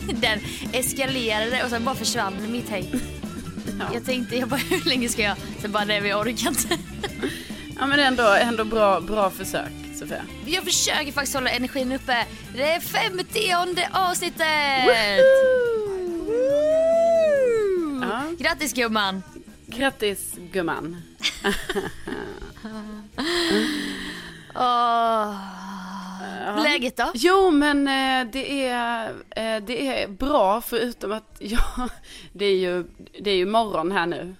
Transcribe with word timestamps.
Den 0.20 0.40
eskalerade 0.72 1.64
och 1.64 1.70
sen 1.70 1.84
bara 1.84 1.94
försvann 1.94 2.52
mitt 2.52 2.68
hej. 2.68 2.92
Jag 3.94 4.04
tänkte, 4.04 4.36
jag 4.36 4.48
bara 4.48 4.56
hur 4.70 4.88
länge 4.88 5.08
ska 5.08 5.22
jag? 5.22 5.36
Sen 5.60 5.72
bara 5.72 5.84
nej 5.84 6.00
vi 6.00 6.14
orkar 6.14 6.48
inte. 6.48 6.78
Ja 7.78 7.86
men 7.86 8.00
ändå, 8.00 8.22
ändå 8.22 8.64
bra, 8.64 9.00
bra 9.00 9.30
försök 9.30 9.72
Sofia. 9.98 10.22
Jag 10.46 10.64
försöker 10.64 11.12
faktiskt 11.12 11.34
hålla 11.34 11.50
energin 11.50 11.92
uppe. 11.92 12.26
Det 12.54 12.62
är 12.62 12.80
femtionde 12.80 13.88
avsnittet! 13.92 14.46
Ja. 18.02 18.22
Grattis 18.38 18.72
gumman! 18.72 19.22
Grattis 19.66 20.34
gumman. 20.52 21.02
Åh. 26.48 26.62
Läget 26.62 26.96
då? 26.96 27.10
Jo 27.14 27.50
men 27.50 27.88
eh, 27.88 28.32
det, 28.32 28.66
är, 28.68 29.08
eh, 29.30 29.62
det 29.66 30.02
är 30.02 30.08
bra 30.08 30.60
förutom 30.60 31.12
att 31.12 31.36
ja, 31.38 31.88
det 32.32 32.44
är 32.44 32.56
ju, 32.56 32.84
det 33.20 33.30
är 33.30 33.36
ju 33.36 33.46
morgon 33.46 33.92
här 33.92 34.06
nu. 34.06 34.34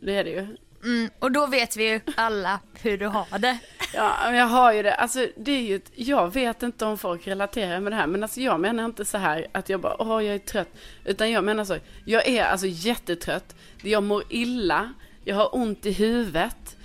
Det 0.00 0.16
är 0.16 0.24
det 0.24 0.30
ju. 0.30 0.56
Mm, 0.84 1.10
och 1.18 1.32
då 1.32 1.46
vet 1.46 1.76
vi 1.76 1.88
ju 1.90 2.00
alla 2.16 2.60
hur 2.82 2.98
du 2.98 3.06
har 3.06 3.38
det. 3.38 3.58
Ja, 3.94 4.32
jag 4.34 4.46
har 4.46 4.72
ju 4.72 4.82
det. 4.82 4.94
Alltså, 4.94 5.26
det 5.36 5.52
är 5.52 5.60
ju, 5.60 5.76
ett- 5.76 5.92
jag 5.94 6.34
vet 6.34 6.62
inte 6.62 6.84
om 6.84 6.98
folk 6.98 7.26
relaterar 7.26 7.80
med 7.80 7.92
det 7.92 7.96
här, 7.96 8.06
men 8.06 8.22
alltså 8.22 8.40
jag 8.40 8.60
menar 8.60 8.84
inte 8.84 9.04
så 9.04 9.18
här 9.18 9.46
att 9.52 9.68
jag 9.68 9.80
bara, 9.80 10.02
åh, 10.02 10.24
jag 10.24 10.34
är 10.34 10.38
trött. 10.38 10.68
Utan 11.04 11.30
jag 11.30 11.44
menar 11.44 11.64
så, 11.64 11.76
jag 12.04 12.28
är 12.28 12.44
alltså 12.44 12.66
jättetrött. 12.66 13.56
Jag 13.82 14.02
mår 14.02 14.22
illa, 14.28 14.92
jag 15.24 15.36
har 15.36 15.54
ont 15.54 15.86
i 15.86 15.92
huvudet. 15.92 16.76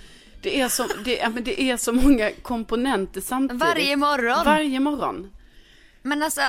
Det 0.46 0.60
är 0.60 0.68
så, 0.68 0.86
det, 1.04 1.28
men 1.34 1.44
det 1.44 1.62
är 1.62 1.76
så 1.76 1.92
många 1.92 2.30
komponenter 2.42 3.20
samtidigt. 3.20 3.60
Varje 3.62 3.96
morgon. 3.96 4.44
Varje 4.44 4.80
morgon. 4.80 5.32
Men 6.02 6.22
alltså, 6.22 6.40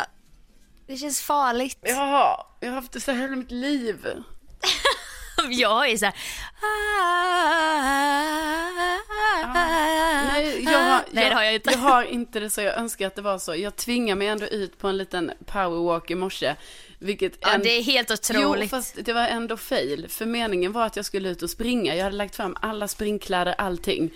det 0.88 0.98
känns 0.98 1.22
farligt. 1.22 1.78
Ja, 1.82 2.48
jag 2.60 2.70
har 2.70 2.76
haft 2.76 2.92
det 2.92 3.00
så 3.00 3.12
här 3.12 3.22
hela 3.22 3.36
mitt 3.36 3.52
liv. 3.52 4.08
Jag 5.50 5.90
är 5.90 5.98
så 5.98 6.06
här. 6.06 6.14
Nej, 10.34 10.64
jag, 10.64 10.80
har- 10.80 11.04
Nej 11.12 11.30
det 11.30 11.36
har 11.36 11.44
jag 11.44 11.54
inte. 11.56 11.72
Jag 11.72 11.78
har 11.80 12.04
inte 12.04 12.40
det 12.40 12.50
så, 12.50 12.62
jag 12.62 12.78
önskar 12.78 13.08
att 13.08 13.16
det 13.16 13.22
var 13.22 13.38
så. 13.38 13.56
Jag 13.56 13.76
tvingar 13.76 14.16
mig 14.16 14.28
ändå 14.28 14.46
ut 14.46 14.78
på 14.78 14.88
en 14.88 14.98
liten 14.98 15.32
powerwalk 15.46 16.12
i 16.12 16.16
morse. 16.16 16.56
Vilket 17.00 17.34
Ja, 17.42 17.54
en- 17.54 17.62
det 17.62 17.70
är 17.70 17.84
helt 17.84 18.12
otroligt. 18.12 18.64
Jo, 18.72 18.78
fast 18.78 18.98
det 19.06 19.14
var 19.14 19.28
ändå 19.28 19.58
fail. 19.58 20.06
För 20.10 20.26
meningen 20.26 20.72
var 20.72 20.86
att 20.86 20.96
jag 20.96 21.06
skulle 21.06 21.30
ut 21.30 21.42
och 21.44 21.50
springa. 21.50 21.96
Jag 21.96 22.04
hade 22.04 22.16
lagt 22.16 22.36
fram 22.36 22.58
alla 22.62 22.88
springkläder, 22.88 23.56
allting. 23.58 24.10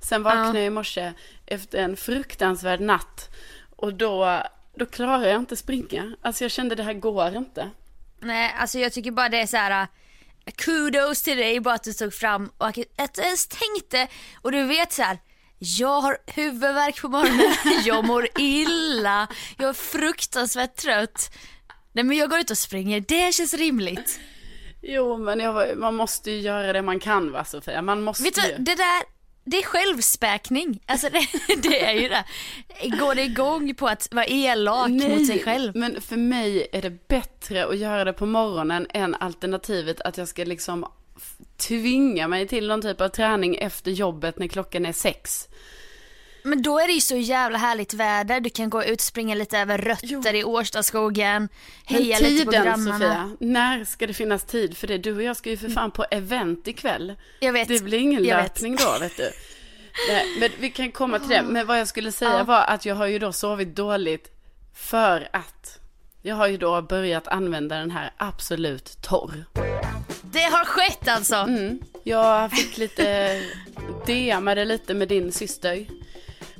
Sen 0.00 0.22
vaknade 0.22 0.58
jag 0.58 0.66
i 0.66 0.70
morse 0.70 1.12
efter 1.46 1.78
en 1.78 1.96
fruktansvärd 1.96 2.80
natt. 2.80 3.28
Och 3.76 3.94
då, 3.94 4.42
då 4.76 4.86
klarar 4.86 5.26
jag 5.26 5.36
inte 5.40 5.56
springa. 5.56 6.12
Alltså 6.22 6.44
jag 6.44 6.50
kände 6.50 6.74
det 6.74 6.82
här 6.82 6.92
går 6.92 7.36
inte. 7.36 7.70
Nej, 8.20 8.54
alltså 8.58 8.78
jag 8.78 8.92
tycker 8.92 9.10
bara 9.10 9.28
det 9.28 9.40
är 9.40 9.46
så 9.46 9.56
här. 9.56 9.86
Kudos 10.50 11.22
till 11.22 11.36
dig 11.36 11.60
bara 11.60 11.74
att 11.74 11.82
du 11.82 11.92
tog 11.92 12.14
fram 12.14 12.50
och 12.58 12.66
att 12.68 13.14
du 13.14 13.22
ens 13.22 13.46
tänkte 13.48 14.08
och 14.42 14.52
du 14.52 14.62
vet 14.64 14.92
så 14.92 15.02
här. 15.02 15.18
Jag 15.60 16.00
har 16.00 16.18
huvudvärk 16.26 17.00
på 17.00 17.08
morgonen, 17.08 17.54
jag 17.84 18.04
mår 18.04 18.28
illa, 18.38 19.28
jag 19.58 19.68
är 19.68 19.72
fruktansvärt 19.72 20.76
trött. 20.76 21.30
Nej 21.92 22.04
men 22.04 22.16
jag 22.16 22.30
går 22.30 22.38
ut 22.38 22.50
och 22.50 22.58
springer, 22.58 23.00
det 23.00 23.34
känns 23.34 23.54
rimligt. 23.54 24.20
Jo, 24.82 25.16
men 25.18 25.40
jag, 25.40 25.78
man 25.78 25.94
måste 25.94 26.30
ju 26.30 26.40
göra 26.40 26.72
det 26.72 26.82
man 26.82 27.00
kan 27.00 27.32
va 27.32 27.44
Sofia? 27.44 27.82
Man 27.82 28.02
måste 28.02 28.22
Vet 28.24 28.34
du, 28.34 28.42
ju. 28.46 28.54
det 28.58 28.74
där, 28.74 29.02
det 29.50 29.56
är 29.56 29.62
självspäkning. 29.62 30.80
Alltså 30.86 31.08
det, 31.08 31.28
det 31.68 31.84
är 31.84 31.92
ju 31.92 32.08
det. 32.08 32.24
Går 32.96 33.14
det 33.14 33.22
igång 33.22 33.74
på 33.74 33.88
att 33.88 34.14
vara 34.14 34.26
elak 34.26 34.88
mot 34.88 35.26
sig 35.26 35.42
själv? 35.44 35.76
men 35.76 36.00
för 36.00 36.16
mig 36.16 36.68
är 36.72 36.82
det 36.82 37.08
bättre 37.08 37.66
att 37.66 37.78
göra 37.78 38.04
det 38.04 38.12
på 38.12 38.26
morgonen 38.26 38.86
än 38.90 39.14
alternativet 39.14 40.00
att 40.00 40.18
jag 40.18 40.28
ska 40.28 40.44
liksom 40.44 40.86
tvinga 41.56 42.28
mig 42.28 42.48
till 42.48 42.68
någon 42.68 42.82
typ 42.82 43.00
av 43.00 43.08
träning 43.08 43.56
efter 43.56 43.90
jobbet 43.90 44.38
när 44.38 44.48
klockan 44.48 44.86
är 44.86 44.92
sex. 44.92 45.48
Men 46.48 46.62
då 46.62 46.78
är 46.78 46.86
det 46.86 46.92
ju 46.92 47.00
så 47.00 47.16
jävla 47.16 47.58
härligt 47.58 47.94
väder. 47.94 48.40
Du 48.40 48.50
kan 48.50 48.70
gå 48.70 48.84
ut, 48.84 49.00
springa 49.00 49.34
lite 49.34 49.58
över 49.58 49.78
rötter 49.78 50.34
i 50.34 50.44
Årstaskogen, 50.44 51.48
heja 51.84 52.18
Men 52.20 52.30
lite 52.32 52.44
på 52.44 52.50
tiden 52.50 52.64
grannarna. 52.64 52.98
Sofia, 52.98 53.36
när 53.40 53.84
ska 53.84 54.06
det 54.06 54.14
finnas 54.14 54.44
tid 54.44 54.76
för 54.76 54.86
det? 54.86 54.98
Du 54.98 55.16
och 55.16 55.22
jag 55.22 55.36
ska 55.36 55.50
ju 55.50 55.56
för 55.56 55.68
fan 55.68 55.90
på 55.90 56.04
event 56.10 56.68
ikväll. 56.68 57.14
Jag 57.40 57.52
vet. 57.52 57.68
Det 57.68 57.84
blir 57.84 57.98
ingen 57.98 58.22
vet. 58.22 58.28
löpning 58.30 58.76
då 58.76 58.98
vet 59.00 59.16
du. 59.16 59.30
Nej, 60.08 60.26
men 60.40 60.50
vi 60.60 60.70
kan 60.70 60.92
komma 60.92 61.18
till 61.18 61.28
det. 61.28 61.42
Men 61.42 61.66
vad 61.66 61.80
jag 61.80 61.88
skulle 61.88 62.12
säga 62.12 62.30
Ja. 62.38 62.44
var 62.44 62.60
att 62.62 62.86
jag 62.86 62.94
har 62.94 63.06
ju 63.06 63.18
då 63.18 63.32
sovit 63.32 63.76
dåligt 63.76 64.30
för 64.74 65.28
att 65.32 65.78
jag 66.22 66.36
har 66.36 66.46
ju 66.46 66.56
då 66.56 66.82
börjat 66.82 67.28
använda 67.28 67.76
den 67.76 67.90
här 67.90 68.12
Absolut 68.16 69.02
Torr. 69.02 69.44
Det 70.22 70.42
har 70.42 70.64
skett 70.64 71.08
alltså. 71.08 71.36
Mm. 71.36 71.80
Jag 72.02 72.50
fick 72.52 72.78
lite, 72.78 73.40
DMade 74.06 74.64
lite 74.64 74.94
med 74.94 75.08
din 75.08 75.32
syster. 75.32 75.86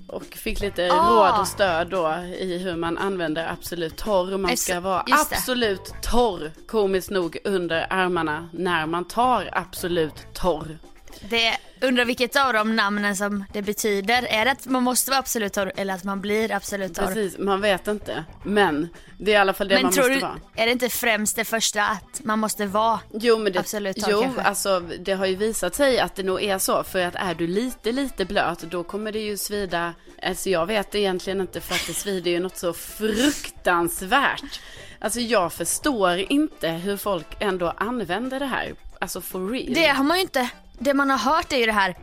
Och 0.08 0.24
fick 0.24 0.60
lite 0.60 0.88
Ah. 0.92 1.10
råd 1.10 1.40
och 1.40 1.48
stöd 1.48 1.88
då 1.90 2.14
i 2.38 2.58
hur 2.58 2.76
man 2.76 2.98
använder 2.98 3.52
Absolut 3.52 3.96
Torr. 3.96 4.38
Man 4.38 4.56
ska 4.56 4.80
vara 4.80 5.04
absolut 5.10 5.94
torr, 6.02 6.50
komiskt 6.66 7.10
nog, 7.10 7.36
under 7.44 7.86
armarna 7.90 8.48
när 8.52 8.86
man 8.86 9.04
tar 9.04 9.50
Absolut 9.52 10.26
Torr. 10.34 10.78
Det 11.20 11.56
undrar 11.80 12.04
vilket 12.04 12.36
av 12.36 12.52
de 12.52 12.76
namnen 12.76 13.16
som 13.16 13.44
det 13.52 13.62
betyder. 13.62 14.26
Är 14.30 14.44
det 14.44 14.50
att 14.50 14.66
man 14.66 14.82
måste 14.82 15.10
vara 15.10 15.18
absolut 15.18 15.52
torr 15.52 15.72
eller 15.76 15.94
att 15.94 16.04
man 16.04 16.20
blir 16.20 16.52
absolut 16.52 16.94
torr? 16.94 17.06
Precis, 17.06 17.38
man 17.38 17.60
vet 17.60 17.88
inte. 17.88 18.24
Men 18.44 18.88
det 19.18 19.30
är 19.30 19.34
i 19.34 19.36
alla 19.38 19.52
fall 19.52 19.68
det 19.68 19.74
Men 19.74 19.82
man 19.82 19.92
tror 19.92 20.04
måste 20.04 20.14
du, 20.14 20.20
vara. 20.20 20.40
är 20.54 20.66
det 20.66 20.72
inte 20.72 20.88
främst 20.88 21.36
det 21.36 21.44
första 21.44 21.84
att 21.84 22.20
man 22.24 22.38
måste 22.38 22.66
vara 22.66 23.00
Jo, 23.12 23.38
men 23.38 23.52
det, 23.52 23.58
absolut 23.58 23.96
torr 23.96 24.10
jo 24.10 24.22
kanske? 24.22 24.42
alltså 24.42 24.80
det 24.80 25.12
har 25.12 25.26
ju 25.26 25.36
visat 25.36 25.74
sig 25.74 26.00
att 26.00 26.14
det 26.16 26.22
nog 26.22 26.42
är 26.42 26.58
så. 26.58 26.84
För 26.84 26.98
att 27.00 27.14
är 27.14 27.34
du 27.34 27.46
lite, 27.46 27.92
lite 27.92 28.24
blöt 28.24 28.60
då 28.60 28.84
kommer 28.84 29.12
det 29.12 29.20
ju 29.20 29.36
svida. 29.36 29.94
Alltså 30.22 30.50
jag 30.50 30.66
vet 30.66 30.94
egentligen 30.94 31.40
inte 31.40 31.60
för 31.60 31.74
att 31.74 31.86
det 31.86 31.94
svider 31.94 32.30
ju 32.30 32.40
något 32.40 32.56
så 32.56 32.72
fruktansvärt. 32.72 34.60
Alltså 34.98 35.20
jag 35.20 35.52
förstår 35.52 36.32
inte 36.32 36.68
hur 36.68 36.96
folk 36.96 37.26
ändå 37.40 37.74
använder 37.76 38.40
det 38.40 38.46
här. 38.46 38.74
Alltså 39.00 39.20
for 39.20 39.48
real. 39.48 39.74
Det 39.74 39.86
har 39.86 40.04
man 40.04 40.16
ju 40.16 40.22
inte. 40.22 40.50
Det 40.78 40.94
man 40.94 41.10
har 41.10 41.18
hört 41.18 41.52
är 41.52 41.56
ju 41.56 41.66
det 41.66 41.72
här. 41.72 41.96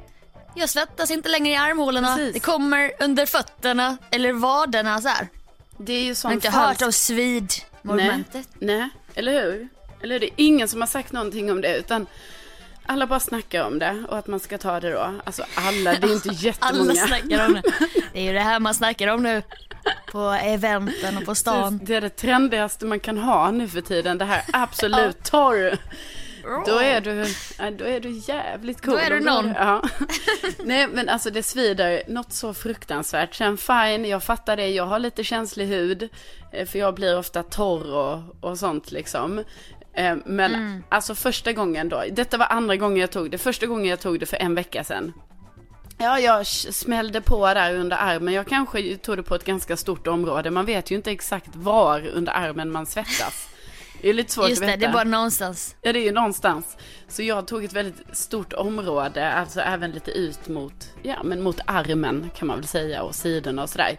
Jag 0.56 0.70
svettas 0.70 1.12
inte 1.12 1.30
längre 1.30 1.54
i 1.54 1.56
armhålorna. 1.56 2.16
Precis. 2.16 2.34
Det 2.34 2.40
kommer 2.40 2.92
under 3.00 3.26
fötterna 3.26 3.98
eller 4.12 4.34
vaderna 4.34 5.02
så 5.02 5.08
här. 5.08 5.28
det 5.78 5.94
är 5.94 6.02
ju 6.02 6.08
Jag 6.08 6.18
sån 6.18 6.30
har 6.30 6.34
inte 6.36 6.48
falsk- 6.50 6.58
hört 6.68 6.82
om 6.82 6.92
svid-momentet. 6.92 8.48
Nej, 8.60 8.78
nej, 8.78 8.90
eller 9.16 9.32
hur? 9.44 9.68
Eller 10.04 10.20
det 10.20 10.26
är 10.26 10.32
ingen 10.36 10.68
som 10.68 10.82
har 10.82 10.88
sagt 10.88 11.12
någonting 11.12 11.52
om 11.52 11.62
det 11.62 11.78
utan 11.78 12.08
alla 12.86 13.08
bara 13.08 13.20
snackar 13.20 13.64
om 13.64 13.80
det 13.80 14.04
och 14.10 14.18
att 14.18 14.28
man 14.28 14.40
ska 14.40 14.58
ta 14.58 14.80
det 14.80 14.92
då. 14.92 15.14
Alltså 15.24 15.44
alla, 15.56 15.94
det 15.94 16.08
är 16.08 16.14
inte 16.14 16.30
jättemånga. 16.34 16.92
Alla 16.92 17.08
snackar 17.08 17.46
om 17.46 17.54
det. 17.54 17.62
Det 18.14 18.20
är 18.20 18.24
ju 18.24 18.34
det 18.34 18.40
här 18.42 18.60
man 18.60 18.74
snackar 18.74 19.08
om 19.08 19.24
nu. 19.24 19.42
På 20.12 20.20
eventen 20.30 21.18
och 21.18 21.26
på 21.26 21.36
stan. 21.36 21.80
Det 21.84 21.96
är 21.96 22.02
det 22.02 22.10
trendigaste 22.10 22.86
man 22.86 23.00
kan 23.00 23.18
ha 23.18 23.52
nu 23.52 23.68
för 23.68 23.82
tiden. 23.82 24.18
Det 24.18 24.26
här 24.26 24.44
absolut 24.54 25.24
torr. 25.24 25.78
Då 26.66 26.80
är 26.80 27.02
du, 27.02 27.26
då 27.78 27.86
är 27.86 28.00
du 28.00 28.10
jävligt 28.12 28.82
cool. 28.86 28.94
Då 28.94 29.00
är 29.00 29.10
du 29.10 29.20
någon. 29.20 29.48
Ja. 29.56 29.82
Nej 30.64 30.88
men 30.88 31.10
alltså 31.10 31.30
det 31.30 31.44
svider 31.44 32.04
något 32.08 32.34
så 32.34 32.54
fruktansvärt. 32.54 33.36
Sen 33.36 33.58
fine, 33.58 34.06
jag 34.06 34.24
fattar 34.24 34.58
det. 34.58 34.68
Jag 34.70 34.86
har 34.86 35.00
lite 35.00 35.24
känslig 35.24 35.68
hud. 35.68 36.10
eh, 36.54 36.68
För 36.68 36.80
jag 36.80 36.94
blir 36.96 37.18
ofta 37.18 37.44
torr 37.44 37.92
och, 37.94 38.20
och 38.50 38.60
sånt 38.60 38.92
liksom. 38.92 39.40
Eh, 39.94 40.16
Men 40.26 40.56
Mm. 40.56 40.84
alltså 40.90 41.16
första 41.16 41.54
gången 41.54 41.90
då. 41.90 42.04
Detta 42.12 42.38
var 42.38 42.46
andra 42.50 42.76
gången 42.76 42.98
jag 42.98 43.12
tog 43.12 43.32
det. 43.32 43.38
Första 43.38 43.66
gången 43.66 43.86
jag 43.86 44.00
tog 44.00 44.20
det 44.20 44.26
för 44.26 44.38
en 44.38 44.56
vecka 44.56 44.84
sedan. 44.84 45.14
Ja, 45.98 46.20
jag 46.20 46.48
smällde 46.48 47.22
på 47.22 47.54
där 47.54 47.76
under 47.76 47.98
armen. 47.98 48.34
Jag 48.34 48.48
kanske 48.48 48.98
tog 48.98 49.18
det 49.18 49.24
på 49.24 49.36
ett 49.36 49.46
ganska 49.46 49.78
stort 49.78 50.08
område. 50.08 50.52
Man 50.52 50.66
vet 50.66 50.92
ju 50.92 50.96
inte 50.96 51.12
exakt 51.12 51.50
var 51.56 52.08
under 52.08 52.34
armen 52.34 52.72
man 52.72 52.86
svettas. 52.86 53.48
Det 54.06 54.10
är 54.10 54.14
lite 54.14 54.32
svårt 54.34 54.50
Just 54.50 54.62
att 54.62 54.68
det, 54.68 54.72
veta. 54.72 54.80
det 54.80 54.86
är 54.86 54.94
bara 54.94 55.04
någonstans. 55.04 55.76
Ja, 55.82 55.94
det 55.94 56.00
är 56.00 56.04
ju 56.04 56.12
någonstans. 56.12 56.78
Så 57.08 57.24
jag 57.24 57.48
tog 57.48 57.64
ett 57.64 57.74
väldigt 57.74 58.18
stort 58.18 58.54
område, 58.54 59.32
alltså 59.32 59.60
även 59.60 59.92
lite 59.92 60.12
ut 60.12 60.48
mot, 60.48 60.90
ja 61.04 61.24
men 61.24 61.42
mot 61.42 61.60
armen 61.66 62.30
kan 62.38 62.48
man 62.48 62.58
väl 62.58 62.68
säga 62.68 63.04
och 63.04 63.16
sidorna 63.16 63.64
och 63.64 63.70
sådär. 63.70 63.98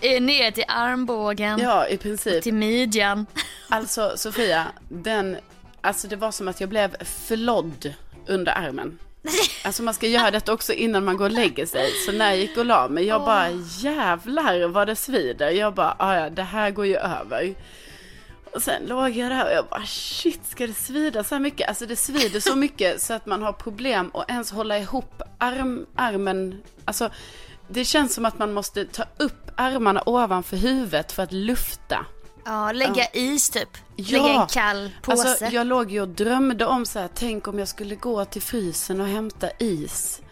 Ner 0.20 0.50
till 0.50 0.64
armbågen, 0.68 1.58
Ja, 1.58 1.88
i 1.88 1.96
princip. 1.96 2.42
till 2.42 2.54
midjan. 2.54 3.26
Alltså 3.68 4.12
Sofia, 4.16 4.66
den, 4.88 5.36
alltså 5.80 6.08
det 6.08 6.16
var 6.16 6.30
som 6.32 6.48
att 6.48 6.60
jag 6.60 6.68
blev 6.68 7.04
förlodd 7.04 7.94
under 8.26 8.52
armen. 8.52 8.98
Alltså 9.64 9.82
man 9.82 9.94
ska 9.94 10.06
göra 10.06 10.30
detta 10.30 10.52
också 10.52 10.72
innan 10.72 11.04
man 11.04 11.16
går 11.16 11.24
och 11.24 11.30
lägger 11.30 11.66
sig. 11.66 11.90
Så 12.06 12.12
när 12.12 12.26
jag 12.30 12.38
gick 12.38 12.56
och 12.56 12.64
la 12.66 12.88
mig, 12.88 13.04
jag 13.04 13.20
bara 13.24 13.50
jävlar 13.80 14.68
vad 14.68 14.86
det 14.86 14.96
svider. 14.96 15.50
Jag 15.50 15.74
bara, 15.74 15.96
"Ah, 15.98 16.16
ja 16.16 16.30
det 16.30 16.42
här 16.42 16.70
går 16.70 16.86
ju 16.86 16.96
över. 16.96 17.54
Och 18.54 18.62
sen 18.62 18.82
låg 18.86 19.10
jag 19.10 19.30
där 19.30 19.44
och 19.44 19.52
jag 19.52 19.66
bara 19.66 19.86
shit 19.86 20.40
ska 20.48 20.66
det 20.66 20.74
svida 20.74 21.24
så 21.24 21.34
här 21.34 21.42
mycket? 21.42 21.68
Alltså 21.68 21.86
det 21.86 21.96
svider 21.96 22.40
så 22.40 22.56
mycket 22.56 23.02
så 23.02 23.14
att 23.14 23.26
man 23.26 23.42
har 23.42 23.52
problem 23.52 24.10
att 24.14 24.30
ens 24.30 24.50
hålla 24.50 24.78
ihop 24.78 25.22
arm, 25.38 25.86
armen. 25.96 26.62
Alltså 26.84 27.10
det 27.68 27.84
känns 27.84 28.14
som 28.14 28.24
att 28.24 28.38
man 28.38 28.52
måste 28.52 28.84
ta 28.84 29.04
upp 29.18 29.50
armarna 29.56 30.02
ovanför 30.06 30.56
huvudet 30.56 31.12
för 31.12 31.22
att 31.22 31.32
lufta. 31.32 32.06
Ja, 32.44 32.72
lägga 32.72 33.06
is 33.12 33.50
typ. 33.50 33.68
Ja. 33.96 34.22
Lägga 34.22 34.40
en 34.40 34.46
kall 34.46 34.90
påse. 35.02 35.28
Alltså, 35.28 35.44
jag 35.44 35.66
låg 35.66 35.90
ju 35.90 36.00
och 36.00 36.08
drömde 36.08 36.66
om 36.66 36.86
så 36.86 36.98
här, 36.98 37.08
tänk 37.14 37.48
om 37.48 37.58
jag 37.58 37.68
skulle 37.68 37.94
gå 37.94 38.24
till 38.24 38.42
frysen 38.42 39.00
och 39.00 39.06
hämta 39.06 39.48
is. 39.58 40.22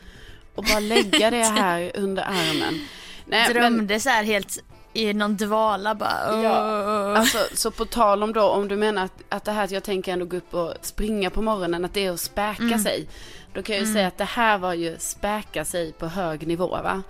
Och 0.54 0.64
bara 0.64 0.80
lägga 0.80 1.30
det 1.30 1.44
här 1.58 1.92
under 1.94 2.22
armen. 2.22 2.80
Nej, 3.26 3.52
Drömde 3.52 4.00
så 4.00 4.08
här 4.08 4.24
helt 4.24 4.58
i 4.94 5.12
någon 5.14 5.36
dvala 5.36 5.94
bara. 5.94 6.42
Ja, 6.42 7.16
alltså, 7.18 7.38
så 7.54 7.70
på 7.70 7.84
tal 7.84 8.22
om 8.22 8.32
då, 8.32 8.42
om 8.48 8.68
du 8.68 8.76
menar 8.76 9.04
att, 9.04 9.12
att 9.28 9.44
det 9.44 9.52
här 9.52 9.64
att 9.64 9.70
jag 9.70 9.82
tänker 9.82 10.12
ändå 10.12 10.24
gå 10.24 10.36
upp 10.36 10.54
och 10.54 10.74
springa 10.80 11.30
på 11.30 11.42
morgonen, 11.42 11.84
att 11.84 11.94
det 11.94 12.06
är 12.06 12.10
att 12.12 12.20
späka 12.20 12.62
Mm. 12.62 12.78
sig. 12.78 13.08
Då 13.54 13.62
kan 13.62 13.76
jag 13.76 13.84
ju 13.86 13.92
säga 13.92 14.06
att 14.06 14.18
det 14.18 14.24
här 14.24 14.58
var 14.58 14.74
ju 14.74 14.96
späka 14.98 15.64
sig 15.64 15.92
på 15.92 16.06
hög 16.06 16.46
nivå 16.46 16.66
va. 16.68 17.02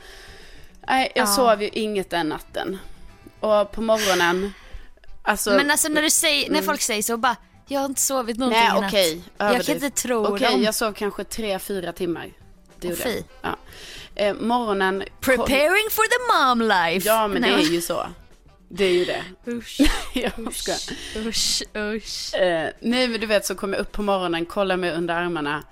Nej, 0.89 1.13
jag 1.15 1.23
Ja. 1.23 1.27
sov 1.27 1.63
ju 1.63 1.69
inget 1.69 2.11
den 2.11 2.29
natten. 2.29 2.79
Och 3.41 3.73
på 3.73 3.81
morgonen, 3.81 4.53
alltså. 5.23 5.51
Men 5.51 5.71
alltså 5.71 5.89
när 5.89 6.03
du 6.03 6.11
säger, 6.11 6.51
när 6.51 6.63
folk 6.63 6.81
säger 6.81 7.03
så 7.03 7.17
bara, 7.17 7.37
jag 7.67 7.81
har 7.81 7.87
inte 7.87 8.01
sovit 8.01 8.39
någonting 8.39 8.61
Nej 8.75 8.87
okej, 8.89 9.23
Jag 9.39 9.65
kan 9.65 9.75
inte 9.75 9.91
tro 9.91 10.27
Okej, 10.27 10.51
dem. 10.51 10.63
jag 10.63 10.75
sov 10.75 10.93
kanske 10.93 11.25
tre, 11.25 11.59
fyra 11.59 11.93
timmar. 11.93 12.33
Det 12.81 12.89
gjorde 12.89 13.11
jag. 13.11 13.23
Ja. 13.43 13.57
Eh, 14.17 14.35
morgonen... 14.35 15.05
Preparing 15.21 15.91
for 15.91 16.05
the 16.05 16.33
mom 16.49 16.69
life. 16.69 17.09
Ja 17.09 17.29
men 17.29 17.43
det 17.43 17.49
Nej, 17.51 17.67
är 17.67 17.71
ju 17.71 17.81
så. 17.81 18.07
Det 18.69 18.85
är 18.85 18.93
ju 18.93 19.05
det. 19.05 19.25
Usch, 19.47 19.81
ska. 20.53 20.73
usch, 21.21 21.63
usch. 21.77 22.35
Eh, 22.35 22.71
nej 22.81 23.09
men 23.09 23.21
du 23.21 23.27
vet 23.27 23.47
så 23.47 23.55
kommer 23.55 23.77
jag 23.77 23.83
upp 23.83 23.93
på 23.93 24.03
morgonen, 24.03 24.47
kollar 24.47 24.77
mig 24.77 24.93
under 24.93 25.15
armarna. 25.15 25.63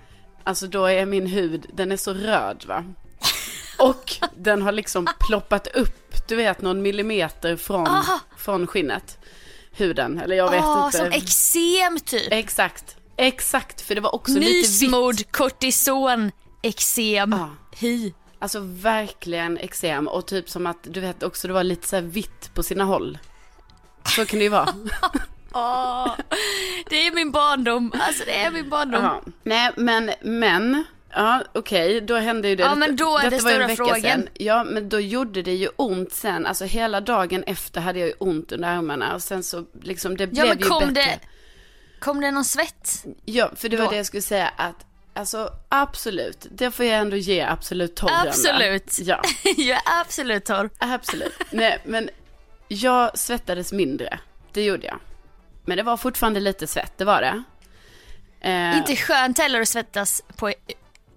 Alltså 0.44 0.67
då 0.67 0.87
är 0.87 1.06
min 1.06 1.27
hud, 1.27 1.67
den 1.73 1.93
är 1.93 1.97
så 1.97 2.15
röd 2.15 2.65
va. 2.69 2.85
Och 3.79 4.12
den 4.37 4.62
har 4.62 4.73
liksom 4.73 5.09
ploppat 5.21 5.67
upp, 5.67 6.29
du 6.29 6.37
vet 6.37 6.62
någon 6.62 6.83
millimeter 6.83 7.56
från, 7.56 7.87
Aha. 7.87 8.21
från 8.39 8.67
skinnet. 8.67 9.19
Huden, 9.75 10.19
eller 10.21 10.37
jag 10.37 10.50
vet 10.50 10.65
Åh, 10.65 10.85
inte. 10.87 10.99
som 10.99 11.06
eksem 11.06 12.00
typ. 12.00 12.33
Exakt, 12.33 12.97
exakt. 13.17 13.81
För 13.81 13.94
det 13.94 14.00
var 14.00 14.15
också 14.15 14.33
lite 14.33 14.47
vitt. 14.47 14.62
Nysmord, 14.83 15.31
kortison, 15.31 16.31
eksem, 16.62 17.33
Ja. 17.33 17.50
hy. 17.79 18.12
Alltså 18.43 18.61
verkligen 18.65 19.59
eksem 19.59 20.09
och 20.09 20.27
typ 20.27 20.50
som 20.50 20.67
att 20.67 20.79
du 20.83 21.00
vet 21.00 21.23
också 21.23 21.49
det 21.49 21.55
var 21.55 21.65
lite 21.65 21.89
så 21.89 22.00
vitt 22.00 22.55
på 22.55 22.62
sina 22.62 22.85
håll. 22.85 23.19
Så 24.17 24.27
kan 24.27 24.39
det 24.39 24.44
ju 24.44 24.49
vara. 24.50 24.75
Åh, 25.53 26.17
det 26.91 27.06
är 27.06 27.15
min 27.15 27.31
barndom. 27.31 27.93
Alltså 28.00 28.25
det 28.27 28.37
är 28.37 28.50
min 28.50 28.71
barndom. 28.71 29.05
Ja. 29.05 29.23
Nej 29.43 29.71
men, 29.77 30.11
men, 30.21 30.85
ja 31.11 31.43
okej 31.53 32.00
då 32.00 32.17
hände 32.17 32.49
ju 32.49 32.56
det. 32.56 32.62
Ja, 32.62 32.75
men 32.75 32.97
då 32.97 33.19
är 33.19 33.31
detta 33.31 33.37
det 33.49 33.53
stora 33.55 33.69
frågan. 33.69 34.00
sedan. 34.00 34.29
Ja 34.35 34.65
men 34.65 34.89
då 34.89 35.00
gjorde 35.00 35.43
det 35.43 35.55
ju 35.55 35.69
ont 35.77 36.12
sen, 36.12 36.47
alltså 36.47 36.65
hela 36.65 37.00
dagen 37.00 37.44
efter 37.47 37.81
hade 37.81 37.99
jag 37.99 38.09
ju 38.09 38.15
ont 38.19 38.53
under 38.53 38.69
armarna 38.69 39.15
och 39.15 39.23
sen 39.23 39.43
så 39.43 39.65
liksom 39.83 40.17
det 40.17 40.25
Ja 40.25 40.29
blev 40.55 40.61
ju 40.61 40.69
bättre. 40.81 40.91
det, 40.93 41.21
kom 41.99 42.21
det 42.21 42.31
någon 42.31 42.44
svett? 42.44 43.05
Ja 43.25 43.50
för 43.56 43.69
det 43.69 43.77
var 43.77 43.85
då? 43.85 43.91
det 43.91 43.97
jag 43.97 44.06
skulle 44.06 44.23
säga 44.23 44.49
att 44.56 44.87
Alltså 45.14 45.50
absolut, 45.69 46.47
det 46.50 46.70
får 46.70 46.85
jag 46.85 46.99
ändå 46.99 47.17
ge 47.17 47.41
absolut 47.41 47.97
torren. 47.97 48.14
va? 48.14 48.25
Absolut. 48.29 48.99
Ja. 48.99 49.23
jag 49.56 49.76
är 49.76 50.00
absolut 50.00 50.44
torr. 50.44 50.70
Absolut. 50.79 51.32
Nej, 51.50 51.79
men 51.85 52.11
jag 52.69 53.19
svettades 53.19 53.73
mindre. 53.73 54.19
Det 54.53 54.64
gjorde 54.64 54.87
jag. 54.87 54.99
Men 55.64 55.76
det 55.76 55.82
var 55.82 55.97
fortfarande 55.97 56.41
lite 56.41 56.67
svett, 56.67 56.93
det 56.98 57.05
var 57.05 57.20
det. 57.20 57.43
Eh, 58.41 58.77
Inte 58.77 58.96
skönt 58.96 59.39
heller 59.39 59.60
att 59.60 59.69
svettas 59.69 60.22
på, 60.36 60.53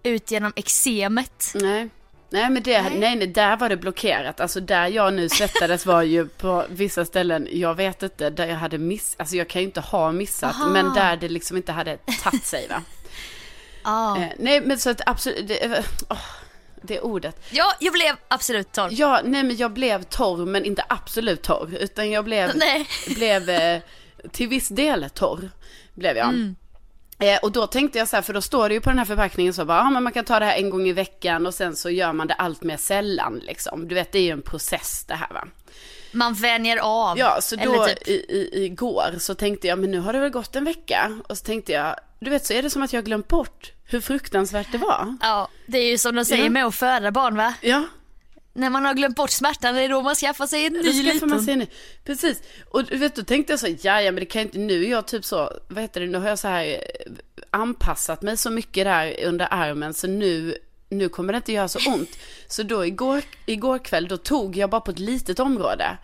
ut 0.04 0.32
genom 0.32 0.54
eksemet. 0.56 1.52
Nej. 1.54 1.90
Nej, 2.30 2.50
men 2.50 2.64
det, 2.64 2.82
Nej. 2.82 3.00
nej. 3.00 3.16
nej, 3.16 3.28
där 3.28 3.58
var 3.58 3.70
det 3.70 3.78
blockerat. 3.78 4.40
Alltså 4.40 4.60
där 4.60 4.88
jag 4.88 5.14
nu 5.14 5.30
svettades 5.30 5.86
var 5.86 6.02
ju 6.02 6.28
på 6.28 6.66
vissa 6.70 7.06
ställen, 7.06 7.48
jag 7.52 7.76
vet 7.76 8.04
inte, 8.04 8.30
där 8.30 8.48
jag 8.48 8.56
hade 8.56 8.78
miss, 8.78 9.16
alltså 9.20 9.36
jag 9.36 9.50
kan 9.50 9.62
ju 9.62 9.68
inte 9.68 9.82
ha 9.82 10.12
missat, 10.12 10.56
Aha. 10.56 10.68
men 10.70 10.94
där 10.94 11.16
det 11.18 11.30
liksom 11.30 11.58
inte 11.58 11.72
hade 11.72 11.98
tagit 12.24 12.46
sig 12.46 12.68
va. 12.68 12.82
Ah. 13.86 14.18
Eh, 14.18 14.28
nej, 14.40 14.62
men 14.62 14.80
så 14.80 14.90
att 14.90 15.02
absolut, 15.06 15.48
det, 15.48 15.84
åh, 16.10 16.18
det 16.82 17.00
ordet. 17.00 17.36
Ja, 17.52 17.74
jag 17.80 17.94
blev 17.94 18.16
absolut 18.28 18.72
torr. 18.72 18.90
Ja, 18.92 19.22
nej 19.24 19.44
men 19.44 19.58
jag 19.58 19.72
blev 19.72 20.04
torr 20.04 20.46
men 20.46 20.66
inte 20.66 20.84
absolut 20.90 21.42
torr. 21.42 21.78
Utan 21.80 22.12
jag 22.12 22.26
blev, 22.26 22.52
Nej. 22.56 22.88
blev 23.08 23.50
eh, 23.50 23.82
till 24.32 24.48
viss 24.48 24.70
del 24.70 25.10
torr. 25.14 25.50
Blev 25.94 26.18
jag. 26.18 26.28
Mm. 26.28 26.56
Eh, 27.20 27.40
och 27.42 27.52
då 27.52 27.68
tänkte 27.68 27.98
jag 27.98 28.08
så 28.08 28.16
här, 28.16 28.24
för 28.24 28.34
då 28.34 28.42
står 28.42 28.70
det 28.70 28.76
ju 28.76 28.82
på 28.82 28.90
den 28.90 28.98
här 29.00 29.06
förpackningen 29.06 29.54
så 29.54 29.66
bara, 29.66 29.78
ja 29.78 29.90
men 29.90 30.04
man 30.04 30.14
kan 30.14 30.26
ta 30.26 30.40
det 30.40 30.46
här 30.46 30.58
en 30.58 30.70
gång 30.70 30.88
i 30.88 30.94
veckan 30.94 31.46
och 31.46 31.54
sen 31.54 31.76
så 31.76 31.90
gör 31.90 32.14
man 32.14 32.28
det 32.28 32.34
allt 32.34 32.64
mer 32.64 32.78
sällan 32.78 33.42
liksom. 33.44 33.88
Du 33.88 33.96
vet 33.96 34.12
det 34.12 34.20
är 34.20 34.24
ju 34.24 34.32
en 34.32 34.42
process 34.42 35.06
det 35.08 35.16
här 35.16 35.30
va. 35.34 35.48
Man 36.16 36.34
vänjer 36.34 36.78
av. 36.78 37.18
Ja, 37.20 37.38
så 37.42 37.56
då 37.56 37.86
typ, 37.86 38.08
i, 38.08 38.12
i, 38.12 38.66
igår 38.66 39.16
så 39.20 39.36
tänkte 39.36 39.68
jag, 39.68 39.80
men 39.80 39.92
nu 39.92 40.00
har 40.00 40.14
det 40.14 40.20
väl 40.20 40.30
gått 40.30 40.56
en 40.56 40.64
vecka. 40.66 41.20
Och 41.28 41.38
så 41.38 41.44
tänkte 41.46 41.72
jag, 41.72 41.96
du 42.20 42.30
vet 42.30 42.46
så 42.46 42.54
är 42.54 42.64
det 42.64 42.70
som 42.70 42.82
att 42.82 42.94
jag 42.94 43.06
glömt 43.06 43.28
bort 43.28 43.72
hur 43.86 44.02
fruktansvärt 44.02 44.72
det 44.72 44.78
var. 44.78 45.18
ja, 45.22 45.48
det 45.66 45.78
är 45.78 45.90
ju 45.92 45.98
som 45.98 46.16
de 46.16 46.26
säger 46.26 46.44
Ja. 46.44 46.50
med 46.50 46.66
att 46.66 46.76
föda 46.76 47.12
barn 47.12 47.36
va? 47.36 47.54
Ja, 47.62 47.84
När 48.54 48.70
man 48.70 48.86
har 48.86 48.94
glömt 48.94 49.16
bort 49.16 49.30
smärtan, 49.30 49.76
det 49.76 49.82
är 49.82 49.90
då 49.90 50.02
man 50.02 50.16
skaffar 50.16 50.48
sig 50.48 50.66
en 50.66 50.74
ny 50.74 51.04
liten. 51.04 51.30
man 51.30 51.42
sig 51.44 51.54
en 51.54 51.60
ny. 51.60 51.68
Precis. 52.06 52.42
Och 52.72 52.84
du 52.84 52.98
vet, 52.98 53.16
då 53.16 53.24
tänkte 53.24 53.54
jag 53.54 53.60
så, 53.60 53.68
ja, 53.82 54.02
men 54.02 54.16
det 54.16 54.26
kan 54.26 54.42
inte, 54.42 54.58
nu 54.58 54.86
är 54.86 54.90
jag 54.92 55.08
typ 55.08 55.26
så, 55.26 55.52
vad 55.68 55.82
heter 55.82 56.02
det, 56.02 56.08
nu 56.08 56.18
har 56.18 56.30
jag 56.30 56.40
så 56.40 56.48
här 56.48 56.66
eh, 56.66 57.12
anpassat 57.50 58.22
mig 58.22 58.38
så 58.38 58.50
mycket 58.50 58.86
där 58.86 59.26
under 59.26 59.48
armen 59.52 59.94
så 59.94 60.08
nu, 60.08 60.58
nu 60.98 61.10
kommer 61.10 61.34
det 61.34 61.38
inte 61.38 61.52
göra 61.52 61.68
så 61.68 61.92
ont. 61.92 62.10
Så 62.48 62.64
då 62.64 62.86
igår, 62.86 63.22
igår 63.46 63.80
kväll, 63.80 64.08
då 64.08 64.18
tog 64.18 64.58
jag 64.58 64.70
bara 64.70 64.82
på 64.82 64.92
ett 64.92 65.00
litet 65.00 65.40
område. 65.40 65.98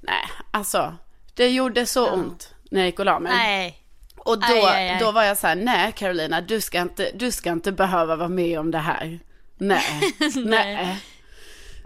Nej, 0.00 0.24
alltså, 0.50 0.96
det 1.34 1.48
gjorde 1.48 1.86
så 1.86 2.10
ont 2.10 2.54
när 2.70 2.80
jag 2.80 2.86
gick 2.86 2.98
och 2.98 3.04
la 3.04 3.18
mig. 3.18 3.32
Nej. 3.32 3.82
Och 4.16 4.38
då, 4.38 4.46
Aj, 4.46 4.62
aj, 4.64 4.88
aj. 4.88 4.98
då 5.00 5.12
var 5.12 5.22
jag 5.22 5.38
så 5.38 5.46
här, 5.46 5.54
nej 5.54 5.92
Carolina, 5.92 6.40
du 6.40 6.60
ska, 6.60 6.80
inte, 6.80 7.10
du 7.14 7.32
ska 7.32 7.50
inte 7.52 7.72
behöva 7.72 8.16
vara 8.16 8.28
med 8.28 8.60
om 8.60 8.70
det 8.70 8.78
här. 8.78 9.18
Nej, 9.58 10.00
nej. 10.36 10.96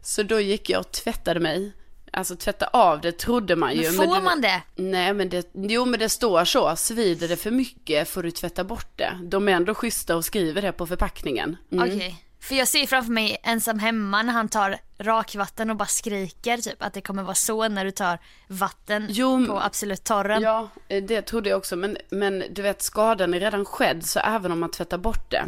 Så 0.03 0.23
då 0.23 0.41
gick 0.41 0.71
jag 0.71 0.81
och 0.81 0.93
tvättade 0.93 1.41
mig. 1.41 1.73
Alltså 2.13 2.37
tvätta 2.37 2.67
av 2.67 3.01
det 3.01 3.13
trodde 3.13 3.57
man 3.57 3.75
ju. 3.75 3.83
Men 3.83 3.93
får 3.93 4.15
det, 4.17 4.23
man 4.23 4.41
det? 4.41 4.63
Nej, 4.75 5.15
men 5.15 5.29
det, 5.29 5.51
jo 5.53 5.85
men 5.85 6.01
det 6.01 6.09
står 6.09 6.45
så. 6.45 6.77
Svider 6.77 7.29
det 7.29 7.37
för 7.37 7.51
mycket 7.51 8.09
får 8.09 8.23
du 8.23 8.31
tvätta 8.31 8.65
bort 8.65 8.97
det. 8.97 9.19
De 9.23 9.49
är 9.49 9.53
ändå 9.53 9.75
schyssta 9.75 10.17
och 10.17 10.25
skriver 10.25 10.63
det 10.63 10.73
på 10.73 10.87
förpackningen. 10.87 11.57
Mm. 11.73 11.89
Okej. 11.89 12.25
För 12.41 12.55
jag 12.55 12.69
ser 12.69 12.87
framför 12.87 13.13
mig 13.13 13.37
ensam 13.43 13.79
hemma 13.79 14.23
när 14.23 14.33
han 14.33 14.49
tar 14.49 14.79
rakvatten 14.99 15.71
och 15.71 15.77
bara 15.77 15.87
skriker 15.89 16.57
typ 16.57 16.83
att 16.83 16.95
det 16.95 17.01
kommer 17.01 17.23
vara 17.23 17.35
så 17.35 17.69
när 17.69 17.85
du 17.85 17.91
tar 17.91 18.19
vatten 18.49 19.07
Jo, 19.11 19.47
på 19.47 19.61
Absolut 19.61 20.05
torren. 20.05 20.43
Ja, 20.43 20.69
eh, 20.89 21.03
det 21.05 21.23
trodde 21.23 21.51
jag 21.51 21.57
också. 21.59 21.77
Men, 21.77 21.97
men 22.11 22.45
du 22.51 22.63
vet, 22.63 22.83
skadan 22.83 23.35
är 23.35 23.41
redan 23.41 23.65
skedd, 23.65 24.07
så 24.07 24.21
även 24.21 24.53
om 24.53 24.61
man 24.61 24.71
tvättar 24.71 24.99
bort 24.99 25.31
det. 25.31 25.45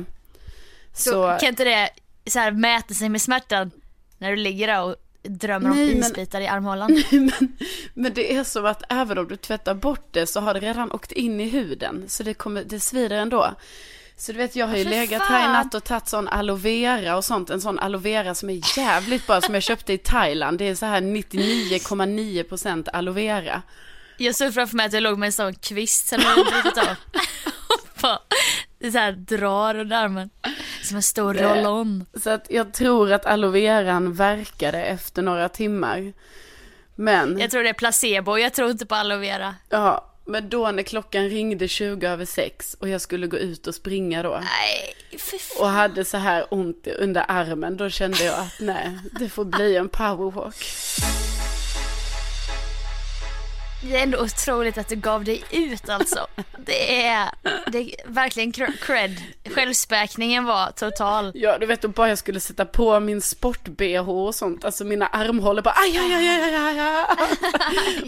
Så, 0.95 1.11
så 1.11 1.37
kan 1.41 1.49
inte 1.49 1.65
det 1.65 1.91
så 2.31 2.39
här 2.39 2.51
mäta 2.51 2.95
sig 2.95 3.09
med 3.09 3.23
smärtan 3.23 3.71
när 4.19 4.31
du 4.31 4.37
ligger 4.37 4.67
där 4.67 4.83
och 4.83 4.97
drömmer 5.23 5.69
Nej, 5.71 5.93
om 5.93 5.99
men- 6.01 6.11
isbitar 6.11 6.41
i 6.41 6.47
armhålan? 6.47 7.03
men, 7.11 7.57
men 7.95 8.15
det 8.15 8.35
är 8.37 8.45
som 8.45 8.67
att 8.67 8.83
även 8.89 9.19
om 9.19 9.29
du 9.29 9.37
tvättar 9.37 9.75
bort 9.75 10.09
det 10.11 10.27
så 10.27 10.41
har 10.41 10.55
det 10.55 10.61
redan 10.61 10.93
åkt 10.93 11.13
in 11.13 11.41
i 11.41 11.49
huden. 11.49 12.05
Så 12.09 12.23
det, 12.23 12.35
kommer, 12.35 12.65
det 12.65 12.81
svider 12.81 13.17
ändå. 13.17 13.55
Så 14.17 14.33
du 14.33 14.39
vet, 14.39 14.57
jag 14.57 14.67
har 14.67 14.77
ju 14.77 14.85
legat 14.85 15.23
här 15.23 15.45
i 15.45 15.53
natt 15.53 15.75
och 15.75 15.85
tagit 15.85 16.09
sån 16.09 16.29
aloe 16.29 16.57
vera 16.59 17.17
och 17.17 17.25
sånt. 17.25 17.51
En 17.51 17.61
sån 17.61 17.79
aloe 17.79 18.01
vera 18.01 18.35
som 18.35 18.51
är 18.51 18.79
jävligt 18.79 19.27
bra, 19.27 19.41
som 19.41 19.55
jag 19.55 19.63
köpte 19.63 19.93
i 19.93 19.99
Thailand. 19.99 20.59
Det 20.59 20.69
är 20.69 20.75
så 20.75 20.87
här 20.87 21.01
99,9% 21.01 22.89
aloe 22.93 23.15
vera. 23.15 23.63
Jag 24.17 24.35
såg 24.35 24.55
framför 24.55 24.77
mig 24.77 24.87
att 24.87 24.93
jag 24.93 25.03
låg 25.03 25.19
med 25.19 25.27
en 25.27 25.33
sån 25.33 25.55
kvist 25.55 26.09
som 26.09 26.21
hade 26.21 26.45
brutit 26.45 26.79
av. 26.79 26.97
Bara 28.03 28.19
så 28.93 28.99
här 28.99 29.13
drar 29.13 29.75
under 29.75 29.97
armen. 29.97 30.31
Som 30.83 30.97
en 30.97 31.03
stor 31.03 31.35
roll-on. 31.35 32.07
Så 32.23 32.31
att 32.31 32.47
jag 32.51 32.73
tror 32.75 33.13
att 33.13 33.27
aloe 33.27 33.51
veran 33.51 34.13
verkade 34.13 34.83
efter 34.85 35.23
några 35.23 35.49
timmar. 35.49 36.13
Men, 36.95 37.39
Jag 37.39 37.51
tror 37.51 37.63
det 37.63 37.69
är 37.69 37.75
placebo, 37.75 38.39
jag 38.39 38.53
tror 38.55 38.71
inte 38.71 38.87
på 38.87 38.95
aloe 38.95 39.19
vera. 39.19 39.55
ja, 39.69 40.12
men 40.25 40.49
då 40.49 40.71
när 40.71 40.83
klockan 40.83 41.29
ringde 41.29 41.69
20 41.69 42.09
över 42.09 42.25
6 42.25 42.77
och 42.81 42.89
jag 42.89 43.01
skulle 43.01 43.27
gå 43.27 43.37
ut 43.39 43.67
och 43.67 43.75
springa 43.75 44.23
då. 44.23 44.41
Nej, 44.43 44.95
för 45.19 45.39
fan. 45.39 45.65
och 45.67 45.69
hade 45.69 46.05
så 46.05 46.17
här 46.17 46.47
ont 46.51 46.87
under 46.87 47.25
armen, 47.29 47.77
då 47.77 47.91
kände 47.91 48.25
jag 48.25 48.39
att 48.39 48.61
nej, 48.61 48.99
det 49.19 49.29
får 49.29 49.45
bli 49.45 49.77
en 49.77 49.89
powerwalk. 49.89 50.65
Det 53.83 53.97
är 53.97 54.03
ändå 54.03 54.19
otroligt 54.19 54.79
att 54.79 54.89
du 54.89 54.97
gav 54.97 55.25
dig 55.25 55.45
ut 55.51 55.89
alltså. 55.89 56.27
Det 56.67 57.07
är, 57.07 57.31
det 57.67 57.79
är 57.79 57.91
verkligen 58.07 58.53
cr- 58.53 58.77
cred. 58.87 59.23
Självspäkningen 59.55 60.45
var 60.45 60.71
total. 60.71 61.33
Ja, 61.35 61.59
du 61.59 61.67
vet, 61.67 61.83
då 61.83 61.89
bara 61.89 62.09
jag 62.09 62.19
skulle 62.19 62.41
sätta 62.41 62.65
på 62.65 63.01
min 63.01 63.21
sport-bh 63.23 64.09
och 64.11 64.35
sånt, 64.35 64.65
alltså 64.65 64.85
mina 64.85 65.07
armhålor 65.07 65.63
bara 65.63 65.75
aj, 65.75 65.99
aj, 65.99 66.15
aj, 66.15 66.29
aj, 66.29 66.57
aj, 66.57 66.81
aj. 66.81 67.07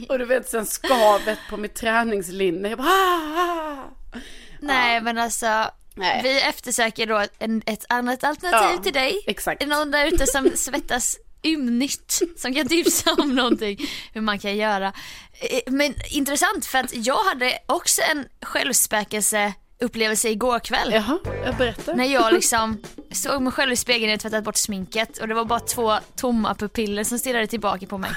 Och 0.09 0.19
du 0.19 0.25
vet, 0.25 0.49
sen 0.49 0.67
skavet 0.67 1.39
på 1.51 1.57
mitt 1.57 1.75
träningslinne, 1.75 2.69
jag 2.69 2.79
bara 2.79 2.89
ah, 2.89 3.41
ah. 3.41 4.19
Nej 4.61 5.01
men 5.01 5.19
alltså, 5.19 5.71
Nej. 5.95 6.21
vi 6.23 6.41
eftersöker 6.41 7.07
då 7.07 7.25
en, 7.39 7.63
ett 7.67 7.85
annat 7.89 8.25
alternativ 8.25 8.77
Ja, 8.77 8.83
till 8.83 8.93
dig. 8.93 9.25
exakt. 9.27 9.67
Någon 9.67 9.91
där 9.91 10.07
ute 10.07 10.27
som 10.27 10.51
svettas 10.55 11.17
ymnigt 11.47 12.23
som 12.37 12.55
kan 12.55 12.69
tipsa 12.69 13.13
om 13.19 13.35
någonting 13.35 13.79
hur 14.13 14.21
man 14.21 14.39
kan 14.39 14.57
göra. 14.57 14.93
Eh, 15.41 15.61
Men 15.73 15.95
intressant 16.11 16.67
för 16.67 16.79
att 16.79 16.95
jag 17.07 17.25
hade 17.25 17.59
också 17.67 18.03
en 18.13 18.27
självspäkelse 18.43 19.53
upplevelse 19.81 20.29
igår 20.29 20.59
kväll. 20.59 20.93
Jaha, 20.93 21.19
jag 21.45 21.57
berättar. 21.57 21.95
När 21.95 22.05
jag 22.05 22.33
liksom 22.33 22.83
såg 23.13 23.43
mig 23.43 23.53
själv 23.53 23.73
i 23.73 23.77
spegeln 23.77 24.11
jag 24.11 24.21
tvättat 24.21 24.45
bort 24.45 24.57
sminket 24.57 25.19
och 25.19 25.29
det 25.29 25.35
var 25.35 25.45
bara 25.45 25.61
två 25.61 25.99
tomma 26.17 26.55
pupiller 26.55 27.05
som 27.05 27.19
stirrade 27.19 27.47
tillbaka 27.47 27.87
på 27.87 27.99
mig. 27.99 28.11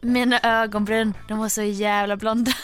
Mina 0.00 0.40
ögonbryn, 0.42 1.14
de 1.28 1.38
var 1.38 1.48
så 1.48 1.62
jävla 1.62 2.16
blonda. 2.16 2.52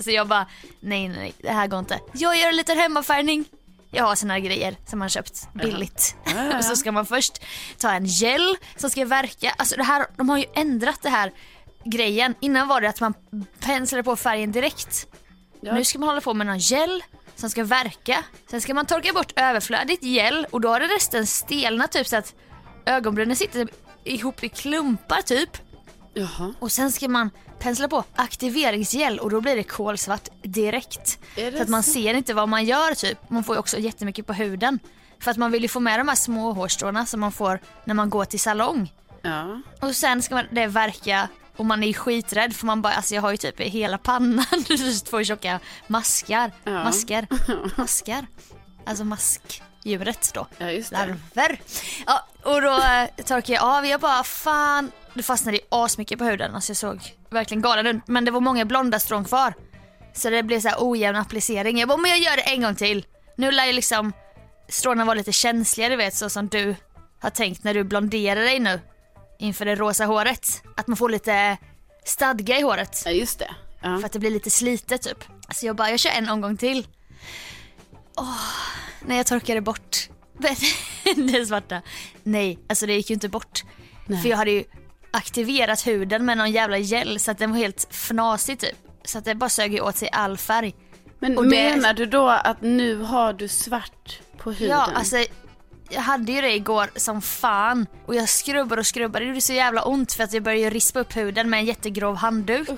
Så 0.00 0.10
jag 0.10 0.28
bara, 0.28 0.46
nej 0.80 1.08
nej 1.08 1.18
nej, 1.18 1.32
det 1.42 1.50
här 1.50 1.66
går 1.66 1.78
inte. 1.78 2.00
Jag 2.12 2.36
gör 2.38 2.48
en 2.48 2.56
liten 2.56 2.78
hemmafärgning. 2.78 3.44
Jag 3.94 4.04
har 4.04 4.14
såna 4.14 4.34
här 4.34 4.40
grejer 4.40 4.76
som 4.86 4.98
man 4.98 5.08
köpt 5.08 5.48
billigt. 5.52 6.16
Och 6.58 6.64
så 6.64 6.76
ska 6.76 6.92
man 6.92 7.06
först 7.06 7.42
ta 7.78 7.90
en 7.92 8.04
gel 8.04 8.56
som 8.76 8.90
ska 8.90 9.04
verka. 9.04 9.54
Alltså 9.56 9.76
det 9.76 9.82
här, 9.82 10.06
de 10.16 10.28
har 10.28 10.38
ju 10.38 10.44
ändrat 10.54 11.02
det 11.02 11.08
här 11.08 11.32
grejen. 11.84 12.34
Innan 12.40 12.68
var 12.68 12.80
det 12.80 12.88
att 12.88 13.00
man 13.00 13.14
penslade 13.60 14.02
på 14.02 14.16
färgen 14.16 14.52
direkt. 14.52 15.06
Nu 15.60 15.84
ska 15.84 15.98
man 15.98 16.08
hålla 16.08 16.20
på 16.20 16.34
med 16.34 16.46
någon 16.46 16.58
gel 16.58 17.02
som 17.36 17.50
ska 17.50 17.64
verka. 17.64 18.24
Sen 18.50 18.60
ska 18.60 18.74
man 18.74 18.86
torka 18.86 19.12
bort 19.12 19.32
överflödigt 19.36 20.02
gel 20.02 20.46
och 20.50 20.60
då 20.60 20.68
har 20.68 20.80
det 20.80 20.86
resten 20.86 21.26
stelnat 21.26 21.92
typ 21.92 22.06
så 22.06 22.16
att 22.16 22.34
ögonbrynen 22.86 23.36
sitter 23.36 23.68
ihop 24.04 24.44
i 24.44 24.48
klumpar 24.48 25.22
typ. 25.22 25.50
Jaha. 26.14 26.54
Och 26.58 26.72
sen 26.72 26.92
ska 26.92 27.08
man 27.08 27.30
pensla 27.58 27.88
på 27.88 28.04
aktiveringsgel 28.14 29.18
och 29.18 29.30
då 29.30 29.40
blir 29.40 29.56
det 29.56 29.62
kolsvart 29.62 30.28
direkt. 30.42 31.18
Är 31.36 31.50
det 31.50 31.56
Så 31.56 31.62
att 31.62 31.68
man 31.68 31.82
så? 31.82 31.92
ser 31.92 32.14
inte 32.14 32.34
vad 32.34 32.48
man 32.48 32.64
gör 32.64 32.94
typ. 32.94 33.30
Man 33.30 33.44
får 33.44 33.54
ju 33.54 33.58
också 33.58 33.78
jättemycket 33.78 34.26
på 34.26 34.32
huden. 34.32 34.78
För 35.20 35.30
att 35.30 35.36
man 35.36 35.50
vill 35.50 35.62
ju 35.62 35.68
få 35.68 35.80
med 35.80 36.00
de 36.00 36.08
här 36.08 36.14
små 36.14 36.52
hårstråna 36.52 37.06
som 37.06 37.20
man 37.20 37.32
får 37.32 37.60
när 37.84 37.94
man 37.94 38.10
går 38.10 38.24
till 38.24 38.40
salong. 38.40 38.92
Ja. 39.22 39.60
Och 39.80 39.96
sen 39.96 40.22
ska 40.22 40.34
man, 40.34 40.44
det 40.50 40.66
verka 40.66 41.28
och 41.56 41.66
man 41.66 41.82
är 41.82 41.86
ju 41.86 41.94
skiträdd 41.94 42.56
för 42.56 42.66
man 42.66 42.82
bara, 42.82 42.92
alltså 42.92 43.14
jag 43.14 43.22
har 43.22 43.30
ju 43.30 43.36
typ 43.36 43.60
hela 43.60 43.98
pannan 43.98 44.44
två 45.04 45.24
tjocka 45.24 45.60
maskar. 45.86 46.52
Ja. 46.64 46.84
Masker. 46.84 47.26
Maskar. 47.76 48.26
Alltså 48.86 49.04
maskdjuret 49.04 50.30
då. 50.34 50.46
Ja, 50.58 50.70
just 50.70 50.90
det. 50.90 50.96
Larver. 50.96 51.60
Ja, 52.06 52.26
och 52.42 52.62
då 52.62 52.72
eh, 52.76 53.24
torkade 53.24 53.52
jag 53.52 53.62
av. 53.64 53.86
Jag 53.86 54.00
bara 54.00 54.24
fan. 54.24 54.90
Det 55.14 55.22
fastnade 55.22 55.56
ju 55.56 55.62
asmycket 55.68 56.18
på 56.18 56.24
huden. 56.24 56.54
Alltså 56.54 56.70
jag 56.70 56.76
såg 56.76 57.14
verkligen 57.34 57.62
galen 57.62 57.86
ut. 57.86 58.02
Men 58.06 58.24
det 58.24 58.30
var 58.30 58.40
många 58.40 58.64
blonda 58.64 58.98
strån 58.98 59.24
kvar. 59.24 59.54
Så 60.12 60.30
det 60.30 60.42
blev 60.42 60.60
så 60.60 60.68
här 60.68 60.76
ojämn 60.80 61.16
applicering. 61.16 61.78
Jag 61.78 61.88
bara, 61.88 61.98
men 61.98 62.10
jag 62.10 62.20
gör 62.20 62.36
det 62.36 62.42
en 62.42 62.62
gång 62.62 62.74
till. 62.74 63.06
Nu 63.36 63.50
lär 63.50 63.66
ju 63.66 63.72
liksom 63.72 64.12
stråna 64.68 65.04
vara 65.04 65.14
lite 65.14 65.32
känsliga 65.32 65.88
du 65.88 65.96
vet 65.96 66.14
så 66.14 66.30
som 66.30 66.48
du 66.48 66.76
har 67.20 67.30
tänkt 67.30 67.64
när 67.64 67.74
du 67.74 67.84
blonderar 67.84 68.40
dig 68.40 68.60
nu. 68.60 68.80
Inför 69.38 69.64
det 69.64 69.74
rosa 69.74 70.04
håret. 70.04 70.62
Att 70.76 70.86
man 70.86 70.96
får 70.96 71.08
lite 71.08 71.56
stadga 72.04 72.58
i 72.58 72.62
håret. 72.62 73.02
Ja, 73.04 73.10
just 73.10 73.38
det. 73.38 73.50
Ja. 73.82 73.98
För 73.98 74.06
att 74.06 74.12
det 74.12 74.18
blir 74.18 74.30
lite 74.30 74.50
slitet 74.50 75.02
typ. 75.02 75.24
Så 75.50 75.66
jag 75.66 75.76
bara, 75.76 75.90
jag 75.90 76.00
kör 76.00 76.10
en 76.10 76.28
omgång 76.28 76.56
till. 76.56 76.86
Åh, 78.16 78.40
när 79.00 79.16
jag 79.16 79.26
torkade 79.26 79.60
bort 79.60 80.08
det 81.16 81.46
svarta. 81.46 81.82
Nej, 82.22 82.58
alltså 82.68 82.86
det 82.86 82.94
gick 82.94 83.10
ju 83.10 83.14
inte 83.14 83.28
bort. 83.28 83.62
För 84.22 84.28
jag 84.28 84.36
hade 84.36 84.50
ju 84.50 84.64
aktiverat 85.14 85.86
huden 85.86 86.24
med 86.24 86.38
någon 86.38 86.50
jävla 86.52 86.78
gel 86.78 87.20
så 87.20 87.30
att 87.30 87.38
den 87.38 87.50
var 87.50 87.58
helt 87.58 87.86
fnasig 87.90 88.58
typ. 88.60 88.76
Så 89.04 89.18
att 89.18 89.24
det 89.24 89.34
bara 89.34 89.50
sög 89.50 89.82
åt 89.82 89.96
sig 89.96 90.08
all 90.12 90.38
färg. 90.38 90.74
Men 91.18 91.38
Och 91.38 91.44
det- 91.44 91.50
menar 91.50 91.94
du 91.94 92.06
då 92.06 92.28
att 92.28 92.62
nu 92.62 92.96
har 93.02 93.32
du 93.32 93.48
svart 93.48 94.20
på 94.38 94.52
huden? 94.52 94.68
Ja, 94.76 94.88
alltså 94.94 95.16
jag 95.90 96.00
hade 96.00 96.32
ju 96.32 96.40
det 96.40 96.52
igår 96.54 96.90
som 96.96 97.22
fan 97.22 97.86
och 98.06 98.14
jag 98.14 98.28
skrubbade 98.28 98.80
och 98.80 98.86
skrubbade. 98.86 99.24
Det 99.24 99.28
gjorde 99.28 99.40
så 99.40 99.52
jävla 99.52 99.82
ont 99.84 100.12
för 100.12 100.24
att 100.24 100.32
jag 100.32 100.42
började 100.42 100.74
rispa 100.74 101.00
upp 101.00 101.16
huden 101.16 101.50
med 101.50 101.58
en 101.60 101.66
jättegrov 101.66 102.16
handduk. 102.16 102.68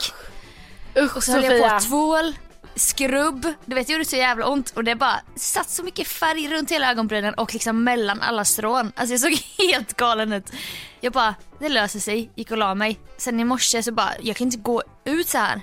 Usch 0.99 1.17
Och 1.17 1.25
så 1.25 1.33
höll 1.33 1.45
jag 1.45 1.53
Sofia. 1.53 1.79
på 1.79 1.81
tvål, 1.85 2.37
skrubb, 2.77 3.47
du 3.65 3.75
vet 3.75 3.87
det 3.87 3.93
gjorde 3.93 4.05
så 4.05 4.17
jävla 4.17 4.47
ont 4.47 4.71
och 4.71 4.85
det 4.85 4.95
bara 4.95 5.21
satt 5.37 5.71
så 5.71 5.83
mycket 5.83 6.09
färg 6.09 6.49
runt 6.49 6.71
hela 6.71 6.91
ögonbrynen 6.91 7.35
och 7.35 7.55
liksom 7.55 7.85
mellan 7.85 8.21
alla 8.21 8.45
strån. 8.45 8.93
Alltså 8.97 9.13
jag 9.13 9.21
såg 9.21 9.33
helt 9.71 9.97
galen 9.97 10.33
ut. 10.33 10.53
Jag 11.01 11.13
bara, 11.13 11.35
det 11.59 11.69
löser 11.69 12.01
sig, 12.01 12.31
gick 12.35 12.51
och 12.51 12.59
la 12.59 12.75
mig. 12.75 12.99
Sen 13.19 13.41
i 13.41 13.45
morse 13.45 13.83
så 13.83 13.93
bara, 13.93 14.11
jag 14.23 14.37
kan 14.37 14.47
inte 14.47 14.59
gå 14.59 14.83
ut 15.05 15.29
så 15.29 15.39
här. 15.39 15.63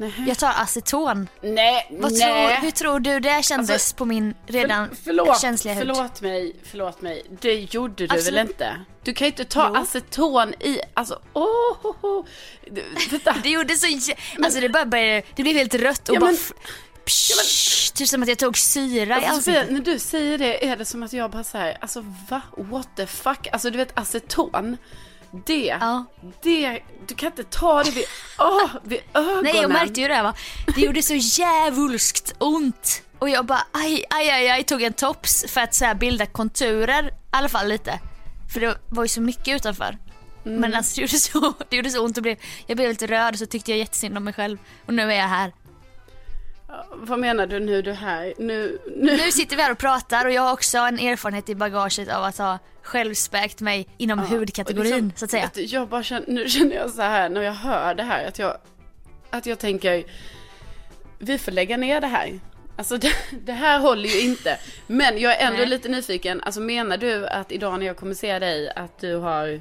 Nej. 0.00 0.12
Jag 0.28 0.38
tar 0.38 0.52
aceton. 0.56 1.28
Nej, 1.42 1.86
Vad 1.90 2.12
nej. 2.12 2.20
tror, 2.20 2.62
hur 2.64 2.70
tror 2.70 3.00
du 3.00 3.20
det 3.20 3.44
kändes 3.44 3.70
Alltså, 3.70 3.96
på 3.96 4.04
min 4.04 4.34
redan 4.46 4.88
För, 4.88 4.96
förlåt, 5.04 5.40
känsliga 5.40 5.74
hud? 5.74 5.82
förlåt 5.86 6.20
mig, 6.20 6.56
förlåt 6.64 7.02
mig. 7.02 7.22
Det 7.40 7.54
gjorde 7.74 7.94
du 8.06 8.14
Absolut. 8.14 8.26
väl 8.26 8.38
inte? 8.38 8.80
Du 9.02 9.14
kan 9.14 9.24
ju 9.26 9.30
inte 9.30 9.44
ta 9.44 9.70
Jo. 9.74 9.80
aceton 9.82 10.54
i, 10.60 10.80
alltså 10.94 11.20
åh, 11.32 11.44
oh, 11.82 12.04
oh. 12.04 12.24
Vänta. 13.10 13.34
Det 13.42 13.48
gjorde 13.48 13.74
så 13.76 13.86
jä- 13.86 14.18
Alltså 14.44 14.60
det 14.60 14.68
bara 14.68 14.86
började, 14.86 15.22
det 15.36 15.42
blev 15.42 15.56
helt 15.56 15.74
rött 15.74 16.08
och 16.08 16.14
Ja, 16.16 16.20
bara 16.20 16.30
men- 16.30 16.38
psh, 17.04 17.92
Typ 17.94 18.08
som 18.08 18.22
att 18.22 18.28
jag 18.28 18.38
tog 18.38 18.58
syra 18.58 19.20
i 19.20 19.24
Alltså, 19.24 19.36
Sofia, 19.42 19.60
ansiktet. 19.60 19.86
när 19.86 19.92
du 19.92 19.98
säger 19.98 20.38
det 20.38 20.66
är 20.68 20.76
det 20.76 20.84
som 20.84 21.02
att 21.02 21.12
jag 21.12 21.30
bara 21.30 21.44
säger, 21.44 21.78
alltså 21.80 22.04
va? 22.28 22.40
What 22.56 22.88
the 22.96 23.06
fuck? 23.06 23.48
Alltså 23.52 23.70
du 23.70 23.78
vet 23.78 23.98
aceton. 23.98 24.76
Det, 25.46 25.66
Ja. 25.80 26.04
det, 26.42 26.80
du 27.06 27.14
kan 27.14 27.26
inte 27.26 27.44
ta 27.44 27.82
det 27.82 27.90
vid, 27.90 28.04
åh, 28.38 28.70
vid 28.84 29.00
ögonen. 29.14 29.42
Nej 29.44 29.56
jag 29.56 29.70
märkte 29.70 30.00
ju 30.00 30.08
det 30.08 30.22
va. 30.22 30.34
Det 30.74 30.80
gjorde 30.80 31.02
så 31.02 31.14
jävulskt 31.14 32.34
ont. 32.38 33.02
Och 33.18 33.28
jag 33.28 33.46
bara 33.46 33.66
aj, 33.72 34.04
aj, 34.10 34.30
aj, 34.30 34.48
aj 34.48 34.64
tog 34.64 34.82
en 34.82 34.92
tops 34.92 35.44
för 35.48 35.60
att 35.60 35.74
så 35.74 35.84
här, 35.84 35.94
bilda 35.94 36.26
konturer 36.26 37.06
i 37.08 37.10
alla 37.30 37.48
fall 37.48 37.68
lite. 37.68 38.00
För 38.52 38.60
det 38.60 38.78
var 38.88 39.04
ju 39.04 39.08
så 39.08 39.20
mycket 39.20 39.56
utanför. 39.56 39.98
Mm. 40.46 40.60
Men 40.60 40.74
alltså 40.74 40.94
det 40.96 41.00
gjorde, 41.00 41.18
så, 41.18 41.54
det 41.68 41.76
gjorde 41.76 41.90
så 41.90 42.04
ont 42.04 42.16
och 42.16 42.22
blev, 42.22 42.36
jag 42.66 42.76
blev 42.76 42.88
lite 42.88 43.06
röd 43.06 43.32
och 43.34 43.38
så 43.38 43.46
tyckte 43.46 43.70
jag 43.70 43.78
jättesynd 43.78 44.16
om 44.16 44.24
mig 44.24 44.32
själv. 44.34 44.58
Och 44.86 44.94
nu 44.94 45.02
är 45.12 45.16
jag 45.16 45.28
här. 45.28 45.52
Vad 46.92 47.18
menar 47.18 47.46
du 47.46 47.60
nu 47.60 47.82
du 47.82 47.92
här? 47.92 48.34
Nu, 48.38 48.78
nu. 48.96 49.16
Nu 49.16 49.32
sitter 49.32 49.56
vi 49.56 49.62
här 49.62 49.72
och 49.72 49.78
pratar 49.78 50.24
och 50.24 50.32
jag 50.32 50.42
har 50.42 50.52
också 50.52 50.78
en 50.78 50.98
erfarenhet 50.98 51.48
i 51.48 51.54
bagaget 51.54 52.08
av 52.08 52.24
att 52.24 52.38
ha 52.38 52.58
självspäkt 52.82 53.60
mig 53.60 53.88
inom 53.96 54.18
hudkategorin 54.18 54.92
Och 54.92 55.00
liksom, 55.00 55.12
så 55.16 55.24
att 55.24 55.30
säga. 55.30 55.50
du, 55.54 55.62
Jag 55.62 55.88
bara 55.88 56.02
känner, 56.02 56.26
nu 56.28 56.48
känner 56.48 56.76
jag 56.76 56.90
så 56.90 57.02
här 57.02 57.28
när 57.28 57.42
jag 57.42 57.52
hör 57.52 57.94
det 57.94 58.02
här 58.02 58.26
att 58.28 58.38
jag, 58.38 58.56
att 59.30 59.46
jag 59.46 59.58
tänker, 59.58 60.04
vi 61.18 61.38
får 61.38 61.52
lägga 61.52 61.76
ner 61.76 62.00
det 62.00 62.06
här. 62.06 62.40
Alltså 62.76 62.96
det, 62.96 63.12
det 63.44 63.52
här 63.52 63.80
håller 63.80 64.08
ju 64.08 64.20
inte. 64.20 64.58
Men 64.86 65.18
jag 65.18 65.36
är 65.40 65.46
ändå 65.46 65.58
Nej. 65.58 65.66
lite 65.68 65.88
nyfiken, 65.88 66.40
alltså 66.40 66.60
menar 66.60 66.96
du 66.96 67.26
att 67.26 67.52
idag 67.52 67.78
när 67.78 67.86
jag 67.86 67.96
kommer 67.96 68.14
se 68.14 68.38
dig 68.38 68.70
att 68.76 68.98
du 69.00 69.14
har, 69.16 69.60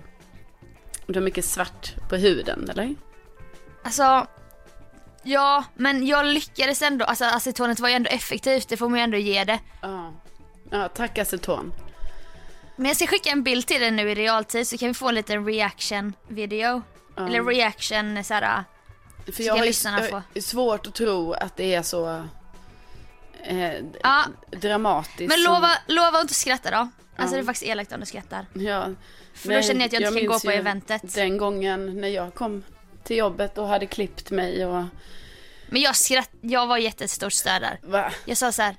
du 1.06 1.14
har 1.14 1.22
mycket 1.22 1.46
svart 1.46 1.94
på 2.10 2.16
huden 2.16 2.70
eller? 2.70 2.96
Alltså, 3.84 4.28
ja 5.28 5.64
men 5.76 6.08
jag 6.08 6.26
lyckades 6.26 6.82
ändå, 6.82 7.06
alltså 7.06 7.26
acetonet 7.26 7.80
var 7.80 7.90
ju 7.90 7.96
ändå 7.96 8.10
effektivt, 8.10 8.68
det 8.70 8.78
får 8.78 8.90
man 8.90 9.00
ju 9.00 9.04
ändå 9.04 9.18
ge 9.18 9.44
det. 9.44 9.60
Ja. 9.82 10.14
Ja, 10.72 10.88
tack 10.88 11.18
aceton. 11.18 11.74
Men 12.76 12.86
jag 12.86 12.96
ska 12.96 13.08
skicka 13.08 13.30
en 13.30 13.44
bild 13.44 13.68
till 13.68 13.82
dig 13.82 13.92
nu 13.92 14.12
i 14.12 14.16
realtid 14.16 14.68
så 14.68 14.78
kan 14.78 14.88
vi 14.88 14.94
få 14.94 15.10
en 15.10 15.16
liten 15.16 15.46
reaction 15.46 16.14
video. 16.28 16.82
Eller 17.18 17.44
reaction 17.44 18.24
såhär, 18.24 18.64
För 19.26 19.32
Ska 19.32 19.44
jag 19.44 19.56
har 19.58 19.66
lyssnarna 19.66 20.00
jag 20.02 20.10
få? 20.10 20.42
svårt 20.42 20.88
att 20.88 20.96
tro 20.96 21.34
att 21.34 21.58
det 21.58 21.74
är 21.76 21.82
så 21.82 22.24
eh, 23.44 23.74
Ja. 24.04 24.24
dramatiskt. 24.52 25.30
men 25.30 25.44
lova, 25.44 25.70
lova 25.88 26.08
att 26.18 26.22
inte 26.22 26.34
skratta 26.34 26.72
då. 26.72 26.78
Alltså 26.78 26.92
Ja. 27.18 27.28
det 27.28 27.38
är 27.38 27.44
faktiskt 27.46 27.66
elakt 27.72 27.92
om 27.94 28.00
du 28.00 28.06
skrattar. 28.06 28.46
Ja. 28.54 28.88
För 29.34 29.54
då 29.54 29.62
känner 29.62 29.80
jag 29.82 29.86
att 29.86 29.94
jag 29.94 30.02
inte 30.02 30.20
kan 30.20 30.28
gå 30.28 30.40
på 30.40 30.52
ju 30.52 30.58
eventet. 30.58 31.16
Den 31.16 31.38
gången 31.38 32.02
när 32.02 32.08
jag 32.08 32.34
kom 32.34 32.64
till 33.08 33.18
jobbet 33.18 33.58
och 33.58 33.68
hade 33.68 33.86
klippt 33.86 34.32
mig 34.32 34.66
och... 34.66 34.84
Men 35.70 35.82
jag 35.82 35.96
skratt, 35.96 36.30
jag 36.42 36.68
var 36.68 36.78
jättestort 36.78 37.34
stöd 37.34 37.62
där. 37.62 37.80
Va? 37.84 38.12
Jag 38.26 38.38
sa 38.38 38.52
så 38.52 38.62
här. 38.62 38.76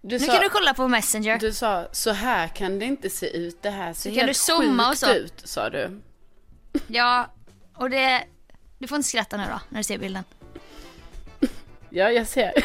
Du 0.00 0.18
nu 0.18 0.26
sa, 0.26 0.32
kan 0.32 0.42
du 0.42 0.48
kolla 0.48 0.74
på 0.74 0.88
messenger. 0.88 1.38
du 1.38 1.52
sa, 1.52 1.88
så 1.92 2.10
här 2.10 2.48
kan 2.48 2.78
det 2.78 2.84
inte 2.84 3.10
se 3.10 3.36
ut. 3.36 3.62
Det 3.62 3.70
här 3.70 3.92
ser 3.92 4.00
Så 4.00 4.08
kan 4.08 4.16
helt 4.16 4.28
du 4.30 4.34
zooma 4.34 4.82
och 4.82 4.90
sjukt 4.90 5.00
så. 5.00 5.12
ut, 5.14 5.42
sa 5.44 5.70
du. 5.70 6.00
Ja, 6.86 7.32
och 7.76 7.90
det, 7.90 8.24
du 8.78 8.86
får 8.88 8.96
inte 8.96 9.08
skratta 9.08 9.36
nu 9.36 9.44
då 9.50 9.60
när 9.68 9.78
du 9.78 9.84
ser 9.84 9.98
bilden. 9.98 10.24
Ja, 11.90 12.10
jag 12.10 12.26
ser. 12.26 12.52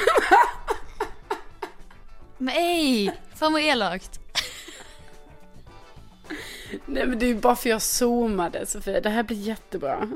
Men 2.37 2.55
ej, 2.55 3.11
fan 3.35 3.53
vad 3.53 3.61
elakt. 3.61 4.19
Nej, 6.85 7.07
men 7.07 7.19
det 7.19 7.25
är 7.25 7.27
ju 7.27 7.35
bara 7.35 7.55
för 7.55 7.69
jag 7.69 7.81
zoomade, 7.81 8.65
Sofia. 8.65 9.01
Det 9.01 9.09
här 9.09 9.23
blir 9.23 9.37
jättebra. 9.37 10.09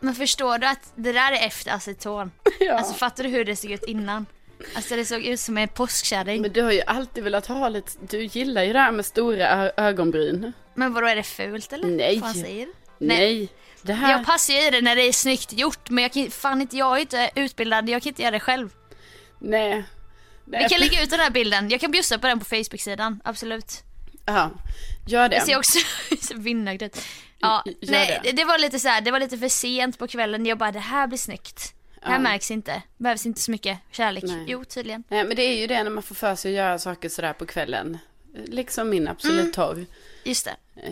Men 0.00 0.14
förstår 0.14 0.58
du 0.58 0.66
att 0.66 0.92
det 0.94 1.12
där 1.12 1.32
är 1.32 1.46
efter 1.46 1.72
aceton? 1.72 2.30
Ja. 2.60 2.72
Alltså 2.72 2.94
fattar 2.94 3.24
du 3.24 3.30
hur 3.30 3.44
det 3.44 3.56
såg 3.56 3.70
ut 3.70 3.84
innan? 3.84 4.26
Alltså 4.74 4.96
det 4.96 5.04
såg 5.04 5.22
ut 5.24 5.40
som 5.40 5.58
en 5.58 5.68
påskkärring. 5.68 6.42
Men 6.42 6.52
du 6.52 6.62
har 6.62 6.72
ju 6.72 6.82
alltid 6.82 7.24
velat 7.24 7.46
ha 7.46 7.68
lite, 7.68 7.92
du 8.10 8.24
gillar 8.24 8.62
ju 8.62 8.72
det 8.72 8.78
här 8.78 8.92
med 8.92 9.06
stora 9.06 9.70
ögonbryn. 9.76 10.52
Men 10.74 10.94
vadå 10.94 11.06
är 11.06 11.16
det 11.16 11.22
fult 11.22 11.72
eller? 11.72 11.88
Nej. 11.88 12.20
Fan 12.20 12.34
säger 12.34 12.66
du? 12.66 12.72
Nej. 13.06 13.48
Det 13.82 13.92
här... 13.92 14.12
Jag 14.12 14.26
passar 14.26 14.54
ju 14.54 14.66
i 14.66 14.70
det 14.70 14.80
när 14.80 14.96
det 14.96 15.02
är 15.02 15.12
snyggt 15.12 15.52
gjort 15.52 15.90
men 15.90 16.02
jag 16.02 16.12
kan 16.12 16.30
fan 16.30 16.60
inte, 16.60 16.76
jag 16.76 16.96
är 16.96 17.00
inte 17.00 17.30
utbildad, 17.34 17.88
jag 17.88 18.02
kan 18.02 18.08
inte 18.10 18.22
göra 18.22 18.30
det 18.30 18.40
själv. 18.40 18.70
Nej. 19.38 19.84
Nej. 20.44 20.62
Vi 20.62 20.68
kan 20.68 20.80
lägga 20.80 21.02
ut 21.02 21.10
den 21.10 21.20
här 21.20 21.30
bilden, 21.40 21.70
jag 21.70 21.80
kan 21.80 21.90
bjussa 21.90 22.18
på 22.18 22.26
den 22.26 22.38
på 22.38 22.44
Facebook-sidan, 22.44 23.20
absolut. 23.24 23.82
Ja, 24.26 24.50
gör 25.06 25.28
det. 25.28 25.36
Jag 25.36 25.46
ser 25.46 25.58
också 25.58 25.78
vinnargrädde. 26.34 26.98
Ja, 27.38 27.62
Gör 27.66 27.90
nej, 27.92 28.20
det. 28.24 28.32
det. 28.32 28.44
var 28.44 28.58
lite 28.58 28.78
så 28.78 28.88
här, 28.88 29.00
det 29.00 29.10
var 29.10 29.20
lite 29.20 29.38
för 29.38 29.48
sent 29.48 29.98
på 29.98 30.06
kvällen. 30.08 30.46
Jag 30.46 30.58
bara, 30.58 30.72
det 30.72 30.78
här 30.78 31.06
blir 31.06 31.18
snyggt. 31.18 31.74
Det 32.00 32.06
här 32.06 32.12
Ja. 32.14 32.18
märks 32.18 32.50
inte. 32.50 32.82
Behövs 32.96 33.26
inte 33.26 33.40
så 33.40 33.50
mycket 33.50 33.78
kärlek. 33.90 34.24
Nej. 34.26 34.44
Jo, 34.48 34.64
tydligen. 34.64 35.04
Nej, 35.08 35.24
men 35.24 35.36
det 35.36 35.42
är 35.42 35.56
ju 35.60 35.66
det 35.66 35.82
när 35.84 35.90
man 35.90 36.02
får 36.02 36.14
för 36.14 36.34
sig 36.34 36.50
att 36.50 36.56
göra 36.56 36.78
saker 36.78 37.08
sådär 37.08 37.32
på 37.32 37.46
kvällen. 37.46 37.98
Liksom 38.46 38.88
min 38.90 39.08
Absolut 39.08 39.40
Mm. 39.40 39.52
torr. 39.52 39.86
Just 40.24 40.44
det. 40.44 40.56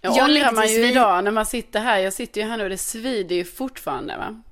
Jag 0.00 0.16
Jag 0.16 0.24
ångrar 0.30 0.52
man 0.52 0.68
ju 0.68 0.86
idag 0.90 1.24
när 1.24 1.30
man 1.30 1.46
sitter 1.46 1.80
här. 1.80 1.98
Jag 1.98 2.12
sitter 2.12 2.40
ju 2.40 2.46
här 2.46 2.56
nu 2.56 2.64
och 2.64 2.70
det 2.70 2.78
svider 2.78 3.36
ju 3.36 3.44
fortfarande 3.44 4.16
va. 4.16 4.42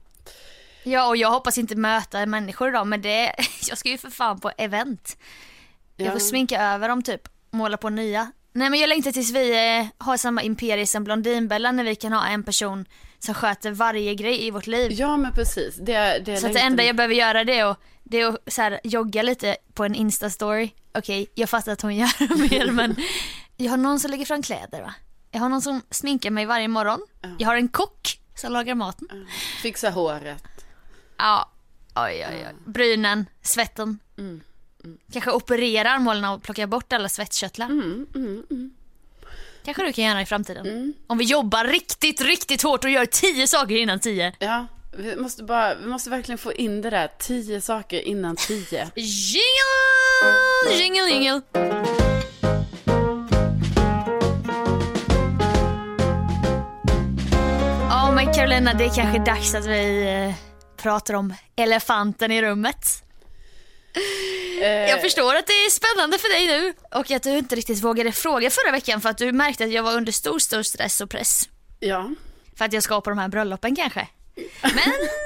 Ja, 0.82 1.08
och 1.08 1.16
jag 1.16 1.30
hoppas 1.30 1.58
inte 1.58 1.76
möta 1.76 2.26
människor 2.26 2.68
idag, 2.68 2.86
men 2.86 3.02
det, 3.02 3.34
jag 3.68 3.78
ska 3.78 3.88
ju 3.88 3.98
för 3.98 4.10
fan 4.10 4.40
på 4.40 4.50
event. 4.58 5.16
Jag 5.96 6.06
Ja. 6.08 6.12
får 6.12 6.18
sminka 6.18 6.62
över 6.62 6.88
dem 6.88 7.02
typ, 7.02 7.28
måla 7.50 7.76
på 7.76 7.88
nya. 7.88 8.32
Nej 8.56 8.70
men 8.70 8.80
jag 8.80 8.88
längtar 8.88 9.12
tills 9.12 9.32
vi 9.32 9.78
eh, 9.78 9.86
har 9.98 10.16
samma 10.16 10.42
imperie 10.42 10.86
som 10.86 11.04
Blondinbella 11.04 11.72
när 11.72 11.84
vi 11.84 11.94
kan 11.94 12.12
ha 12.12 12.26
en 12.26 12.42
person 12.42 12.84
som 13.18 13.34
sköter 13.34 13.70
varje 13.70 14.14
grej 14.14 14.46
i 14.46 14.50
vårt 14.50 14.66
liv. 14.66 14.92
Ja 14.92 15.16
men 15.16 15.32
precis. 15.32 15.76
Det, 15.76 16.22
det 16.24 16.36
Så 16.36 16.46
att 16.46 16.52
det 16.52 16.60
enda 16.60 16.84
jag 16.84 16.96
behöver 16.96 17.14
göra 17.14 17.44
det 17.44 17.58
är 17.58 17.64
att, 17.64 17.80
det 18.02 18.20
är 18.20 18.28
att 18.28 18.52
så 18.52 18.62
här, 18.62 18.80
jogga 18.84 19.22
lite 19.22 19.56
på 19.74 19.84
en 19.84 19.94
instastory. 19.94 20.70
Okej, 20.94 21.26
jag 21.34 21.48
fattar 21.48 21.72
att 21.72 21.82
hon 21.82 21.96
gör 21.96 22.36
mer 22.50 22.70
men 22.70 22.96
jag 23.56 23.70
har 23.70 23.76
någon 23.76 24.00
som 24.00 24.10
lägger 24.10 24.24
fram 24.24 24.42
kläder 24.42 24.82
va. 24.82 24.94
Jag 25.30 25.40
har 25.40 25.48
någon 25.48 25.62
som 25.62 25.82
sminkar 25.90 26.30
mig 26.30 26.46
varje 26.46 26.68
morgon. 26.68 27.00
Jag 27.38 27.48
har 27.48 27.56
en 27.56 27.68
kock 27.68 28.20
som 28.34 28.52
lagar 28.52 28.74
maten. 28.74 29.08
Fixa 29.62 29.90
håret. 29.90 30.44
Ja, 31.16 31.50
oj 31.94 32.26
oj 32.30 32.46
oj. 32.48 32.54
Brynen, 32.64 33.26
svetten. 33.42 33.98
Kanske 35.12 35.30
operera 35.30 35.90
armhålorna 35.90 36.32
och 36.32 36.42
plocka 36.42 36.66
bort 36.66 36.92
alla 36.92 37.08
svettkörtlar. 37.08 37.68
Kanske 39.64 39.86
du 39.86 39.92
kan 39.92 40.04
göra 40.04 40.22
i 40.22 40.26
framtiden. 40.26 40.94
Om 41.06 41.18
vi 41.18 41.24
jobbar 41.24 41.64
riktigt, 41.64 42.20
riktigt 42.20 42.62
hårt 42.62 42.84
och 42.84 42.90
gör 42.90 43.06
tio 43.06 43.46
saker 43.46 43.76
innan 43.76 44.00
tio. 44.00 44.32
Ja, 44.38 44.66
vi 44.98 45.16
måste 45.16 45.42
bara, 45.42 45.74
vi 45.74 45.86
måste 45.86 46.10
verkligen 46.10 46.38
få 46.38 46.52
in 46.52 46.82
det 46.82 46.90
där. 46.90 47.08
Tio 47.18 47.60
saker 47.60 48.00
innan 48.00 48.36
tio. 48.36 48.90
Jingle! 48.96 50.82
Jingle, 50.82 51.08
jingle. 51.08 51.40
Ja 57.90 58.12
men 58.14 58.34
Carolina, 58.34 58.74
det 58.74 58.84
är 58.84 58.94
kanske 58.94 59.18
dags 59.18 59.54
att 59.54 59.66
vi 59.66 60.02
eh, 60.28 60.34
pratar 60.82 61.14
om 61.14 61.34
elefanten 61.56 62.32
i 62.32 62.42
rummet. 62.42 63.02
Eh, 64.60 64.66
Jag 64.90 65.00
förstår 65.00 65.34
att 65.34 65.46
det 65.46 65.52
är 65.52 65.70
spännande 65.70 66.18
för 66.18 66.28
dig 66.32 66.46
nu 66.46 66.74
och 66.94 67.10
att 67.10 67.22
du 67.22 67.30
inte 67.38 67.56
riktigt 67.56 67.84
vågade 67.84 68.12
fråga 68.12 68.50
förra 68.50 68.72
veckan 68.72 69.00
för 69.00 69.08
att 69.08 69.18
du 69.18 69.32
märkte 69.32 69.64
att 69.64 69.70
jag 69.72 69.82
var 69.82 69.94
under 69.94 70.12
stor, 70.12 70.38
stor 70.38 70.62
stress 70.62 71.00
och 71.00 71.10
press. 71.10 71.48
Ja. 71.80 72.10
För 72.58 72.64
att 72.64 72.72
jag 72.72 72.82
ska 72.82 73.00
på 73.00 73.10
de 73.10 73.18
här 73.18 73.28
bröllopen 73.28 73.76
kanske. 73.76 74.08
Men 74.62 74.72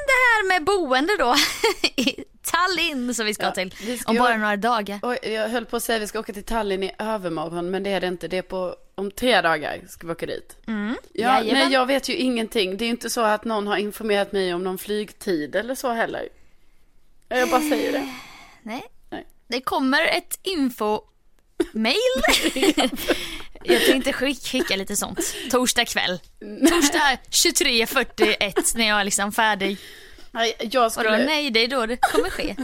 det 0.07 0.19
här 0.27 0.49
med 0.49 0.65
boende 0.65 1.17
då 1.19 1.35
i 1.97 2.25
Tallinn 2.43 3.15
som 3.15 3.27
vi 3.27 3.35
ska 3.35 3.45
Ja, 3.45 3.51
till 3.51 3.75
vi 3.87 3.99
ska 3.99 4.11
om 4.11 4.17
bara 4.17 4.37
några 4.37 4.57
dagar. 4.57 4.99
Oj, 5.03 5.19
jag 5.23 5.49
höll 5.49 5.67
på 5.67 5.77
att 5.77 5.83
säga 5.83 5.97
att 5.97 6.03
vi 6.03 6.07
ska 6.07 6.21
åka 6.21 6.33
till 6.33 6.45
Tallinn 6.45 6.83
i 6.83 6.93
övermorgon, 6.99 7.71
men 7.71 7.83
det 7.83 7.91
är 7.91 8.01
det 8.01 8.07
inte. 8.07 8.29
Det 8.29 8.39
är 8.39 8.43
på, 8.43 8.77
om 8.95 9.11
tre 9.11 9.41
dagar 9.41 9.81
ska 9.89 10.07
vi 10.07 10.13
åka 10.13 10.27
dit. 10.27 10.57
Ja, 10.67 10.73
jajamän. 11.13 11.53
nej, 11.55 11.73
jag 11.73 11.87
vet 11.87 12.09
ju 12.09 12.15
ingenting. 12.17 12.77
Det 12.77 12.85
är 12.85 12.89
inte 12.89 13.11
så 13.11 13.21
att 13.21 13.45
någon 13.45 13.67
har 13.67 13.77
informerat 13.77 14.33
mig 14.33 14.55
om 14.55 14.65
någon 14.65 14.79
flygtid 14.79 15.57
eller 15.57 15.75
så 15.75 15.93
heller. 15.93 16.29
Jag 17.29 17.51
bara 17.51 17.61
säger 17.61 17.93
det. 17.93 18.09
Nej. 18.63 18.83
Nej. 19.11 19.27
Det 19.49 19.61
kommer 19.61 20.03
ett 20.03 20.39
info-mail. 20.43 21.97
jag 23.65 23.85
tänkte 23.87 24.13
skick, 24.13 24.43
skicka 24.47 24.77
lite 24.77 24.97
sånt. 24.97 25.35
Torsdag 25.51 25.85
kväll. 25.85 26.21
Torsdag 26.41 27.19
23.41 27.31 28.77
när 28.77 28.89
jag 28.89 29.01
är 29.01 29.05
liksom 29.05 29.33
färdig. 29.33 29.79
Nej, 30.31 30.57
jag 30.59 30.93
skulle... 30.93 31.25
nej, 31.25 31.51
det 31.51 31.61
är 31.61 31.69
då 31.69 31.87
det 31.87 31.97
kommer 31.97 32.31
ske. 32.31 32.57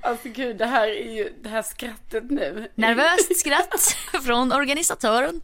Alltså 0.00 0.28
gud, 0.28 0.56
det 0.56 0.66
här 0.66 0.88
är 0.88 1.14
ju, 1.14 1.32
det 1.42 1.48
här 1.48 1.62
skrattet 1.62 2.30
nu. 2.30 2.70
Nervöst 2.74 3.40
skratt 3.40 3.96
från 4.24 4.52
organisatören. 4.52 5.40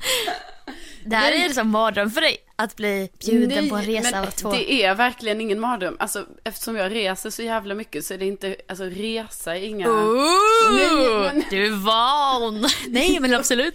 Det 1.07 1.17
här 1.17 1.33
är 1.33 1.39
Nej. 1.39 1.49
ju 1.49 1.55
som 1.55 1.69
mardröm 1.71 2.11
för 2.11 2.21
dig, 2.21 2.37
att 2.57 2.77
bli 2.77 3.11
bjuden 3.27 3.69
på 3.71 3.77
en 3.77 3.85
resa 3.85 4.11
men 4.11 4.23
av 4.23 4.31
två. 4.31 4.53
det 4.53 4.73
är 4.73 4.95
verkligen 4.95 5.41
ingen 5.41 5.61
mardröm. 5.61 5.97
Alltså 5.99 6.27
eftersom 6.45 6.77
jag 6.77 6.93
reser 6.95 7.31
så 7.31 7.43
jävla 7.43 7.75
mycket 7.75 8.05
så 8.07 8.15
är 8.15 8.19
det 8.19 8.27
inte, 8.27 8.57
alltså 8.69 8.85
resa 8.85 9.57
är 9.57 9.61
inga... 9.65 9.89
Ooh, 9.89 10.75
Nej, 10.75 11.33
men- 11.35 11.45
Du 11.51 11.67
är 11.67 11.71
van. 11.71 12.69
Nej 12.89 13.21
men 13.21 13.35
absolut. 13.35 13.75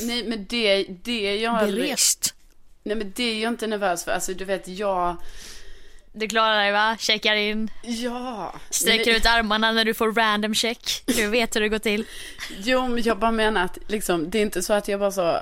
Nej 0.00 0.24
men 0.24 0.46
det, 0.48 0.86
det 1.02 1.26
är 1.26 1.36
jag 1.36 1.54
aldrig... 1.54 1.84
Berest. 1.84 2.34
Nej 2.82 2.96
men 2.96 3.12
det 3.16 3.22
är 3.24 3.42
jag 3.42 3.52
inte 3.52 3.66
nervös 3.66 4.04
för. 4.04 4.12
Alltså 4.12 4.34
du 4.34 4.44
vet, 4.44 4.68
jag... 4.68 5.16
Du 6.12 6.28
klarar 6.28 6.62
dig 6.62 6.72
va? 6.72 6.96
Checkar 6.98 7.34
in. 7.34 7.70
Ja. 7.82 8.54
Sträcker 8.70 9.06
Nej, 9.06 9.16
ut 9.16 9.26
armarna 9.26 9.72
när 9.72 9.84
du 9.84 9.94
får 9.94 10.12
random 10.12 10.54
check. 10.54 11.02
Du 11.06 11.26
vet 11.28 11.56
hur 11.56 11.60
det 11.60 11.68
går 11.68 11.78
till. 11.78 12.04
Jo 12.58 12.88
men 12.88 13.02
jag 13.02 13.18
bara 13.18 13.32
menar 13.32 13.64
att 13.64 13.78
liksom, 13.86 14.30
det 14.30 14.38
är 14.38 14.42
inte 14.42 14.62
så 14.62 14.72
att 14.72 14.88
jag 14.88 15.00
bara 15.00 15.12
så... 15.12 15.38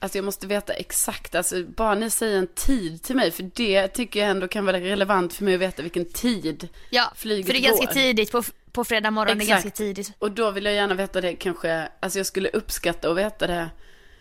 Alltså 0.00 0.18
jag 0.18 0.24
måste 0.24 0.46
veta 0.46 0.72
exakt, 0.72 1.34
alltså 1.34 1.62
bara 1.64 1.94
ni 1.94 2.10
säger 2.10 2.38
en 2.38 2.46
tid 2.46 3.02
till 3.02 3.16
mig, 3.16 3.30
för 3.30 3.42
det 3.54 3.88
tycker 3.88 4.20
jag 4.20 4.28
ändå 4.30 4.48
kan 4.48 4.66
vara 4.66 4.80
relevant 4.80 5.34
för 5.34 5.44
mig 5.44 5.54
att 5.54 5.60
veta 5.60 5.82
vilken 5.82 6.04
tid 6.12 6.68
Ja, 6.90 7.12
flyget 7.16 7.46
för 7.46 7.52
det 7.52 7.58
är 7.58 7.62
ganska 7.62 7.86
går. 7.86 7.92
tidigt 7.92 8.32
på, 8.32 8.42
på 8.72 8.84
fredag 8.84 9.10
morgon, 9.10 9.38
det 9.38 9.44
är 9.44 9.46
Exakt. 9.46 9.62
ganska 9.64 9.76
tidigt. 9.76 10.12
Och 10.18 10.30
då 10.32 10.50
vill 10.50 10.64
jag 10.64 10.74
gärna 10.74 10.94
veta 10.94 11.20
det 11.20 11.34
kanske, 11.34 11.88
alltså 12.00 12.18
jag 12.18 12.26
skulle 12.26 12.48
uppskatta 12.48 13.10
att 13.10 13.16
veta 13.16 13.46
det 13.46 13.70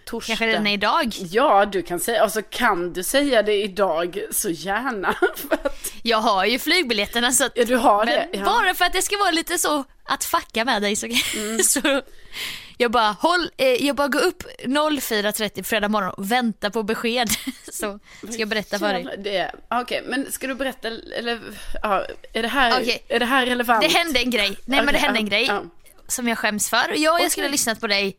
torsdag. 0.06 0.28
Kanske 0.32 0.48
redan 0.48 0.68
idag. 0.68 1.14
Ja, 1.18 1.66
du 1.66 1.82
kan 1.82 2.00
säga, 2.00 2.22
alltså 2.24 2.42
kan 2.42 2.94
du 2.94 3.04
säga 3.04 3.44
det 3.44 3.64
idag 3.64 4.22
så 4.32 4.50
gärna. 4.50 5.14
För 5.36 5.54
att, 5.54 5.94
Jag 6.04 6.18
har 6.18 6.46
ju 6.46 6.60
flygbiljetterna 6.60 7.32
så 7.32 7.46
att, 7.46 7.52
ja, 7.56 7.66
du 7.66 7.76
har 7.76 8.06
det. 8.06 8.28
Ja. 8.34 8.46
bara 8.46 8.74
för 8.74 8.86
att 8.86 8.94
det 8.94 9.02
ska 9.02 9.18
vara 9.18 9.32
lite 9.32 9.58
så 9.58 9.84
att 10.04 10.24
fucka 10.24 10.66
med 10.66 10.82
dig 10.82 10.96
så, 10.96 11.06
Mm. 11.38 11.60
så 11.64 12.02
jag 12.78 12.92
bara 12.92 13.12
håll, 13.12 13.50
eh, 13.58 13.68
jag 13.68 13.96
bara 13.96 14.08
går 14.08 14.22
upp 14.22 14.44
04.30 14.64 15.58
på 15.58 15.64
fredag 15.64 15.90
morgon 15.90 16.10
och 16.10 16.32
väntar 16.32 16.70
på 16.70 16.84
besked. 16.84 17.30
så 17.72 18.00
ska 18.22 18.38
jag 18.38 18.50
berätta 18.50 18.80
för 18.80 18.94
dig. 18.94 19.16
Det, 19.18 19.52
Okej, 19.70 20.04
men 20.06 20.32
ska 20.32 20.48
du 20.48 20.56
berätta, 20.56 20.88
eller 20.88 21.42
ja, 21.84 22.06
är, 22.34 22.42
det 22.42 22.48
här, 22.48 22.82
Okej. 22.82 23.04
är 23.08 23.20
det 23.20 23.26
här 23.26 23.46
relevant? 23.46 23.82
Det 23.82 23.98
hände 23.98 24.20
en 24.20 24.30
grej, 24.30 24.58
nej 24.66 24.86
men 24.86 24.94
det 24.94 25.00
hände 25.00 25.20
en 25.20 25.30
grej 25.30 25.46
ja. 25.46 25.64
som 26.08 26.28
jag 26.28 26.38
skäms 26.38 26.70
för. 26.70 26.90
Ja, 26.90 26.96
jag 26.96 27.16
Okej. 27.16 27.30
skulle 27.30 27.48
ha 27.48 27.52
lyssnat 27.52 27.80
på 27.80 27.88
dig. 27.88 28.18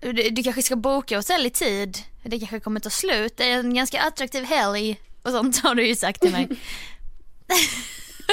Du, 0.00 0.12
du 0.12 0.42
kanske 0.42 0.62
ska 0.62 0.76
boka 0.76 1.16
hotell 1.16 1.46
i 1.46 1.50
tid. 1.50 1.98
Det 2.22 2.38
kanske 2.38 2.60
kommer 2.60 2.80
ta 2.80 2.90
slut. 2.90 3.36
Det 3.36 3.50
är 3.50 3.58
en 3.58 3.74
ganska 3.74 4.00
attraktiv 4.00 4.44
helg 4.44 5.00
och 5.22 5.30
sånt 5.30 5.58
har 5.58 5.74
du 5.74 5.86
ju 5.86 5.96
sagt 5.96 6.20
till 6.20 6.32
mig. 6.32 6.48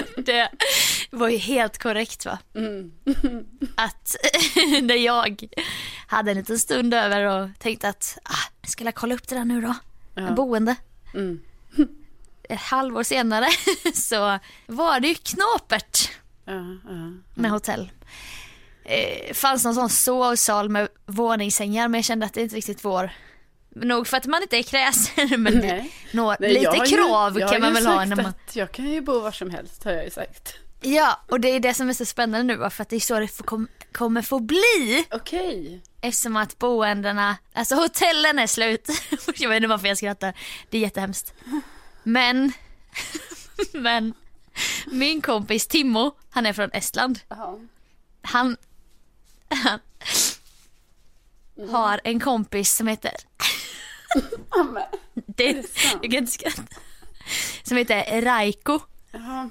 det 0.18 0.50
var 1.12 1.30
ju 1.30 1.38
helt 1.38 1.78
korrekt 1.78 2.26
va? 2.26 2.40
Mm. 2.56 2.92
Att 3.76 4.16
när 4.82 4.96
jag 4.96 5.48
hade 6.08 6.32
en 6.32 6.38
liten 6.38 6.60
stund 6.60 6.94
över 6.94 7.26
och 7.26 7.50
tänkte 7.60 7.90
att 7.90 8.18
ah, 8.24 8.52
jag 8.62 8.70
skulle 8.70 8.92
kolla 8.92 9.16
upp 9.16 9.28
det 9.28 9.36
där 9.36 9.46
nu 9.46 9.62
då. 9.62 9.76
Ja. 10.16 10.32
Boende. 10.32 10.76
Mm. 11.14 11.40
Ett 12.44 12.60
halvår 12.62 13.04
senare 13.04 13.48
så 13.94 14.40
var 14.68 15.00
det 15.00 15.08
ju 15.08 15.16
knapert 15.16 16.10
Ja, 16.46 16.54
ja. 16.90 17.12
med 17.36 17.52
hotell. 17.52 17.92
Eh, 18.84 19.34
fanns 19.34 19.64
någon 19.64 19.76
sån 19.76 19.90
sovsal 19.90 20.70
med 20.70 20.88
våningssängar 21.06 21.88
men 21.88 21.98
jag 21.98 22.06
kände 22.06 22.26
att 22.26 22.34
det 22.34 22.42
inte 22.42 22.56
riktigt 22.56 22.86
vår. 22.86 23.12
Nog 23.82 24.08
för 24.08 24.18
att 24.18 24.26
man 24.26 24.42
inte 24.42 24.58
är 24.58 24.64
kräsen 24.64 25.30
men 25.44 25.54
Nej. 25.58 25.92
nå, 26.12 26.36
Nej, 26.40 26.54
lite 26.54 26.78
ju- 26.78 26.98
krav 26.98 27.42
har 27.42 27.52
kan 27.52 27.62
man 27.62 27.70
ju 27.70 27.74
väl 27.76 27.86
ha 27.86 28.06
när 28.06 28.16
man... 28.16 28.26
att 28.26 28.56
Jag 28.56 28.72
kan 28.72 28.86
ju 28.92 29.02
bo 29.02 29.20
var 29.20 29.32
som 29.32 29.50
helst 29.50 29.84
har 29.84 29.92
jag 29.92 30.04
ju 30.04 30.10
sagt. 30.10 30.56
Ja 30.82 31.20
och 31.28 31.40
det 31.40 31.50
är 31.50 31.60
det 31.60 31.74
som 31.74 31.90
är 31.90 31.94
så 31.94 32.06
spännande 32.06 32.56
nu 32.58 32.70
för 32.70 32.82
att 32.82 32.90
det 32.90 32.96
är 32.96 33.00
så 33.00 33.20
det 33.20 33.28
får, 33.28 33.44
kom, 33.44 33.68
kommer 33.92 34.22
få 34.22 34.40
bli. 34.40 35.06
Okej. 35.12 35.82
Eftersom 36.02 36.36
att 36.38 36.60
boendena, 36.60 37.38
alltså 37.54 37.76
hotellen 37.76 38.40
är 38.40 38.48
slut. 38.48 38.90
jag 39.36 39.50
vet 39.50 39.56
inte 39.56 39.68
varför 39.68 39.88
jag 39.88 39.98
skrattar. 39.98 40.34
Det 40.70 40.78
är 40.78 40.82
jättehemskt. 40.82 41.34
Men, 42.04 42.52
men 43.74 44.14
min 44.88 45.22
kompis 45.22 45.68
Timmo, 45.68 46.12
han 46.30 46.46
är 46.46 46.54
från 46.54 46.70
Estland. 46.74 47.20
Jaha. 47.30 47.60
Han, 48.22 48.58
han 49.50 49.80
har 51.70 52.02
en 52.04 52.20
kompis 52.20 52.76
som 52.76 52.88
heter, 52.88 53.12
det, 55.16 55.54
sant? 55.70 56.00
jag 56.02 56.12
kan 56.12 56.18
inte 56.20 56.32
skratta. 56.32 56.64
Som 57.64 57.78
heter 57.78 58.22
Raiko. 58.22 58.80
Jaha. 59.12 59.50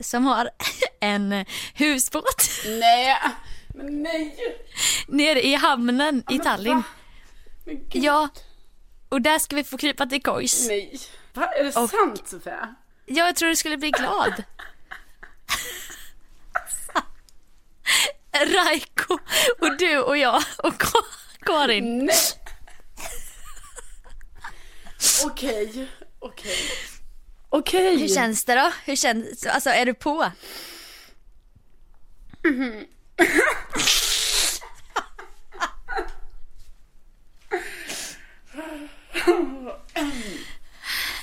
Som 0.00 0.24
har 0.24 0.50
en 1.00 1.44
husbåt 1.74 2.50
Nej, 2.66 3.16
men 3.74 4.02
nej. 4.02 4.36
nere 5.08 5.46
i 5.46 5.54
hamnen 5.54 6.18
i 6.30 6.34
men 6.36 6.40
Tallinn. 6.40 6.82
Ja, 7.92 8.28
och 9.08 9.22
där 9.22 9.38
ska 9.38 9.56
vi 9.56 9.64
få 9.64 9.78
krypa 9.78 10.06
till 10.06 10.22
kojs. 10.22 10.68
Nej. 10.68 11.00
Va, 11.34 11.46
är 11.46 11.64
det 11.64 11.76
Och- 11.76 11.90
sant 11.90 12.28
Sofia? 12.28 12.74
Ja, 13.06 13.26
jag 13.26 13.36
tror 13.36 13.48
du 13.48 13.56
skulle 13.56 13.76
bli 13.76 13.90
glad. 13.90 14.44
Raiko 18.32 19.18
och 19.60 19.76
du 19.78 19.98
och 19.98 20.16
jag 20.18 20.42
och 20.58 20.74
Ka- 20.82 21.04
Karin. 21.46 21.98
Nej. 22.06 22.14
Okej, 25.24 25.88
okej. 26.18 26.56
Okej. 27.48 27.98
Hur 27.98 28.08
känns 28.08 28.44
det 28.44 28.54
då? 28.54 28.72
Hur 28.84 28.96
känns, 28.96 29.46
alltså 29.46 29.70
är 29.70 29.86
du 29.86 29.94
på? 29.94 30.30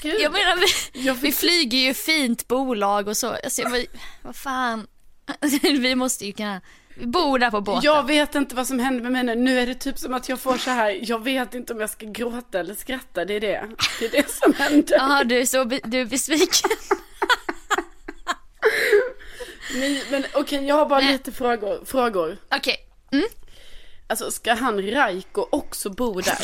Gud. 0.02 0.22
Jag 0.22 0.32
menar 0.32 0.56
vi, 0.94 1.02
Jag 1.06 1.14
vi 1.14 1.32
flyger 1.32 1.78
ju 1.78 1.94
fint 1.94 2.48
bolag 2.48 3.08
och 3.08 3.18
så. 3.18 3.28
Alltså, 3.44 3.62
jag 3.62 3.86
vad 4.22 4.36
fan. 4.36 4.88
Vi 5.62 5.96
måste 5.96 6.26
ju 6.26 6.34
kunna, 6.34 6.62
vi 6.96 7.06
bor 7.06 7.40
där 7.40 7.52
på 7.52 7.62
båten. 7.62 7.82
Jag 7.84 8.08
vet 8.08 8.36
inte 8.36 8.56
vad 8.56 8.68
som 8.68 8.80
händer 8.80 9.02
med 9.04 9.12
mig 9.12 9.24
nu. 9.24 9.36
Nu 9.36 9.60
är 9.60 9.68
det 9.68 9.76
typ 9.76 9.98
som 10.00 10.14
att 10.14 10.30
jag 10.30 10.40
får 10.40 10.58
så 10.58 10.70
här, 10.70 11.00
jag 11.02 11.24
vet 11.24 11.54
inte 11.54 11.74
om 11.74 11.80
jag 11.80 11.90
ska 11.90 12.06
gråta 12.06 12.60
eller 12.60 12.76
skratta. 12.76 13.26
Det 13.26 13.34
är 13.34 13.40
det. 13.40 13.70
Det 14.00 14.06
är 14.06 14.12
det 14.12 14.30
som 14.30 14.54
händer. 14.54 14.96
Jaha, 14.98 15.24
du 15.24 15.40
är 15.40 15.46
så 15.46 15.66
be, 15.66 15.80
du 15.84 16.02
är 16.02 16.06
besviken. 16.06 16.70
Nej, 19.76 20.04
men 20.12 20.26
okej, 20.34 20.68
jag 20.68 20.76
har 20.76 20.86
bara 20.86 21.00
Nej. 21.00 21.12
lite 21.12 21.32
frågor. 21.32 21.86
frågor. 21.86 22.38
Okej, 22.52 22.78
mm. 23.12 23.26
Alltså, 24.08 24.32
ska 24.32 24.54
han 24.54 24.92
Raiko 24.92 25.48
också 25.52 25.90
bo 25.90 26.22
där? 26.22 26.38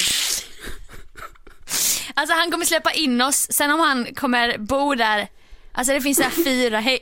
Alltså 2.14 2.36
han 2.36 2.52
kommer 2.52 2.66
släppa 2.66 2.92
in 2.92 3.22
oss, 3.22 3.48
sen 3.52 3.72
om 3.72 3.80
han 3.80 4.16
kommer 4.16 4.58
bo 4.58 4.96
där, 4.96 5.28
alltså 5.72 5.94
det 5.94 6.02
finns 6.02 6.18
så 6.18 6.24
här 6.24 6.44
fyra, 6.44 6.80
hej, 6.80 7.00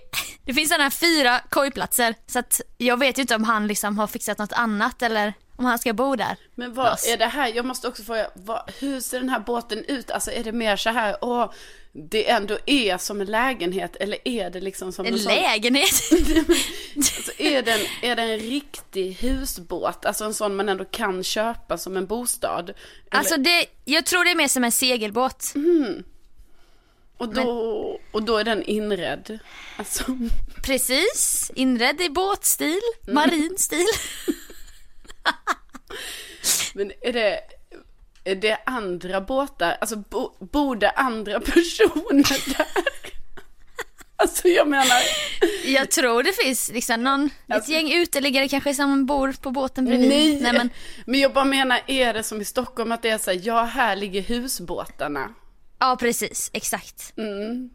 det 0.50 0.54
finns 0.54 0.70
sådana 0.70 0.84
här 0.84 0.90
fyra 0.90 1.42
kojplatser 1.50 2.16
så 2.28 2.40
att 2.40 2.62
jag 2.78 2.98
vet 2.98 3.18
ju 3.18 3.22
inte 3.22 3.36
om 3.36 3.44
han 3.44 3.68
liksom 3.68 3.98
har 3.98 4.08
fixat 4.08 4.38
något 4.38 4.54
annat 4.54 5.02
eller 5.02 5.34
om 5.56 5.66
han 5.66 5.80
ska 5.80 5.94
bo 5.94 6.16
där. 6.16 6.36
Men 6.56 6.74
vad 6.74 6.88
är 6.88 7.18
det 7.18 7.26
här? 7.26 7.52
Jag 7.56 7.66
måste 7.66 7.88
också 7.88 8.04
fråga, 8.04 8.30
vad, 8.34 8.72
hur 8.80 9.00
ser 9.00 9.20
den 9.20 9.30
här 9.30 9.40
båten 9.40 9.86
ut? 9.88 10.12
Alltså 10.12 10.32
är 10.32 10.44
det 10.44 10.52
mer 10.52 10.76
så 10.76 10.90
här, 10.90 11.18
åh, 11.22 11.52
det 11.92 12.30
ändå 12.30 12.58
är 12.66 12.98
som 12.98 13.22
en 13.22 13.28
lägenhet 13.28 13.96
eller 13.96 14.28
är 14.28 14.50
det 14.50 14.62
liksom 14.62 14.92
som 14.92 15.06
En 15.06 15.14
en 15.14 15.20
sån... 15.20 15.34
lägenhet. 15.34 16.02
Alltså, 16.96 17.32
är, 17.38 17.62
det 17.62 17.72
en, 17.72 18.10
är 18.12 18.16
det 18.16 18.22
en 18.22 18.40
riktig 18.40 19.12
husbåt? 19.14 20.06
Alltså 20.06 20.26
en 20.26 20.34
sån 20.34 20.56
man 20.56 20.70
ändå 20.70 20.86
kan 20.86 21.24
köpa 21.24 21.78
som 21.78 21.98
en 21.98 22.06
bostad? 22.06 22.70
Eller, 22.70 22.76
Alltså 23.10 23.38
det, 23.38 23.66
jag 23.86 24.06
tror 24.06 24.24
det 24.24 24.32
är 24.32 24.36
mer 24.36 24.48
som 24.48 24.64
en 24.64 24.72
segelbåt. 24.72 25.54
Och, 27.20 27.34
då, 27.34 28.00
och 28.12 28.24
då 28.24 28.38
är 28.38 28.44
den 28.44 28.64
inredd? 28.64 29.40
Alltså, 29.78 30.04
Precis, 30.64 31.52
inredd 31.56 32.02
i 32.02 32.10
båtstil, 32.10 32.80
marin 33.08 33.56
stil. 33.58 33.86
men 36.74 36.92
är 37.02 37.14
det, 37.14 37.40
är 38.24 38.36
det 38.36 38.58
andra 38.66 39.22
båtar? 39.22 39.78
Alltså 39.82 39.96
bo, 39.96 40.32
bor 40.40 40.76
det 40.76 40.90
andra 40.92 41.40
personer 41.40 42.50
där? 42.58 42.68
Alltså 44.16 44.48
jag 44.48 44.68
menar, 44.68 45.02
Jag 45.66 45.92
tror 45.92 46.24
det 46.24 46.34
finns 46.44 46.72
liksom 46.74 47.04
någon, 47.04 47.30
Alltså- 47.48 47.72
ett 47.72 47.76
gäng 47.76 47.94
uteliggare 47.94 48.48
kanske 48.50 48.74
som 48.74 49.06
bor 49.06 49.34
på 49.42 49.52
båten 49.52 49.86
bredvid. 49.86 50.10
nej, 50.10 50.42
Nej 50.42 50.54
men, 50.54 50.70
men 51.06 51.20
jag 51.20 51.34
bara 51.34 51.46
menar, 51.46 51.82
är 51.88 52.14
det 52.14 52.24
som 52.24 52.42
i 52.42 52.46
Stockholm 52.46 52.92
att 52.92 53.02
det 53.02 53.10
är 53.10 53.18
så 53.18 53.32
här, 53.32 53.40
ja 53.44 53.64
här 53.64 53.96
ligger 53.96 54.22
husbåtarna? 54.22 55.34
Ja 55.80 55.98
precis, 56.00 56.50
exakt. 56.54 57.14
Mm. 57.18 57.70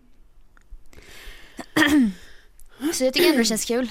Så 2.94 3.04
jag 3.04 3.14
tycker 3.14 3.26
ändå 3.28 3.38
det 3.38 3.44
känns 3.44 3.64
kul. 3.64 3.90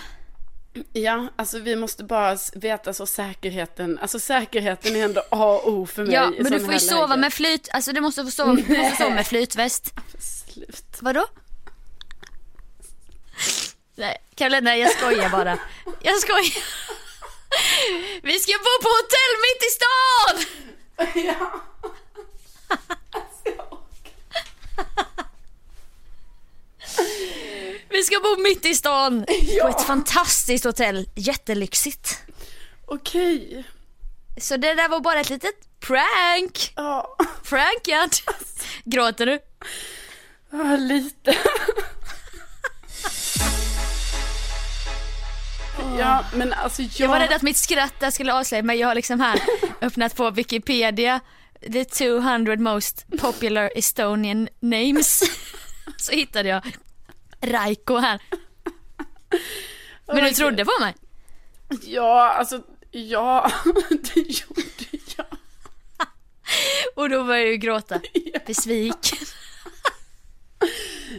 Ja, 0.94 1.28
alltså 1.36 1.60
vi 1.60 1.76
måste 1.76 2.04
bara 2.04 2.38
veta 2.54 2.94
så 2.94 3.06
säkerheten, 3.06 4.00
alltså 4.02 4.20
säkerheten 4.20 4.96
är 4.96 5.06
ändå 5.06 5.22
A 5.30 5.62
och 5.64 5.74
O 5.74 5.86
för 5.88 6.04
mig 6.06 6.14
Ja, 6.14 6.30
men 6.40 6.52
du 6.52 6.60
får 6.60 6.74
ju 6.74 6.80
sova 6.80 7.06
lägen. 7.08 7.20
med 7.22 7.34
flyt, 7.34 7.70
alltså 7.74 7.94
du 7.94 8.02
måste 8.02 8.24
få 8.24 8.32
sova, 8.32 8.54
du 8.54 8.78
måste 8.78 8.96
sova 8.98 9.16
med 9.16 9.28
flytväst. 9.28 9.94
Slut. 10.20 10.98
Vadå? 11.00 11.26
Nej, 13.96 14.18
Karolina 14.36 14.78
jag 14.78 14.92
skojar 14.92 15.30
bara. 15.30 15.58
Jag 16.02 16.20
skojar. 16.20 16.64
Vi 18.24 18.40
ska 18.40 18.52
bo 18.52 18.84
på 18.84 18.90
hotell 18.90 19.34
mitt 19.46 19.64
i 19.64 19.70
stan! 19.76 20.36
Ja. 21.26 21.62
Vi 27.90 28.04
ska 28.04 28.20
bo 28.20 28.42
mitt 28.42 28.66
i 28.66 28.76
stan 28.76 29.26
Ja. 29.42 29.64
på 29.64 29.70
ett 29.70 29.86
fantastiskt 29.88 30.66
hotell, 30.66 31.10
jättelyxigt. 31.16 32.18
Okej. 32.86 33.64
Så 34.38 34.58
det 34.58 34.74
där 34.74 34.90
var 34.90 35.00
bara 35.00 35.20
ett 35.20 35.30
litet 35.30 35.80
prank. 35.80 36.74
Ja, 36.76 37.16
Prankad. 37.44 38.16
Gråter 38.84 39.26
du? 39.26 39.40
Ja, 40.52 40.76
lite. 40.78 41.38
Ja, 46.00 46.26
men 46.34 46.54
alltså 46.54 46.82
jag... 46.82 46.92
Jag 46.98 47.08
var 47.10 47.20
rädd 47.20 47.34
att 47.34 47.42
mitt 47.42 47.58
skratt 47.58 47.94
där 48.00 48.12
skulle 48.12 48.34
avslöja 48.34 48.64
mig. 48.64 48.80
Jag 48.80 48.88
har 48.88 48.96
liksom 48.96 49.20
här 49.20 49.42
öppnat 49.82 50.16
på 50.16 50.32
Wikipedia 50.32 51.20
the 51.72 51.86
200 51.86 52.60
most 52.60 53.06
popular 53.18 53.72
Estonian 53.76 54.50
names. 54.60 55.24
Så 55.98 56.12
hittade 56.12 56.50
jag 56.50 56.62
Raiko 57.42 57.98
här. 57.98 58.22
Men 60.06 60.24
du 60.24 60.32
trodde 60.32 60.66
på 60.66 60.72
mig? 60.80 60.96
Ja, 61.82 62.30
alltså, 62.30 62.62
ja, 62.92 63.52
det 63.90 64.20
gjorde 64.20 64.64
jag. 65.18 65.26
Och 66.96 67.10
då 67.10 67.24
började 67.24 67.44
jag 67.44 67.52
ju 67.52 67.58
gråta. 67.58 68.02
Besviken. 68.46 69.28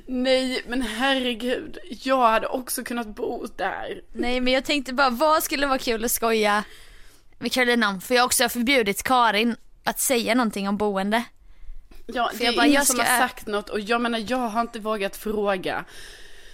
Nej, 0.06 0.62
men 0.66 0.82
herregud. 0.82 1.78
Jag 1.90 2.30
hade 2.30 2.46
också 2.46 2.84
kunnat 2.84 3.06
bo 3.06 3.46
där. 3.56 4.02
Nej 4.12 4.40
men 4.40 4.52
jag 4.52 4.64
tänkte 4.64 4.92
bara 4.92 5.10
vad 5.10 5.42
skulle 5.42 5.66
vara 5.66 5.78
kul 5.78 6.04
att 6.04 6.10
skoja 6.10 6.64
med 7.38 7.52
Carolina 7.52 7.88
om? 7.88 8.00
För 8.00 8.14
jag 8.14 8.22
har 8.22 8.26
också 8.26 8.48
förbjudit 8.48 9.02
Karin 9.02 9.56
att 9.84 10.00
säga 10.00 10.34
någonting 10.34 10.68
om 10.68 10.76
boende. 10.76 11.24
Ja, 12.06 12.30
det 12.38 12.44
jag 12.44 12.52
är 12.52 12.56
bara, 12.56 12.66
ingen 12.66 12.84
som 12.84 12.96
ska- 12.96 13.04
har 13.04 13.18
sagt 13.18 13.46
något 13.46 13.68
och 13.70 13.80
jag 13.80 14.00
menar, 14.00 14.24
jag 14.28 14.38
har 14.38 14.60
inte 14.60 14.78
vågat 14.78 15.16
fråga. 15.16 15.84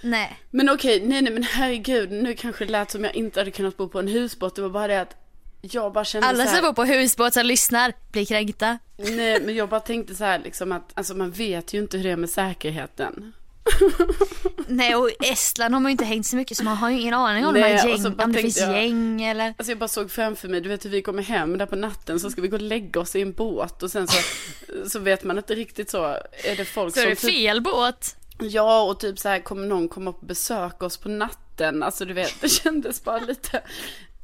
Nej. 0.02 0.38
Men 0.50 0.70
okej, 0.70 1.00
nej 1.06 1.22
nej 1.22 1.32
men 1.32 1.42
herregud, 1.42 2.10
nu 2.12 2.34
kanske 2.34 2.64
det 2.64 2.72
lät 2.72 2.90
som 2.90 3.04
jag 3.04 3.14
inte 3.14 3.40
hade 3.40 3.50
kunnat 3.50 3.76
bo 3.76 3.88
på 3.88 3.98
en 3.98 4.08
husbåt. 4.08 4.56
Det 4.56 4.62
var 4.62 4.68
bara 4.68 4.86
det 4.86 5.00
att 5.00 5.16
jag 5.60 5.92
bara 5.92 6.04
kände 6.04 6.26
Alla 6.28 6.44
så 6.44 6.50
som 6.50 6.54
här, 6.54 6.62
bor 6.62 6.72
på 6.72 6.84
husbåt 6.84 7.34
som 7.34 7.46
lyssnar 7.46 7.92
blir 8.12 8.24
kränkta. 8.24 8.78
Nej 8.98 9.40
men 9.42 9.54
jag 9.54 9.68
bara 9.68 9.80
tänkte 9.80 10.14
så 10.14 10.24
här 10.24 10.38
liksom 10.38 10.72
att, 10.72 10.90
alltså 10.94 11.14
man 11.14 11.30
vet 11.30 11.74
ju 11.74 11.78
inte 11.78 11.96
hur 11.96 12.04
det 12.04 12.10
är 12.10 12.16
med 12.16 12.30
säkerheten. 12.30 13.32
Nej 14.66 14.94
och 14.94 15.10
Estland 15.24 15.74
har 15.74 15.80
man 15.80 15.90
ju 15.90 15.92
inte 15.92 16.04
hängt 16.04 16.26
så 16.26 16.36
mycket 16.36 16.56
så 16.56 16.64
man 16.64 16.76
har 16.76 16.90
ju 16.90 17.00
ingen 17.00 17.14
aning 17.14 17.46
om, 17.46 17.54
Nej, 17.54 17.62
de 17.82 17.88
gäng, 17.88 17.98
så 18.02 18.08
om 18.24 18.32
det 18.32 18.38
finns 18.38 18.58
jag- 18.60 18.82
gäng 18.82 19.22
eller. 19.22 19.54
Alltså 19.58 19.70
jag 19.70 19.78
bara 19.78 19.88
såg 19.88 20.10
framför 20.10 20.48
mig, 20.48 20.60
du 20.60 20.68
vet 20.68 20.84
hur 20.84 20.90
vi 20.90 21.02
kommer 21.02 21.22
hem 21.22 21.58
där 21.58 21.66
på 21.66 21.76
natten 21.76 22.20
så 22.20 22.30
ska 22.30 22.40
vi 22.42 22.48
gå 22.48 22.56
och 22.56 22.62
lägga 22.62 23.00
oss 23.00 23.16
i 23.16 23.20
en 23.22 23.32
båt 23.32 23.82
och 23.82 23.90
sen 23.90 24.08
så, 24.08 24.18
så 24.88 24.98
vet 24.98 25.24
man 25.24 25.38
inte 25.38 25.54
riktigt 25.54 25.90
så, 25.90 26.04
är 26.44 26.56
det 26.56 26.64
folk 26.64 26.94
Så 26.94 27.00
är 27.00 27.04
som 27.04 27.10
det 27.10 27.16
typ, 27.16 27.30
fel 27.30 27.60
båt. 27.62 28.16
Ja 28.40 28.82
och 28.82 29.00
typ 29.00 29.18
så 29.18 29.28
här 29.28 29.38
kommer 29.38 29.66
någon 29.66 29.88
komma 29.88 30.10
och 30.10 30.26
besöka 30.26 30.86
oss 30.86 30.96
på 30.96 31.08
natten, 31.08 31.82
alltså 31.82 32.04
du 32.04 32.14
vet 32.14 32.34
det 32.40 32.48
kändes 32.62 33.04
bara 33.04 33.18
lite, 33.18 33.62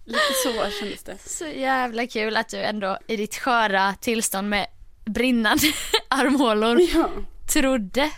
lite 0.04 0.20
så 0.44 0.70
kändes 0.80 1.02
det. 1.02 1.16
Så 1.26 1.44
jävla 1.46 2.06
kul 2.06 2.36
att 2.36 2.48
du 2.48 2.56
ändå 2.62 2.98
i 3.08 3.16
ditt 3.16 3.36
sköra 3.36 3.94
tillstånd 3.94 4.48
med 4.48 4.66
brinnande 5.04 5.66
armhålor 6.08 6.80
Ja. 6.94 7.10
trodde, 7.52 8.10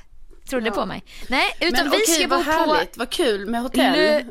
trodde 0.48 0.66
Ja. 0.66 0.72
på 0.72 0.86
mig. 0.86 1.04
Nej 1.28 1.56
utan 1.60 1.72
Men 1.88 1.90
vi 1.90 1.96
okej, 2.04 2.14
ska 2.14 2.28
bo 2.28 2.36
på 2.36 2.42
härligt, 2.50 2.96
vad 2.96 3.10
kul 3.10 3.46
med 3.46 3.62
hotell. 3.62 3.92
Le-. 3.92 4.24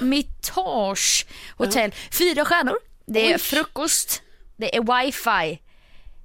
L'Ermitage 0.00 1.26
hotell. 1.56 1.92
Fyra 2.10 2.44
stjärnor. 2.44 2.78
Det 3.06 3.30
är 3.30 3.34
Oj. 3.34 3.38
frukost. 3.38 4.22
Det 4.56 4.76
är 4.76 4.80
wifi. 5.04 5.60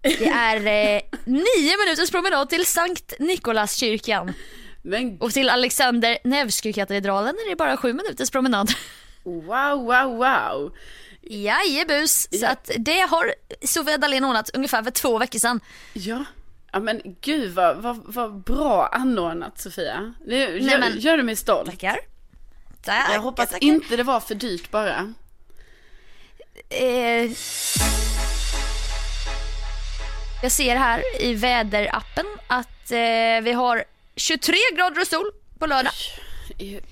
Det 0.01 0.27
är 0.27 0.55
eh, 0.95 1.01
nio 1.25 1.77
minuters 1.85 2.11
promenad 2.11 2.49
till 2.49 2.65
Sankt 2.65 3.13
Nikolaskyrkan. 3.19 4.33
Men 4.81 5.17
Och 5.21 5.33
till 5.33 5.49
Alexander 5.49 6.17
Nevsky-katedralen 6.23 7.35
är 7.45 7.49
det 7.49 7.55
bara 7.55 7.77
sju 7.77 7.93
minuters 7.93 8.29
promenad. 8.31 8.71
wow, 9.23 9.85
wow, 9.85 10.17
wow. 10.17 10.73
Jajebus, 11.21 12.27
så 12.39 12.45
att 12.45 12.71
det 12.77 12.99
har 12.99 13.33
Sofia 13.65 13.97
Dalén 13.97 14.23
ordnat 14.23 14.49
ungefär 14.53 14.83
för 14.83 14.91
två 14.91 15.17
veckor 15.17 15.39
sedan. 15.39 15.59
Ja. 15.93 16.25
Ja 16.71 16.79
men 16.79 17.01
gud 17.21 17.51
vad, 17.53 17.77
vad, 17.77 18.01
vad 18.05 18.43
bra 18.43 18.87
anordnat 18.87 19.59
Sofia. 19.59 20.13
Det 20.27 20.37
gör, 20.37 20.79
men- 20.79 20.99
gör 20.99 21.17
du 21.17 21.23
mig 21.23 21.35
stolt. 21.35 21.69
Tackar. 21.69 21.99
Tackar, 22.83 23.13
Jag 23.13 23.21
hoppas 23.21 23.49
tackar. 23.49 23.67
inte 23.67 23.95
det 23.95 24.03
var 24.03 24.19
för 24.19 24.35
dyrt 24.35 24.71
bara. 24.71 25.13
Eh, 26.69 27.31
jag 30.43 30.51
ser 30.51 30.75
här 30.75 31.21
i 31.23 31.33
väderappen 31.33 32.25
att 32.47 32.91
eh, 32.91 33.41
vi 33.43 33.51
har 33.51 33.83
23 34.15 34.55
grader 34.75 35.01
och 35.01 35.07
sol 35.07 35.31
på 35.59 35.65
lördag. 35.65 35.93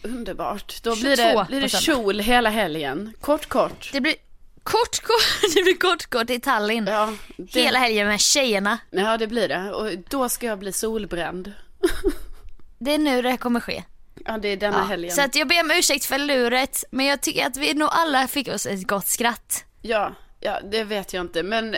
Underbart. 0.03 0.83
Då 0.83 0.95
22 0.95 1.01
blir 1.05 1.17
det, 1.17 1.45
blir 1.49 1.61
det 1.61 1.69
kjol 1.69 2.19
hela 2.19 2.49
helgen. 2.49 3.13
Kort, 3.21 3.45
kort. 3.45 3.89
Det 3.93 4.01
blir 4.01 4.15
kort, 4.65 5.01
kort, 5.01 5.41
det 5.55 5.63
blir 5.63 5.77
kort, 5.77 6.05
kort 6.09 6.29
i 6.29 6.39
Tallinn. 6.39 6.87
Ja, 6.87 7.13
det, 7.37 7.59
Hela 7.61 7.79
helgen 7.79 8.07
med 8.07 8.19
tjejerna. 8.19 8.77
ja, 8.89 9.17
det 9.17 9.27
blir 9.27 9.47
det. 9.47 9.71
Och 9.71 9.91
då 10.09 10.29
ska 10.29 10.45
jag 10.45 10.59
bli 10.59 10.71
solbränd. 10.73 11.53
Det 12.79 12.93
är 12.93 12.97
nu 12.97 13.21
det 13.21 13.37
kommer 13.37 13.59
ske. 13.59 13.83
Ja, 14.25 14.37
det 14.37 14.47
är 14.47 14.57
denna 14.57 14.77
Ja. 14.77 14.83
helgen. 14.83 15.11
Så 15.11 15.21
att 15.21 15.35
jag 15.35 15.47
ber 15.47 15.61
om 15.63 15.71
ursäkt 15.71 16.05
för 16.05 16.17
luret, 16.17 16.83
men 16.91 17.05
jag 17.05 17.21
tycker 17.21 17.47
att 17.47 17.57
vi 17.57 17.73
nog 17.73 17.89
alla 17.91 18.27
fick 18.27 18.47
oss 18.47 18.65
ett 18.65 18.87
gott 18.87 19.07
skratt. 19.07 19.63
Ja, 19.81 20.15
ja, 20.39 20.59
det 20.71 20.83
vet 20.83 21.13
jag 21.13 21.21
inte. 21.25 21.43
Men 21.43 21.75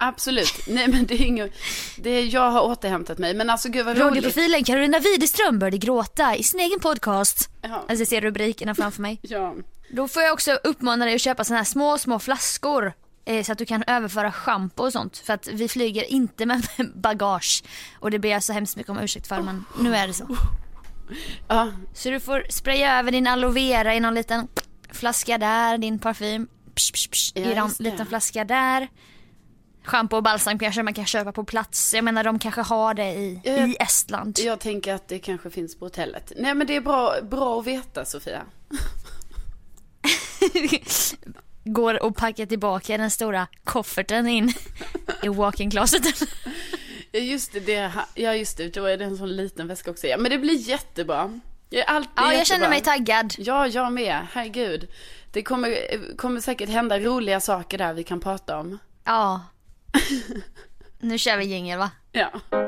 absolut. 0.00 0.60
Nej, 0.66 0.88
men 0.88 1.06
det 1.06 1.14
är 1.14 1.26
inget... 1.26 1.52
Det 1.96 2.10
är, 2.10 2.34
jag 2.34 2.50
har 2.50 2.60
återhämtat 2.62 3.18
mig. 3.18 3.34
Men 3.34 3.50
alltså 3.50 3.68
gud 3.68 3.86
vad 3.86 3.96
roligt. 3.98 4.06
Radioprofilen 4.06 4.64
Carolina 4.64 4.98
Widerström 4.98 5.58
började 5.58 5.78
gråta 5.78 6.36
i 6.36 6.42
sin 6.42 6.60
egen 6.60 6.80
podcast. 6.80 7.50
Ja. 7.62 7.68
Alltså 7.74 7.94
jag 7.98 8.08
ser 8.08 8.20
rubrikerna 8.20 8.74
framför 8.74 9.02
mig. 9.02 9.18
Ja. 9.22 9.54
Då 9.92 10.08
får 10.08 10.22
jag 10.22 10.32
också 10.32 10.52
uppmana 10.64 11.04
dig 11.04 11.14
att 11.14 11.20
köpa 11.20 11.44
såna 11.44 11.56
här 11.58 11.64
små, 11.64 11.98
små 11.98 12.18
flaskor. 12.18 12.92
eh, 13.24 13.44
Så 13.44 13.52
att 13.52 13.58
du 13.58 13.66
kan 13.66 13.84
överföra 13.86 14.32
schampo 14.32 14.82
och 14.82 14.92
sånt. 14.92 15.18
För 15.18 15.32
att 15.32 15.46
vi 15.46 15.68
flyger 15.68 16.04
inte 16.12 16.46
med 16.46 16.66
bagage. 16.94 17.62
Och 17.98 18.10
det 18.10 18.18
ber 18.18 18.28
jag 18.28 18.42
så 18.42 18.52
hemskt 18.52 18.76
mycket 18.76 18.90
om 18.90 18.98
ursäkt 18.98 19.26
för 19.26 19.40
men 19.40 19.64
nu 19.80 19.96
är 19.96 20.06
det 20.06 20.14
så. 20.14 20.36
ja, 21.48 21.70
Så 21.94 22.10
du 22.10 22.20
får 22.20 22.46
spraya 22.48 22.98
över 22.98 23.10
din 23.12 23.26
aloe 23.26 23.50
vera 23.52 23.94
i 23.94 24.00
någon 24.00 24.14
liten 24.14 24.48
flaska 24.92 25.38
där, 25.38 25.78
din 25.78 25.98
parfym. 25.98 26.46
Psh, 26.74 26.92
psh, 26.92 27.08
psh, 27.10 27.32
Ja, 27.34 27.42
I 27.50 27.54
någon 27.54 27.70
liten 27.78 28.06
flaska 28.06 28.44
där. 28.44 28.88
Schampo 29.84 30.16
och 30.16 30.22
balsam 30.22 30.58
kanske 30.58 30.82
man 30.82 30.94
kan 30.94 31.06
köpa 31.06 31.32
på 31.32 31.44
plats. 31.44 31.94
Jag 31.94 32.04
menar 32.04 32.24
de 32.24 32.38
kanske 32.38 32.60
har 32.60 32.94
det 32.94 33.12
i, 33.12 33.40
Ja, 33.44 33.52
i 33.52 33.76
Estland. 33.80 34.38
jag 34.44 34.60
tänker 34.60 34.94
att 34.94 35.08
det 35.08 35.18
kanske 35.18 35.50
finns 35.50 35.78
på 35.78 35.84
hotellet. 35.84 36.32
Nej, 36.36 36.54
men 36.54 36.66
det 36.66 36.76
är 36.76 36.80
bra, 36.80 37.14
bra 37.22 37.60
att 37.60 37.66
veta, 37.66 38.04
Sofia. 38.04 38.42
Går 41.64 42.02
och 42.02 42.16
packar 42.16 42.46
tillbaka 42.46 42.98
den 42.98 43.10
stora 43.10 43.46
kofferten 43.64 44.28
in 44.28 44.52
i 45.22 45.28
walk-in 45.28 45.70
closeten. 45.70 46.12
Ja, 47.12 47.20
just 47.20 47.52
det, 47.52 47.60
det. 47.60 47.92
Ja, 48.14 48.34
just 48.34 48.56
det. 48.56 48.74
Då 48.74 48.84
är 48.84 48.96
det 48.96 49.04
en 49.04 49.16
sån 49.16 49.36
liten 49.36 49.68
väska 49.68 49.90
också. 49.90 50.06
Ja, 50.06 50.16
men 50.16 50.30
det 50.30 50.38
blir 50.38 50.68
jättebra. 50.68 51.40
Jag, 51.70 51.80
är 51.80 51.84
alltid 51.90 52.10
Ja, 52.16 52.22
jag 52.22 52.32
jättebra. 52.32 52.44
känner 52.44 52.68
mig 52.68 52.80
taggad. 52.80 53.34
Ja, 53.38 53.66
jag 53.66 53.92
med. 53.92 54.26
Herregud. 54.32 54.88
Det 55.32 55.42
kommer, 55.42 55.76
kommer 56.16 56.40
säkert 56.40 56.68
hända 56.68 56.98
roliga 56.98 57.40
saker 57.40 57.78
där 57.78 57.92
vi 57.94 58.04
kan 58.04 58.20
prata 58.20 58.58
om. 58.58 58.78
Ja. 59.04 59.40
Nu 61.00 61.18
kör 61.18 61.36
vi 61.36 61.44
jingel 61.44 61.78
va? 61.78 61.90
Ja. 62.12 62.30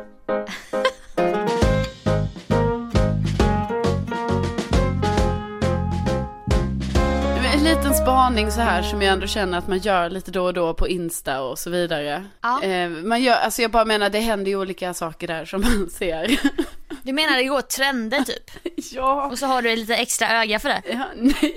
En 7.55 7.65
liten 7.65 7.95
spaning 7.95 8.51
så 8.51 8.61
här 8.61 8.83
som 8.83 9.03
jag 9.03 9.13
ändå 9.13 9.27
känner 9.27 9.59
att 9.59 9.69
man 9.69 9.79
gör 9.79 10.11
lite 10.11 10.31
då 10.31 10.45
och 10.45 10.55
då 10.55 10.75
på 10.75 10.89
Insta 10.89 11.43
och 11.43 11.59
så 11.59 11.71
vidare. 11.71 12.25
Ja. 12.41 12.63
Eh, 12.63 12.89
man 12.89 13.23
gör, 13.23 13.35
alltså 13.35 13.63
jag 13.63 13.71
bara 13.71 13.85
menar 13.85 14.11
det 14.11 14.19
händer 14.21 14.51
ju 14.51 14.57
olika 14.57 14.95
saker 14.95 15.27
där 15.27 15.45
som 15.45 15.61
man 15.79 15.91
ser. 15.91 16.41
Du 17.03 17.13
menar 17.13 17.37
det 17.37 17.45
går 17.45 17.61
trender 17.61 18.21
typ? 18.23 18.51
ja. 18.93 19.27
Och 19.33 19.39
så 19.39 19.47
har 19.47 19.63
du 19.63 19.77
lite 19.77 19.97
extra 19.97 20.29
öga 20.43 20.59
för 20.59 20.69
det? 20.69 20.83
Ja, 20.93 21.05
nej. 21.17 21.57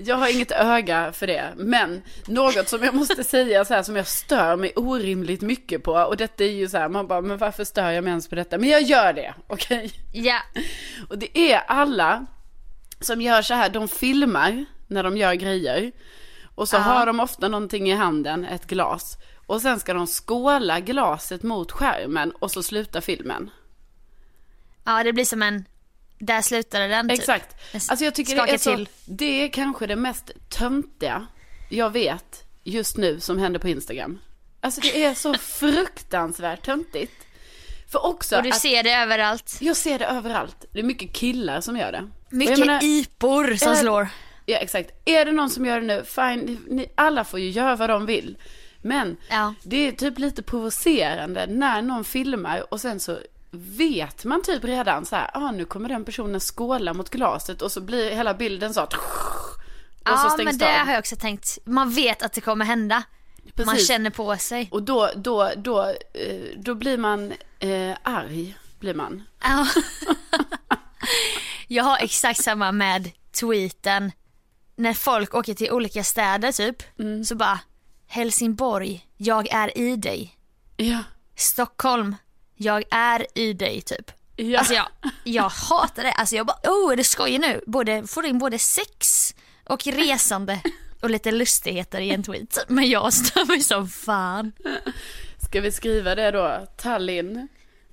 Jag 0.00 0.16
har 0.16 0.34
inget 0.34 0.50
öga 0.50 1.12
för 1.12 1.26
det. 1.26 1.52
Men 1.56 2.02
något 2.26 2.68
som 2.68 2.82
jag 2.82 2.94
måste 2.94 3.24
säga 3.24 3.64
så 3.64 3.74
här 3.74 3.82
som 3.82 3.96
jag 3.96 4.06
stör 4.06 4.56
mig 4.56 4.72
orimligt 4.76 5.40
mycket 5.40 5.82
på. 5.82 5.92
Och 5.92 6.16
detta 6.16 6.44
är 6.44 6.48
ju 6.50 6.68
så 6.68 6.78
här, 6.78 6.88
man 6.88 7.06
bara, 7.06 7.20
men 7.20 7.38
varför 7.38 7.64
stör 7.64 7.90
jag 7.90 8.04
mig 8.04 8.10
ens 8.10 8.28
på 8.28 8.34
detta? 8.34 8.58
Men 8.58 8.68
jag 8.68 8.82
gör 8.82 9.12
det, 9.12 9.34
okej? 9.46 9.90
Ja. 10.12 10.38
Och 11.08 11.18
det 11.18 11.38
är 11.52 11.58
alla 11.66 12.26
som 13.00 13.20
gör 13.22 13.42
så 13.42 13.54
här, 13.54 13.68
de 13.70 13.88
filmar 13.88 14.64
när 14.86 15.02
de 15.02 15.16
gör 15.16 15.34
grejer. 15.34 15.92
Och 16.54 16.68
så 16.68 16.76
Ja. 16.76 16.80
har 16.80 17.06
de 17.06 17.20
ofta 17.20 17.48
någonting 17.48 17.90
i 17.90 17.94
handen, 17.94 18.44
ett 18.44 18.66
glas. 18.66 19.16
Och 19.46 19.62
sen 19.62 19.80
ska 19.80 19.94
de 19.94 20.06
skåla 20.06 20.80
glaset 20.80 21.42
mot 21.42 21.72
skärmen 21.72 22.30
och 22.30 22.50
så 22.50 22.62
slutar 22.62 23.00
filmen. 23.00 23.50
Ja 24.84 25.02
det 25.02 25.12
blir 25.12 25.24
som 25.24 25.42
en, 25.42 25.64
där 26.18 26.42
slutade 26.42 26.88
den 26.88 27.08
typ. 27.08 27.18
Exakt. 27.18 27.56
Alltså 27.74 28.04
jag 28.04 28.14
tycker 28.14 28.36
det 28.46 28.52
är 28.52 28.58
så, 28.58 28.70
till. 28.76 28.88
det 29.04 29.42
är 29.44 29.48
kanske 29.48 29.86
det 29.86 29.96
mest 29.96 30.30
töntiga 30.48 31.26
jag 31.70 31.90
vet 31.90 32.44
just 32.64 32.96
nu 32.96 33.20
som 33.20 33.38
händer 33.38 33.60
på 33.60 33.68
Instagram. 33.68 34.18
Alltså 34.60 34.80
det 34.80 35.04
är 35.04 35.14
så 35.14 35.34
fruktansvärt 35.82 36.64
töntigt. 36.64 37.12
För 37.92 38.06
också 38.06 38.36
Och 38.36 38.42
du 38.42 38.48
att 38.50 38.60
ser 38.60 38.82
det 38.82 38.92
överallt. 38.94 39.56
jag 39.60 39.76
ser 39.76 39.98
det 39.98 40.04
överallt. 40.06 40.64
Det 40.72 40.78
är 40.78 40.82
mycket 40.84 41.12
killar 41.12 41.60
som 41.60 41.76
gör 41.76 41.92
det. 41.92 42.08
Mycket 42.30 42.58
menar- 42.58 42.80
ipor 42.84 43.54
som 43.56 43.72
Eh, 43.72 43.78
slår. 43.78 44.08
Ja 44.46 44.56
exakt. 44.58 44.90
Är 45.04 45.24
det 45.24 45.32
någon 45.32 45.50
som 45.50 45.66
gör 45.66 45.80
det 45.80 45.86
nu, 45.86 46.04
fine, 46.04 46.58
ni, 46.68 46.86
alla 46.94 47.24
får 47.24 47.40
ju 47.40 47.50
göra 47.50 47.76
vad 47.76 47.90
de 47.90 48.06
vill. 48.06 48.38
Men 48.82 49.16
Ja. 49.30 49.54
det 49.62 49.88
är 49.88 49.92
typ 49.92 50.18
lite 50.18 50.42
provocerande 50.42 51.46
när 51.46 51.82
någon 51.82 52.04
filmar 52.04 52.72
och 52.72 52.80
sen 52.80 53.00
så 53.00 53.18
vet 53.50 54.24
man 54.24 54.42
typ 54.42 54.64
redan 54.64 55.04
så 55.06 55.16
här, 55.16 55.30
ah, 55.34 55.50
nu 55.50 55.64
kommer 55.64 55.88
den 55.88 56.04
personen 56.04 56.40
skåla 56.40 56.94
mot 56.94 57.10
glaset 57.10 57.62
och 57.62 57.72
så 57.72 57.80
blir 57.80 58.10
hela 58.10 58.34
bilden 58.34 58.74
så 58.74 58.80
att 58.80 58.94
och 58.94 59.00
så 60.18 60.36
Ja 60.38 60.44
men 60.44 60.58
det 60.58 60.80
av. 60.80 60.86
har 60.86 60.92
jag 60.92 60.98
också 60.98 61.16
tänkt. 61.16 61.58
Man 61.64 61.90
vet 61.90 62.22
att 62.22 62.32
det 62.32 62.40
kommer 62.40 62.64
hända. 62.64 63.02
Man 63.56 63.66
Precis. 63.66 63.88
känner 63.88 64.10
på 64.10 64.36
sig. 64.36 64.68
Och 64.70 64.82
då, 64.82 65.10
då, 65.16 65.50
då, 65.56 65.82
eh, 66.14 66.42
då 66.56 66.74
blir 66.74 66.98
man 66.98 67.32
eh, 67.58 67.96
arg, 68.02 68.56
blir 68.80 68.94
man. 68.94 69.22
Ja. 69.42 69.66
Jag 71.68 71.84
har 71.84 71.98
exakt 71.98 72.42
samma 72.44 72.72
med 72.72 73.10
tweeten. 73.40 74.12
När 74.76 74.94
folk 74.94 75.34
åker 75.34 75.54
till 75.54 75.70
olika 75.70 76.04
städer 76.04 76.52
typ, 76.52 76.82
Mm. 76.98 77.24
så 77.24 77.34
bara 77.34 77.60
Helsingborg, 78.06 79.06
jag 79.16 79.48
är 79.52 79.78
i 79.78 79.96
dig. 79.96 80.38
Ja. 80.76 81.02
Stockholm, 81.36 82.16
jag 82.58 82.84
är 82.90 83.26
i 83.34 83.52
dig 83.52 83.80
typ. 83.82 84.10
Ja. 84.36 84.58
Alltså 84.58 84.74
jag, 84.74 84.86
jag 85.24 85.48
hatar 85.48 86.02
det. 86.02 86.12
Alltså 86.12 86.36
jag 86.36 86.46
bara, 86.46 86.58
oh 86.64 86.92
är 86.92 86.96
det 86.96 87.04
skoj 87.04 87.38
nu? 87.38 87.60
Både, 87.66 88.06
får 88.06 88.26
in 88.26 88.38
både 88.38 88.58
sex 88.58 89.34
och 89.64 89.86
resande 89.86 90.60
och 91.00 91.10
lite 91.10 91.32
lustigheter 91.32 92.00
i 92.00 92.10
en 92.10 92.22
tweet. 92.22 92.58
Men 92.68 92.88
jag 92.88 93.12
stör 93.12 93.44
mig 93.44 93.60
som 93.60 93.88
fan. 93.88 94.52
Ska 95.44 95.60
vi 95.60 95.72
skriva 95.72 96.14
det 96.14 96.30
då? 96.30 96.66
Tallinn. 96.76 97.48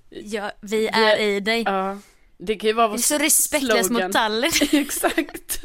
Ja, 0.10 0.52
vi 0.62 0.88
är 0.88 1.18
i 1.20 1.40
dig. 1.40 1.64
Ja. 1.66 1.98
Det 2.38 2.56
kan 2.56 2.68
ju 2.68 2.74
vara 2.74 2.88
Det 2.88 2.92
vår 2.92 2.98
är 2.98 3.02
så 3.02 3.18
respektlöst 3.18 3.88
slogan. 3.88 4.04
mot 4.06 4.14
Tallinn. 4.14 4.52
Exakt. 4.72 5.62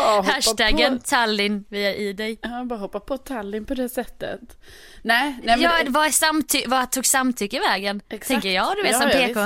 Hashtaggen 0.00 0.98
På, 0.98 1.04
Tallinn, 1.04 1.64
vi 1.68 1.86
är 1.86 1.94
i 1.94 2.12
dig. 2.12 2.38
ja, 2.42 2.64
bara 2.64 2.78
hoppa 2.78 3.00
på 3.00 3.16
Tallinn 3.18 3.64
på 3.64 3.74
det 3.74 3.88
sättet. 3.88 4.40
Nej, 5.02 5.36
nej 5.44 5.56
men... 5.56 5.60
Ja, 5.60 5.72
vad, 5.88 6.06
samty- 6.10 6.68
vad 6.68 6.90
tog 6.90 7.06
samtycke 7.06 7.60
vägen? 7.60 8.00
Exakt. 8.08 8.28
Tänker 8.28 8.48
jag, 8.50 8.76
du 8.76 8.82
vet 8.82 8.92
Ja, 8.92 9.00
som 9.00 9.10
ja, 9.10 9.26
PK. 9.26 9.40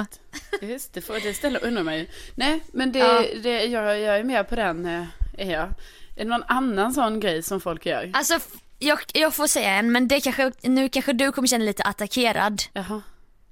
Visst, 0.60 0.62
visst 0.62 0.92
det, 0.94 1.00
får, 1.00 1.14
det 1.22 1.34
ställer 1.34 1.64
undrar 1.64 1.82
mig. 1.82 2.10
Nej, 2.34 2.60
men 2.72 2.92
det, 2.92 2.98
Ja. 2.98 3.24
det, 3.42 3.64
jag, 3.64 4.00
jag 4.00 4.16
är 4.18 4.24
med 4.24 4.48
på 4.48 4.56
den, 4.56 4.86
eh, 4.86 5.04
är 5.38 5.50
jag. 5.52 5.68
Är 6.16 6.24
det 6.24 6.24
någon 6.24 6.42
annan 6.48 6.92
sån 6.94 7.20
grej 7.20 7.42
som 7.42 7.60
folk 7.60 7.86
gör? 7.86 8.10
Alltså, 8.14 8.38
jag, 8.78 8.98
jag 9.14 9.34
får 9.34 9.46
säga 9.46 9.70
en, 9.70 9.92
men 9.92 10.08
det 10.08 10.20
kanske, 10.20 10.52
nu 10.62 10.88
kanske 10.88 11.12
du 11.12 11.32
kommer 11.32 11.48
känna 11.48 11.58
dig 11.58 11.66
lite 11.66 11.82
attackerad. 11.82 12.62
Jaha. 12.72 13.02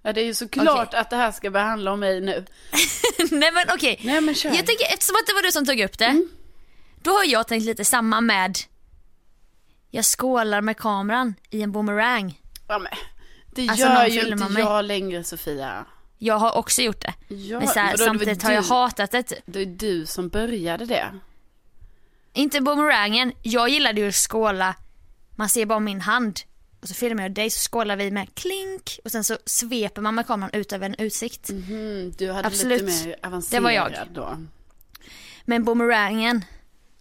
Ja, 0.03 0.13
det 0.13 0.21
är 0.21 0.25
ju 0.25 0.35
såklart 0.35 0.95
att 0.95 1.11
det 1.11 1.17
här 1.17 1.33
ska 1.33 1.51
behandla 1.51 1.93
om 1.93 2.01
mig 2.01 2.21
nu. 2.21 2.45
Nej 3.31 3.53
men 3.53 3.65
okej. 3.75 4.01
Nej, 4.05 4.21
men 4.21 4.35
kör. 4.35 4.49
Mm. 4.49 4.57
Jag 4.57 4.67
tänker, 4.67 4.85
eftersom 4.85 5.17
att 5.17 5.27
det 5.27 5.33
var 5.33 5.43
du 5.43 5.53
som 5.53 5.67
tog 5.67 5.81
upp 5.81 5.99
det. 5.99 6.27
Då 7.05 7.11
har 7.11 7.25
jag 7.25 7.49
tänkt 7.49 7.65
lite 7.65 7.85
samma 7.85 8.21
med 8.21 8.59
Jag 9.91 10.05
skålar 10.05 10.61
med 10.61 10.77
kameran 10.77 11.35
i 11.51 11.63
en 11.63 11.73
boomerang. 11.73 12.41
Ja, 12.69 12.79
men, 12.79 12.93
det 13.55 13.69
Alltså, 13.69 13.87
gör 13.87 14.07
ju 14.07 14.21
inte 14.33 14.49
mig. 14.49 14.63
jag 14.63 14.85
längre, 14.85 15.25
Sofia. 15.25 15.85
Jag 16.19 16.39
har 16.39 16.57
också 16.57 16.83
gjort 16.83 17.01
det. 17.01 17.35
Ja, 17.35 17.59
men 17.59 17.69
så 17.69 17.81
här, 17.81 17.91
var 17.99 18.07
samtidigt 18.07 18.43
har 18.43 18.53
jag 18.53 18.63
hatat 18.63 19.11
det. 19.11 19.23
typ. 19.23 19.39
Det 19.47 19.61
är 19.61 19.67
du 19.67 20.07
som 20.07 20.29
började 20.29 20.85
det. 20.87 21.05
Inte 22.33 22.61
boomerangen, 22.61 23.33
jag 23.43 23.69
gillade 23.69 24.01
ju 24.01 24.09
att 24.09 24.15
skåla. 24.15 24.75
Man 25.37 25.49
ser 25.49 25.67
bara 25.67 25.81
min 25.81 26.01
hand. 26.01 26.41
Och 26.83 26.89
så 26.89 26.95
filmar 26.95 27.23
jag 27.23 27.33
dig 27.33 27.51
så 27.51 27.69
skålar 27.71 27.97
vi 27.97 28.11
med 28.11 28.35
klink 28.35 28.99
och 29.05 29.11
sen 29.11 29.25
så 29.25 29.39
sveper 29.47 30.03
man 30.03 30.15
med 30.15 30.27
kameran 30.27 30.51
ut 30.53 30.73
över 30.73 30.87
en 30.87 30.95
utsikt. 30.99 31.51
Mm, 31.51 32.13
du 32.19 32.33
hade 32.33 32.49
Absolut. 32.49 32.83
lite 32.83 33.07
mer 33.09 33.17
avancerad 33.23 33.61
Det 33.63 33.65
var 33.65 33.71
jag. 33.71 33.93
då. 34.15 34.37
Men 35.45 35.65
boomerangen 35.65 36.45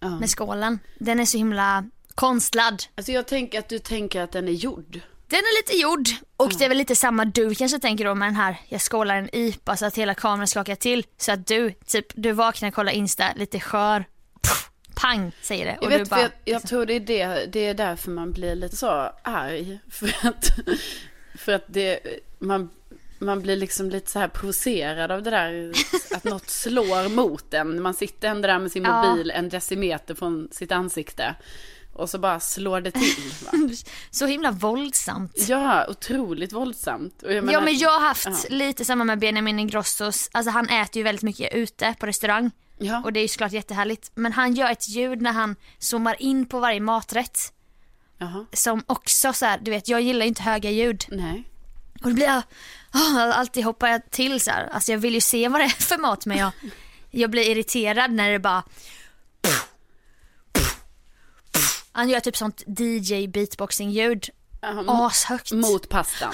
Ja. 0.03 0.19
med 0.19 0.29
skålen, 0.29 0.79
den 0.99 1.19
är 1.19 1.25
så 1.25 1.37
himla 1.37 1.85
konstlad. 2.15 2.83
Alltså 2.95 3.11
jag 3.11 3.27
tänker 3.27 3.59
att 3.59 3.69
du 3.69 3.79
tänker 3.79 4.21
att 4.21 4.31
den 4.31 4.47
är 4.47 4.51
gjord. 4.51 4.99
Den 5.27 5.39
är 5.39 5.61
lite 5.61 5.81
gjord 5.81 6.07
och 6.37 6.51
det 6.59 6.65
är 6.65 6.69
väl 6.69 6.77
lite 6.77 6.95
samma 6.95 7.25
du 7.25 7.55
kanske 7.55 7.79
tänker 7.79 8.05
då 8.05 8.15
med 8.15 8.27
den 8.27 8.35
här, 8.35 8.61
jag 8.67 8.81
skålar 8.81 9.15
en 9.15 9.35
IPA 9.35 9.77
så 9.77 9.85
att 9.85 9.97
hela 9.97 10.13
kameran 10.15 10.47
skakar 10.47 10.75
till. 10.75 11.05
Så 11.17 11.31
att 11.31 11.47
du, 11.47 11.71
typ, 11.71 12.05
du 12.15 12.31
vaknar 12.31 12.71
kollar 12.71 12.91
Insta, 12.91 13.25
lite 13.35 13.59
skör, 13.59 14.05
Pff, 14.41 14.69
pang 14.95 15.31
säger 15.41 15.65
det. 15.65 15.71
Jag, 15.71 15.83
Och 15.83 15.91
vet, 15.91 15.99
du 15.99 16.05
för 16.05 16.15
bara, 16.15 16.21
jag, 16.21 16.31
jag 16.43 16.67
tror 16.67 16.85
det 16.85 16.93
är, 16.93 16.99
det, 16.99 17.45
det 17.51 17.65
är 17.65 17.73
därför 17.73 18.11
man 18.11 18.31
blir 18.31 18.55
lite 18.55 18.75
så 18.75 19.11
arg. 19.23 19.79
För 19.89 20.27
att, 20.27 20.49
för 21.35 21.51
att 21.51 21.65
det, 21.67 21.99
man, 22.39 22.69
man 23.23 23.41
blir 23.41 23.55
liksom 23.55 23.89
lite 23.89 24.11
så 24.11 24.19
här 24.19 24.27
provocerad 24.27 25.11
av 25.11 25.23
det 25.23 25.29
där 25.29 25.71
att 26.15 26.23
något 26.23 26.49
slår 26.49 27.09
mot 27.09 27.53
en. 27.53 27.81
Man 27.81 27.93
sitter 27.93 28.27
ändå 28.27 28.47
där 28.47 28.59
med 28.59 28.71
sin 28.71 28.83
Ja. 28.83 29.03
mobil 29.09 29.31
en 29.31 29.49
decimeter 29.49 30.15
från 30.15 30.47
sitt 30.51 30.71
ansikte. 30.71 31.35
Och 31.93 32.09
så 32.09 32.17
bara 32.19 32.39
slår 32.39 32.81
det 32.81 32.91
till. 32.91 33.31
Va? 33.45 33.51
så 34.11 34.25
himla 34.25 34.51
våldsamt. 34.51 35.33
Ja, 35.47 35.85
otroligt 35.89 36.53
våldsamt. 36.53 37.19
Jag 37.21 37.33
ja 37.33 37.41
menar- 37.41 37.61
men 37.61 37.77
jag 37.77 37.89
har 37.89 37.99
haft 38.07 38.25
Ja. 38.27 38.35
lite 38.49 38.85
samma 38.85 39.03
med 39.03 39.19
Benjamin 39.19 39.59
Ingrossos, 39.59 40.29
alltså 40.31 40.51
han 40.51 40.69
äter 40.69 40.97
ju 40.97 41.03
väldigt 41.03 41.23
mycket 41.23 41.53
ute 41.53 41.95
på 41.99 42.05
restaurang. 42.05 42.51
Ja. 42.77 43.01
Och 43.03 43.13
det 43.13 43.19
är 43.19 43.21
ju 43.21 43.27
såklart 43.27 43.51
jättehärligt. 43.51 44.11
Men 44.15 44.31
han 44.33 44.53
gör 44.53 44.71
ett 44.71 44.89
ljud 44.89 45.21
när 45.21 45.31
han 45.31 45.55
zoomar 45.79 46.15
in 46.21 46.45
på 46.45 46.59
varje 46.59 46.79
maträtt. 46.79 47.39
Jaha, 48.17 48.45
Som 48.53 48.83
också 48.87 49.33
så 49.33 49.45
här, 49.45 49.59
du 49.61 49.71
vet 49.71 49.87
jag 49.87 50.01
gillar 50.01 50.21
ju 50.25 50.27
inte 50.27 50.41
höga 50.43 50.69
ljud. 50.71 51.05
nej. 51.09 51.43
Och 52.03 52.09
då 52.09 52.15
blir 52.15 52.25
jag, 52.25 52.43
oh, 52.93 53.39
alltid 53.39 53.63
hoppar 53.65 53.87
jag 53.87 54.11
till 54.11 54.41
så 54.41 54.51
här. 54.51 54.69
Alltså 54.71 54.91
jag 54.91 54.99
vill 54.99 55.13
ju 55.13 55.21
se 55.21 55.47
vad 55.47 55.61
det 55.61 55.65
är 55.65 55.69
för 55.69 55.97
mat 55.97 56.25
men 56.25 56.37
jag, 56.37 56.51
jag 57.11 57.29
blir 57.29 57.49
irriterad 57.51 58.11
när 58.11 58.31
det 58.31 58.39
bara 58.39 58.63
Han 61.91 62.09
gör 62.09 62.19
typ 62.19 62.37
sånt 62.37 62.63
DJ 62.79 63.27
beatboxing 63.27 63.91
ljud. 63.91 64.29
Mo- 64.61 65.07
Ashögt. 65.07 65.51
Mot 65.51 65.89
pastan. 65.89 66.33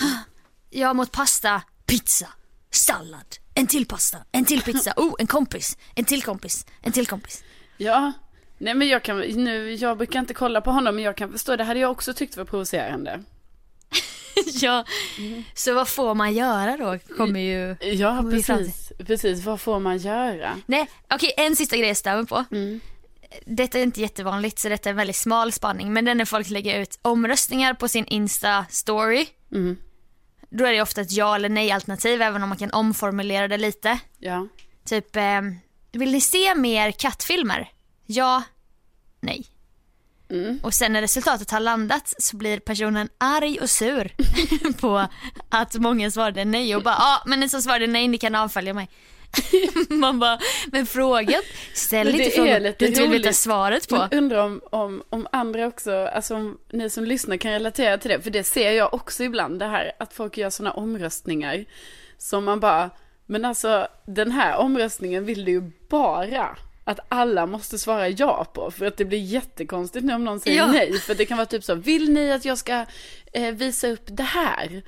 Ja 0.70 0.94
mot 0.94 1.12
pasta, 1.12 1.62
pizza, 1.86 2.28
sallad, 2.72 3.36
en 3.54 3.68
till 3.68 3.86
pasta, 3.86 4.18
en 4.32 4.46
till 4.46 4.62
pizza, 4.62 4.94
oh 4.98 5.14
en 5.20 5.28
kompis, 5.28 5.78
en 5.96 6.06
till 6.06 6.24
kompis, 6.24 6.66
en 6.82 6.92
till 6.92 7.08
kompis. 7.08 7.44
Ja, 7.78 8.12
nej 8.58 8.74
men 8.74 8.88
jag 8.88 9.04
kan, 9.04 9.20
nu, 9.20 9.74
jag 9.74 9.98
brukar 9.98 10.20
inte 10.20 10.34
kolla 10.34 10.62
på 10.62 10.72
honom 10.72 10.96
men 10.96 11.04
jag 11.04 11.18
kan 11.18 11.32
förstå, 11.32 11.56
det 11.56 11.64
hade 11.64 11.80
jag 11.80 11.92
också 11.92 12.14
tyckt 12.14 12.38
var 12.38 12.46
provocerande. 12.46 13.24
ja, 14.62 14.86
så 15.54 15.74
vad 15.74 15.88
får 15.88 16.16
man 16.16 16.34
göra 16.34 16.78
då? 16.78 17.16
Kommer 17.16 17.40
ju... 17.40 17.76
Ja, 17.82 18.18
Kommer 18.18 18.32
precis, 18.32 18.92
precis, 18.98 19.46
vad 19.46 19.62
får 19.62 19.80
man 19.80 19.98
göra? 19.98 20.58
Nej, 20.66 20.90
okej 21.14 21.34
en 21.38 21.56
sista 21.56 21.78
grej 21.78 21.96
jag 22.06 22.18
mig 22.18 22.26
på. 22.26 22.46
Mm. 22.52 22.80
Detta 23.46 23.80
är 23.80 23.84
inte 23.84 24.02
jättevanligt 24.02 24.60
så 24.60 24.70
detta 24.70 24.90
är 24.90 24.92
en 24.92 24.98
väldigt 24.98 25.16
smal 25.16 25.52
spaning 25.52 25.94
men 25.94 26.06
det 26.06 26.12
är 26.12 26.16
när 26.16 26.26
folk 26.26 26.50
lägger 26.50 26.80
ut 26.80 27.00
omröstningar 27.02 27.74
på 27.74 27.88
sin 27.88 28.06
Insta-story. 28.06 29.26
Mm. 29.52 29.78
Då 30.50 30.66
är 30.66 30.74
det 30.74 30.82
ofta 30.82 31.02
ett 31.02 31.12
ja 31.12 31.36
eller 31.36 31.50
nej 31.50 31.72
alternativ 31.72 32.22
även 32.22 32.44
om 32.44 32.50
man 32.50 32.58
kan 32.58 32.72
omformulera 32.72 33.48
det 33.48 33.58
lite. 33.58 34.00
Ja, 34.18 34.48
Typ, 34.86 35.16
eh, 35.16 35.42
vill 35.92 36.12
ni 36.12 36.22
se 36.22 36.56
mer 36.56 36.92
kattfilmer? 36.92 37.72
Ja, 38.06 38.44
nej. 39.20 39.46
Mm. 40.30 40.60
Och 40.64 40.74
sen 40.74 40.94
när 40.94 41.02
resultatet 41.02 41.52
har 41.52 41.60
landat 41.60 42.14
så 42.18 42.38
blir 42.38 42.60
personen 42.60 43.10
arg 43.18 43.60
och 43.60 43.70
sur 43.70 44.14
på 44.82 45.08
att 45.50 45.76
många 45.76 46.12
svarade 46.12 46.46
nej 46.46 46.76
och 46.76 46.84
bara 46.84 46.96
ja 47.00 47.22
ah, 47.24 47.24
men 47.26 47.40
ni 47.40 47.50
som 47.50 47.62
svarade 47.62 47.88
nej 47.88 48.08
ni 48.08 48.18
kan 48.18 48.36
avfölja 48.36 48.74
mig. 48.74 48.90
Man 49.90 50.20
bara, 50.20 50.40
men 50.72 50.86
frågan, 50.86 51.42
ställ 51.74 52.16
inte 52.16 52.30
frågan 52.30 52.64
du 52.78 52.86
inte 52.88 53.02
vill 53.02 53.12
veta 53.12 53.34
svaret 53.34 53.90
på. 53.90 53.96
men 53.96 54.20
undrar 54.20 54.44
om, 54.44 54.62
om, 54.70 55.04
om 55.10 55.28
andra 55.32 55.68
också, 55.68 56.06
alltså 56.06 56.36
om 56.36 56.58
ni 56.72 56.90
som 56.90 57.06
lyssnar 57.06 57.38
kan 57.38 57.52
relatera 57.52 57.98
till 57.98 58.12
det, 58.12 58.22
för 58.22 58.30
det 58.30 58.44
ser 58.44 58.72
jag 58.72 58.94
också 58.94 59.24
ibland 59.24 59.60
det 59.60 59.66
här, 59.66 59.92
att 60.00 60.14
folk 60.14 60.38
gör 60.38 60.50
sådana 60.50 60.72
omröstningar 60.72 61.66
som 62.18 62.46
man 62.46 62.60
bara, 62.60 62.90
men 63.26 63.46
alltså 63.46 63.88
den 64.06 64.32
här 64.32 64.58
omröstningen 64.58 65.26
vill 65.26 65.46
du 65.46 65.52
ju 65.52 65.72
bara 65.90 66.26
att 66.92 67.00
alla 67.10 67.46
måste 67.46 67.80
svara 67.80 68.10
ja 68.10 68.46
på, 68.54 68.72
för 68.72 68.86
att 68.86 68.98
det 68.98 69.06
blir 69.06 69.20
jättekonstigt 69.20 70.06
nu 70.06 70.14
om 70.14 70.24
någon 70.26 70.40
säger 70.40 70.58
Ja. 70.58 70.68
nej, 70.68 71.00
för 71.00 71.16
det 71.16 71.26
kan 71.26 71.38
vara 71.38 71.46
typ 71.46 71.64
så, 71.64 71.76
vill 71.76 72.12
ni 72.14 72.32
att 72.32 72.46
jag 72.46 72.58
ska 72.58 72.86
eh, 73.34 73.52
visa 73.54 73.88
upp 73.88 74.04
det 74.06 74.24
här? 74.24 74.82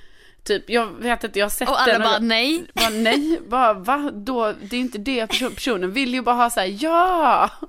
Typ, 0.43 0.69
jag 0.69 0.85
vet 1.01 1.23
inte, 1.23 1.39
jag 1.39 1.45
har 1.45 1.49
sett 1.49 1.69
Och 1.69 1.81
alla 1.81 1.93
den 1.93 2.01
bara 2.01 2.19
nej. 2.19 2.65
bara 2.73 2.89
nej, 2.89 3.39
bara 3.47 3.73
va? 3.73 4.11
Då, 4.13 4.53
det 4.61 4.75
är 4.75 4.79
inte 4.79 4.97
det 4.97 5.27
person- 5.27 5.55
personen 5.55 5.91
vill 5.91 6.13
ju 6.13 6.21
bara 6.21 6.35
ha 6.35 6.49
så 6.49 6.59
här, 6.59 6.77
ja! 6.83 7.49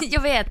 Jag 0.00 0.22
vet. 0.22 0.46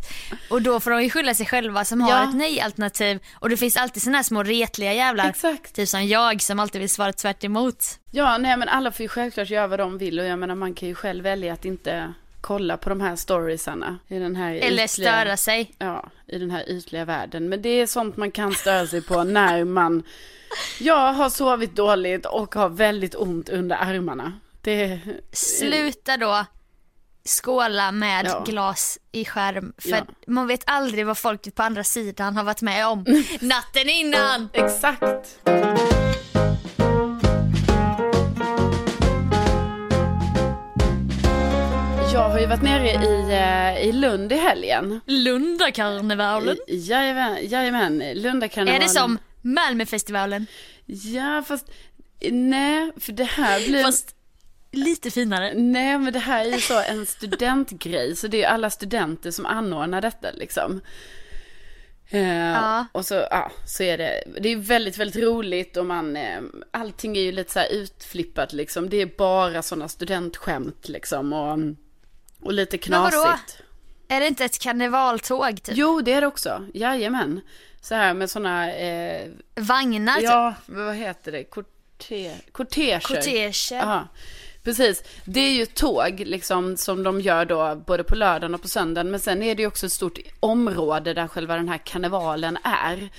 Och 0.49 0.61
då 0.61 0.79
får 0.79 0.91
de 0.91 1.03
ju 1.03 1.09
skylla 1.09 1.33
sig 1.33 1.45
själva 1.45 1.85
som 1.85 2.01
har 2.01 2.11
Ja. 2.11 2.23
ett 2.29 2.35
nej-alternativ. 2.35 3.19
Och 3.39 3.49
det 3.49 3.57
finns 3.57 3.77
alltid 3.77 4.03
såna 4.03 4.17
här 4.17 4.23
små 4.23 4.43
retliga 4.43 4.93
jävlar. 4.93 5.29
Exakt. 5.29 5.75
Typ 5.75 5.89
som 5.89 6.07
jag 6.07 6.41
som 6.41 6.59
alltid 6.59 6.81
vill 6.81 6.89
svara 6.89 7.13
tvärt 7.13 7.43
emot. 7.43 7.85
Ja, 8.11 8.37
nej 8.37 8.57
men 8.57 8.69
alla 8.69 8.91
får 8.91 9.01
ju 9.03 9.07
självklart 9.07 9.49
göra 9.49 9.67
vad 9.67 9.79
de 9.79 9.97
vill 9.97 10.19
och 10.19 10.25
jag 10.25 10.39
menar 10.39 10.55
man 10.55 10.73
kan 10.73 10.87
ju 10.89 10.95
själv 10.95 11.23
välja 11.23 11.53
att 11.53 11.65
inte 11.65 12.13
kolla 12.41 12.77
på 12.77 12.89
de 12.89 13.01
här 13.01 13.15
storiesarna 13.15 13.97
i 14.07 14.19
den 14.19 14.35
här 14.35 14.53
Eller 14.53 14.83
ytliga, 14.83 14.87
störa 14.87 15.37
sig. 15.37 15.75
Ja, 15.77 16.09
i 16.27 16.37
den 16.37 16.51
här 16.51 16.69
ytliga 16.69 17.05
världen. 17.05 17.49
Men 17.49 17.61
det 17.61 17.69
är 17.69 17.87
sånt 17.87 18.17
man 18.17 18.31
kan 18.31 18.53
störa 18.53 18.87
sig 18.87 19.01
på 19.01 19.23
när 19.23 19.63
man, 19.63 20.03
jag 20.79 21.13
har 21.13 21.29
sovit 21.29 21.75
dåligt 21.75 22.25
och 22.25 22.55
har 22.55 22.69
väldigt 22.69 23.15
ont 23.15 23.49
under 23.49 23.75
armarna. 23.75 24.33
Det, 24.61 24.99
Sluta 25.31 26.17
då 26.17 26.45
skåla 27.41 27.91
med 27.91 28.25
Ja. 28.25 28.43
glas 28.47 28.99
i 29.11 29.25
skärm. 29.25 29.73
För 29.77 29.89
Ja. 29.89 30.05
man 30.27 30.47
vet 30.47 30.63
aldrig 30.65 31.05
vad 31.05 31.17
folket 31.17 31.55
på 31.55 31.63
andra 31.63 31.83
sidan 31.83 32.37
har 32.37 32.43
varit 32.43 32.61
med 32.61 32.87
om 32.87 33.05
natten 33.41 33.89
innan. 33.89 34.49
exakt. 34.53 35.39
Ju 42.41 42.47
varit 42.47 42.61
nere 42.61 42.89
i, 42.89 43.31
eh, 43.31 43.89
i 43.89 43.91
Lund 43.91 44.31
i 44.31 44.35
helgen. 44.35 45.01
Lundakarnevalen. 45.05 46.57
Jajamän, 46.67 47.37
jajamän. 47.41 48.03
Lundakarnevalen. 48.15 48.81
Är 48.81 48.85
det 48.87 48.89
som 48.93 49.17
Malmöfestivalen? 49.41 50.45
Ja, 50.85 51.43
fast 51.47 51.71
nej, 52.31 52.91
för 52.97 53.11
det 53.11 53.23
här 53.23 53.67
blir... 53.67 53.83
Fast 53.83 54.15
lite 54.71 55.11
finare. 55.11 55.53
Nej, 55.53 55.97
men 55.97 56.13
det 56.13 56.19
här 56.19 56.45
är 56.45 56.53
ju 56.53 56.61
så 56.61 56.81
en 56.81 57.05
studentgrej, 57.05 58.15
så 58.15 58.27
det 58.27 58.43
är 58.43 58.47
alla 58.49 58.69
studenter 58.69 59.31
som 59.31 59.45
anordnar 59.45 60.01
detta 60.01 60.31
liksom. 60.31 60.81
Eh, 62.09 62.51
Ja. 62.51 62.85
Och 62.91 63.05
så, 63.05 63.13
ja, 63.13 63.51
så 63.65 63.83
är 63.83 63.97
det, 63.97 64.23
det 64.41 64.49
är 64.49 64.55
väldigt, 64.55 64.97
väldigt 64.97 65.23
roligt 65.23 65.77
och 65.77 65.85
man, 65.85 66.15
eh, 66.15 66.41
allting 66.71 67.17
är 67.17 67.21
ju 67.21 67.31
lite 67.31 67.51
så 67.51 67.59
här 67.59 67.71
utflippat 67.71 68.53
liksom. 68.53 68.89
Det 68.89 68.97
är 68.97 69.09
bara 69.17 69.61
sådana 69.61 69.87
studentskämt 69.87 70.89
liksom 70.89 71.33
och, 71.33 71.57
och 72.41 72.53
lite 72.53 72.79
Men 72.89 73.01
vadå? 73.01 73.21
knasigt. 73.23 73.57
Är 74.07 74.19
det 74.19 74.27
inte 74.27 74.45
ett 74.45 74.59
karnevaltåg 74.59 75.63
typ? 75.63 75.75
Jo, 75.77 76.01
det 76.01 76.13
är 76.13 76.21
det 76.21 76.27
också, 76.27 76.65
jajamän. 76.73 77.41
Så 77.81 77.95
här 77.95 78.13
med 78.13 78.29
sådana, 78.29 78.73
eh, 78.73 79.29
Vagnar 79.55 80.15
typ? 80.15 80.23
ja, 80.23 80.53
vad 80.65 80.95
heter 80.95 81.31
det, 81.31 81.43
korte, 81.43 82.35
korteger. 82.51 82.99
Korteger. 82.99 83.77
Ja, 83.77 84.07
precis. 84.63 85.03
Det 85.25 85.39
är 85.39 85.51
ju 85.51 85.65
tåg 85.65 86.19
liksom 86.25 86.77
som 86.77 87.03
de 87.03 87.21
gör 87.21 87.45
då 87.45 87.75
både 87.75 88.03
på 88.03 88.15
lördagen 88.15 88.55
och 88.55 88.61
på 88.61 88.67
söndagen. 88.67 89.11
Men 89.11 89.19
sen 89.19 89.43
är 89.43 89.55
det 89.55 89.61
ju 89.61 89.67
också 89.67 89.85
ett 89.85 89.91
stort 89.91 90.19
område 90.39 91.13
där 91.13 91.27
själva 91.27 91.55
den 91.55 91.69
här 91.69 91.77
karnevalen 91.77 92.57
är. 92.63 93.09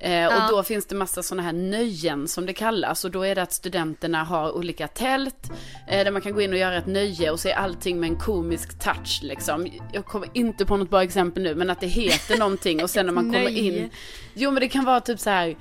Eh, 0.00 0.12
Ja. 0.12 0.44
Och 0.44 0.50
då 0.56 0.62
finns 0.62 0.86
det 0.86 0.94
massa 0.94 1.22
sådana 1.22 1.42
här 1.42 1.52
nöjen 1.52 2.28
som 2.28 2.46
det 2.46 2.52
kallas. 2.52 3.04
Och 3.04 3.10
då 3.10 3.22
är 3.22 3.34
det 3.34 3.42
att 3.42 3.52
studenterna 3.52 4.24
har 4.24 4.52
olika 4.56 4.88
tält 4.88 5.50
eh, 5.88 6.04
där 6.04 6.10
man 6.10 6.22
kan 6.22 6.32
gå 6.34 6.40
in 6.40 6.52
och 6.52 6.58
göra 6.58 6.76
ett 6.76 6.86
nöje 6.86 7.30
och 7.30 7.40
se 7.40 7.52
allting 7.52 8.00
med 8.00 8.10
en 8.10 8.16
komisk 8.16 8.78
touch 8.78 9.20
liksom. 9.22 9.66
Jag 9.92 10.04
kommer 10.06 10.28
inte 10.34 10.66
på 10.66 10.76
något 10.76 10.90
bra 10.90 11.02
exempel 11.02 11.42
nu 11.42 11.54
men 11.54 11.70
att 11.70 11.80
det 11.80 11.86
heter 11.86 12.36
någonting 12.38 12.82
och 12.82 12.90
sen 12.90 13.06
när 13.06 13.12
man 13.12 13.24
kommer 13.24 13.48
in. 13.48 13.90
Jo 14.34 14.50
men 14.50 14.60
det 14.60 14.68
kan 14.68 14.84
vara 14.84 15.00
typ 15.00 15.20
så 15.20 15.30
här. 15.30 15.56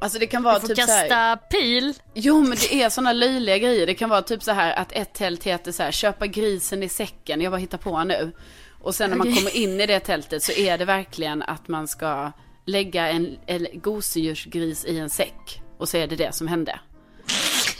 Alltså 0.00 0.18
det 0.18 0.26
kan 0.26 0.42
vara 0.42 0.58
typ 0.60 0.78
så 0.78 0.86
här. 0.92 1.08
kasta 1.08 1.36
pil. 1.36 1.94
Jo 2.14 2.40
men 2.40 2.50
det 2.50 2.82
är 2.82 2.90
sådana 2.90 3.12
löjliga 3.12 3.58
grejer. 3.58 3.86
Det 3.86 3.94
kan 3.94 4.10
vara 4.10 4.22
typ 4.22 4.42
så 4.42 4.52
här 4.52 4.72
att 4.78 4.92
ett 4.92 5.12
tält 5.12 5.44
heter 5.44 5.72
så 5.72 5.82
här, 5.82 5.90
köpa 5.90 6.26
grisen 6.26 6.82
i 6.82 6.88
säcken. 6.88 7.40
Jag 7.40 7.52
bara 7.52 7.58
hittar 7.58 7.78
på 7.78 8.04
nu. 8.04 8.32
Och 8.80 8.94
sen 8.94 9.10
när 9.10 9.16
man 9.16 9.28
Okej. 9.28 9.38
kommer 9.38 9.56
in 9.56 9.80
i 9.80 9.86
det 9.86 10.00
tältet 10.00 10.42
så 10.42 10.52
är 10.52 10.78
det 10.78 10.84
verkligen 10.84 11.42
att 11.42 11.68
man 11.68 11.88
ska 11.88 12.32
lägga 12.66 13.08
en, 13.08 13.38
en 13.46 13.66
gosedjursgris 13.74 14.84
i 14.84 14.98
en 14.98 15.10
säck. 15.10 15.62
Och 15.78 15.88
så 15.88 15.96
är 15.96 16.06
det 16.06 16.16
det 16.16 16.34
som 16.34 16.48
hände. 16.48 16.80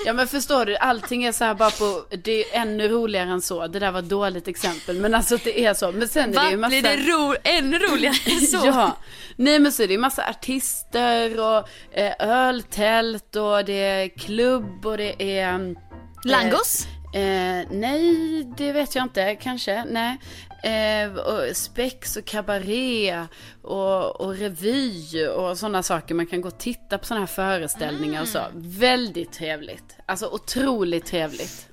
Ja 0.06 0.12
men 0.12 0.28
förstår 0.28 0.64
du, 0.66 0.76
allting 0.76 1.24
är 1.24 1.32
så 1.32 1.44
här 1.44 1.54
bara 1.54 1.70
på, 1.70 2.04
det 2.24 2.44
är 2.54 2.60
ännu 2.60 2.88
roligare 2.88 3.30
än 3.30 3.40
så. 3.42 3.66
Det 3.66 3.78
där 3.78 3.90
var 3.92 3.98
ett 3.98 4.08
dåligt 4.08 4.48
exempel 4.48 4.96
men 5.00 5.14
alltså 5.14 5.36
det 5.44 5.64
är 5.64 5.74
så. 5.74 5.92
Men 5.92 6.08
sen 6.08 6.38
är 6.38 6.44
det 6.44 6.50
ju 6.50 6.56
Va? 6.56 6.60
massa... 6.60 6.68
Blir 6.70 6.82
det 6.82 6.96
ro- 6.96 7.34
ännu 7.44 7.78
roligare 7.78 8.14
än 8.32 8.40
så? 8.40 8.56
Ja, 8.66 8.96
nej 9.36 9.58
men 9.58 9.72
så 9.72 9.82
är 9.82 9.86
det 9.86 9.92
ju 9.92 9.98
massa 10.00 10.28
artister 10.30 11.40
och 11.40 11.68
eh, 11.98 12.12
öltält 12.18 13.36
och 13.36 13.64
det 13.64 13.72
är 13.72 14.08
klubb 14.08 14.86
och 14.86 14.96
det 14.96 15.38
är... 15.38 15.48
mm, 15.48 15.76
Langos? 16.24 16.86
Eh, 17.14 17.68
nej, 17.70 18.44
det 18.56 18.72
vet 18.72 18.94
jag 18.94 19.04
inte. 19.04 19.34
Kanske, 19.34 19.84
nej. 19.84 20.18
Eh, 20.62 21.14
och 21.14 21.56
spex 21.56 22.16
och 22.16 22.24
kabaré 22.24 23.26
och, 23.62 24.20
och 24.20 24.34
revy 24.34 25.26
och 25.26 25.58
sådana 25.58 25.82
saker. 25.82 26.14
Man 26.14 26.26
kan 26.26 26.40
gå 26.40 26.48
och 26.48 26.58
titta 26.58 26.98
på 26.98 27.04
sådana 27.04 27.20
här 27.20 27.26
föreställningar 27.26 28.22
och 28.22 28.28
så. 28.28 28.40
Väldigt 28.54 29.32
trevligt. 29.32 29.96
Alltså 30.06 30.26
otroligt 30.26 31.06
trevligt. 31.06 31.68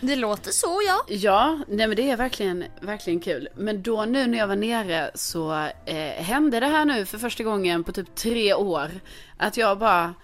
Det 0.00 0.16
låter 0.16 0.50
så 0.50 0.80
ja. 0.86 1.04
Ja, 1.08 1.58
nej 1.68 1.86
men 1.86 1.96
det 1.96 2.10
är 2.10 2.16
verkligen, 2.16 2.64
verkligen 2.80 3.20
kul. 3.20 3.48
Men 3.56 3.82
då 3.82 4.04
nu 4.04 4.26
när 4.26 4.38
jag 4.38 4.46
var 4.46 4.56
nere 4.56 5.10
så 5.14 5.52
eh, 5.86 6.22
hände 6.22 6.60
det 6.60 6.66
här 6.66 6.84
nu 6.84 7.06
för 7.06 7.18
första 7.18 7.44
gången 7.44 7.84
på 7.84 7.92
typ 7.92 8.14
tre 8.14 8.54
år. 8.54 8.90
Att 9.36 9.56
jag 9.56 9.78
bara 9.78 10.14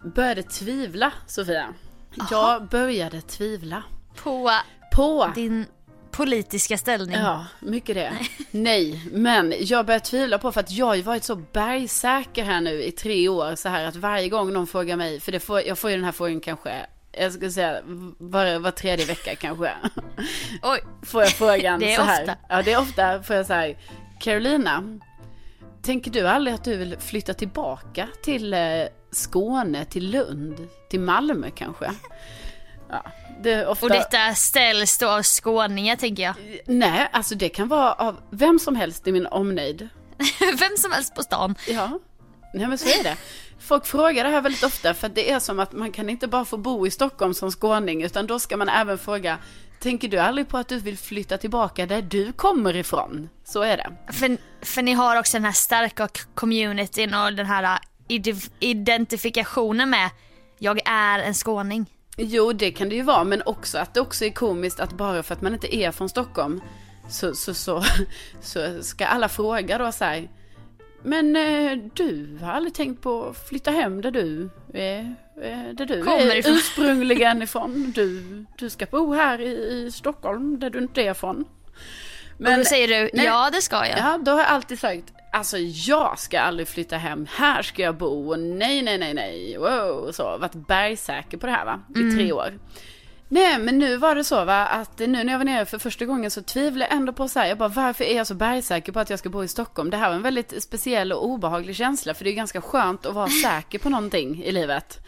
började 0.00 0.42
tvivla, 0.42 1.12
Sofia. 1.26 1.74
Jag 2.30 2.68
började 2.68 3.20
tvivla. 3.20 3.82
På 4.22 4.50
På... 4.92 5.32
din 5.34 5.66
politiska 6.18 6.78
ställning. 6.78 7.16
Ja, 7.16 7.46
mycket 7.60 7.94
det. 7.94 8.12
Nej, 8.50 9.02
men 9.12 9.54
jag 9.60 9.86
börjar 9.86 10.00
tvivla 10.00 10.38
på 10.38 10.52
för 10.52 10.60
att 10.60 10.70
jag 10.70 10.86
har 10.86 10.94
ju 10.94 11.02
varit 11.02 11.24
så 11.24 11.36
bergsäker 11.36 12.44
här 12.44 12.60
nu 12.60 12.82
i 12.82 12.92
tre 12.92 13.28
år 13.28 13.54
så 13.54 13.68
här 13.68 13.84
att 13.84 13.96
varje 13.96 14.28
gång 14.28 14.52
någon 14.52 14.66
frågar 14.66 14.96
mig, 14.96 15.20
för 15.20 15.32
det 15.32 15.40
får, 15.40 15.60
jag 15.60 15.78
får 15.78 15.90
ju 15.90 15.96
den 15.96 16.04
här 16.04 16.12
frågan 16.12 16.40
kanske, 16.40 16.86
jag 17.12 17.32
skulle 17.32 17.50
säga 17.50 17.80
var, 18.18 18.58
var 18.58 18.70
tredje 18.70 19.06
vecka 19.06 19.34
kanske. 19.36 19.72
Oj. 20.62 20.80
Får 21.02 21.22
jag 21.22 21.30
frågan 21.30 21.80
Det 21.80 21.92
är 21.92 21.96
så 21.96 22.02
här. 22.02 22.22
ofta. 22.22 22.36
Ja, 22.48 22.62
det 22.62 22.72
är 22.72 22.80
ofta. 22.80 23.22
Får 23.22 23.36
jag 23.36 23.46
säga, 23.46 23.76
Carolina, 24.20 24.98
tänker 25.82 26.10
du 26.10 26.28
aldrig 26.28 26.54
att 26.54 26.64
du 26.64 26.76
vill 26.76 26.96
flytta 26.98 27.34
tillbaka 27.34 28.08
till 28.22 28.54
eh, 28.54 28.60
Skåne, 29.10 29.84
till 29.84 30.10
Lund, 30.10 30.68
till 30.90 31.00
Malmö 31.00 31.50
kanske? 31.50 31.90
Ja, 32.90 33.02
det 33.42 33.66
ofta... 33.66 33.86
Och 33.86 33.92
detta 33.92 34.34
ställs 34.34 34.98
då 34.98 35.08
av 35.08 35.22
skåningar 35.22 35.96
tänker 35.96 36.22
jag. 36.22 36.34
Nej, 36.66 37.08
alltså 37.12 37.34
det 37.34 37.48
kan 37.48 37.68
vara 37.68 37.92
av 37.92 38.20
vem 38.30 38.58
som 38.58 38.76
helst 38.76 39.06
i 39.06 39.12
min 39.12 39.26
omnejd. 39.26 39.88
Vem 40.58 40.76
som 40.78 40.92
helst 40.92 41.14
på 41.14 41.22
stan. 41.22 41.54
Ja, 41.68 41.98
nej 42.54 42.66
men 42.66 42.78
så 42.78 42.88
är 42.88 43.02
det. 43.02 43.16
Folk 43.58 43.86
frågar 43.86 44.24
det 44.24 44.30
här 44.30 44.40
väldigt 44.40 44.62
ofta 44.64 44.94
för 44.94 45.08
det 45.08 45.30
är 45.30 45.38
som 45.38 45.60
att 45.60 45.72
man 45.72 45.92
kan 45.92 46.10
inte 46.10 46.28
bara 46.28 46.44
få 46.44 46.56
bo 46.56 46.86
i 46.86 46.90
Stockholm 46.90 47.34
som 47.34 47.50
skåning 47.50 48.02
utan 48.02 48.26
då 48.26 48.38
ska 48.38 48.56
man 48.56 48.68
även 48.68 48.98
fråga 48.98 49.38
Tänker 49.80 50.08
du 50.08 50.18
aldrig 50.18 50.48
på 50.48 50.58
att 50.58 50.68
du 50.68 50.78
vill 50.78 50.98
flytta 50.98 51.38
tillbaka 51.38 51.86
där 51.86 52.02
du 52.02 52.32
kommer 52.32 52.76
ifrån? 52.76 53.28
Så 53.44 53.62
är 53.62 53.76
det. 53.76 54.12
För, 54.12 54.36
för 54.64 54.82
ni 54.82 54.92
har 54.92 55.16
också 55.18 55.36
den 55.36 55.44
här 55.44 55.52
starka 55.52 56.08
communityn 56.34 57.14
och 57.14 57.32
den 57.32 57.46
här 57.46 57.78
ide- 58.08 58.50
identifikationen 58.60 59.90
med 59.90 60.10
jag 60.58 60.80
är 60.84 61.18
en 61.18 61.34
skåning. 61.34 61.86
Jo, 62.18 62.52
det 62.52 62.70
kan 62.70 62.88
det 62.88 62.94
ju 62.94 63.02
vara, 63.02 63.24
men 63.24 63.42
också 63.46 63.78
att 63.78 63.94
det 63.94 64.00
också 64.00 64.24
är 64.24 64.30
komiskt 64.30 64.80
att 64.80 64.92
bara 64.92 65.22
för 65.22 65.34
att 65.34 65.42
man 65.42 65.54
inte 65.54 65.76
är 65.76 65.90
från 65.92 66.08
Stockholm 66.08 66.60
så, 67.08 67.34
så, 67.34 67.54
så, 67.54 67.84
så 68.40 68.82
ska 68.82 69.06
alla 69.06 69.28
fråga 69.28 69.78
då 69.78 69.92
så 69.92 70.04
här. 70.04 70.28
Men 71.02 71.36
eh, 71.36 71.78
du 71.94 72.38
har 72.40 72.52
aldrig 72.52 72.74
tänkt 72.74 73.02
på 73.02 73.24
att 73.24 73.48
flytta 73.48 73.70
hem 73.70 74.00
där 74.00 74.10
du 74.10 74.50
är, 74.74 74.98
eh, 75.42 75.74
där 75.74 75.86
du 75.86 76.02
Kommer 76.04 76.26
är 76.26 76.36
ifrån. 76.36 76.54
ursprungligen 76.54 77.42
ifrån. 77.42 77.92
Du, 77.94 78.44
du 78.58 78.70
ska 78.70 78.86
bo 78.86 79.12
här 79.12 79.40
i, 79.40 79.84
i 79.86 79.92
Stockholm 79.92 80.58
där 80.60 80.70
du 80.70 80.78
inte 80.78 81.02
är 81.02 81.14
från. 81.14 81.44
och 82.38 82.44
då 82.58 82.64
säger 82.64 82.88
du 82.88 83.10
nej. 83.14 83.24
ja 83.26 83.50
det 83.52 83.62
ska 83.62 83.76
jag. 83.86 83.98
Ja, 83.98 84.18
då 84.22 84.30
har 84.30 84.38
jag 84.38 84.48
alltid 84.48 84.78
sagt, 84.78 85.12
alltså 85.32 85.58
jag 85.58 86.18
ska 86.18 86.40
aldrig 86.40 86.68
flytta 86.68 86.96
hem, 86.96 87.26
här 87.30 87.62
ska 87.62 87.82
jag 87.82 87.96
bo 87.96 88.30
och 88.30 88.38
nej, 88.38 88.82
nej, 88.82 88.98
nej, 88.98 89.14
nej, 89.14 89.56
wow, 89.58 90.12
så. 90.12 90.38
Varit 90.38 90.54
bergsäker 90.54 91.38
på 91.38 91.46
det 91.46 91.52
här 91.52 91.64
va, 91.64 91.80
i 91.96 92.16
tre 92.16 92.32
år. 92.32 92.58
Nej, 93.30 93.58
men 93.58 93.78
nu 93.78 93.96
var 93.96 94.14
det 94.14 94.24
så 94.24 94.44
va, 94.44 94.66
att 94.66 94.98
nu 94.98 95.06
när 95.06 95.32
jag 95.32 95.38
var 95.38 95.44
nere 95.44 95.66
för 95.66 95.78
första 95.78 96.04
gången 96.04 96.30
så 96.30 96.42
tvivlade 96.42 96.90
jag 96.90 96.96
ändå 96.96 97.12
på 97.12 97.28
så 97.28 97.38
här, 97.38 97.46
jag 97.46 97.58
bara 97.58 97.68
varför 97.68 98.04
är 98.04 98.16
jag 98.16 98.26
så 98.26 98.34
bergsäker 98.34 98.92
på 98.92 99.00
att 99.00 99.10
jag 99.10 99.18
ska 99.18 99.28
bo 99.28 99.44
i 99.44 99.48
Stockholm? 99.48 99.90
Det 99.90 99.96
här 99.96 100.08
var 100.08 100.16
en 100.16 100.22
väldigt 100.22 100.62
speciell 100.62 101.12
och 101.12 101.26
obehaglig 101.26 101.76
känsla, 101.76 102.14
för 102.14 102.24
det 102.24 102.30
är 102.30 102.34
ganska 102.34 102.60
skönt 102.60 103.06
att 103.06 103.14
vara 103.14 103.28
säker 103.42 103.78
på 103.78 103.88
någonting 103.88 104.42
i 104.44 104.52
livet. 104.52 104.98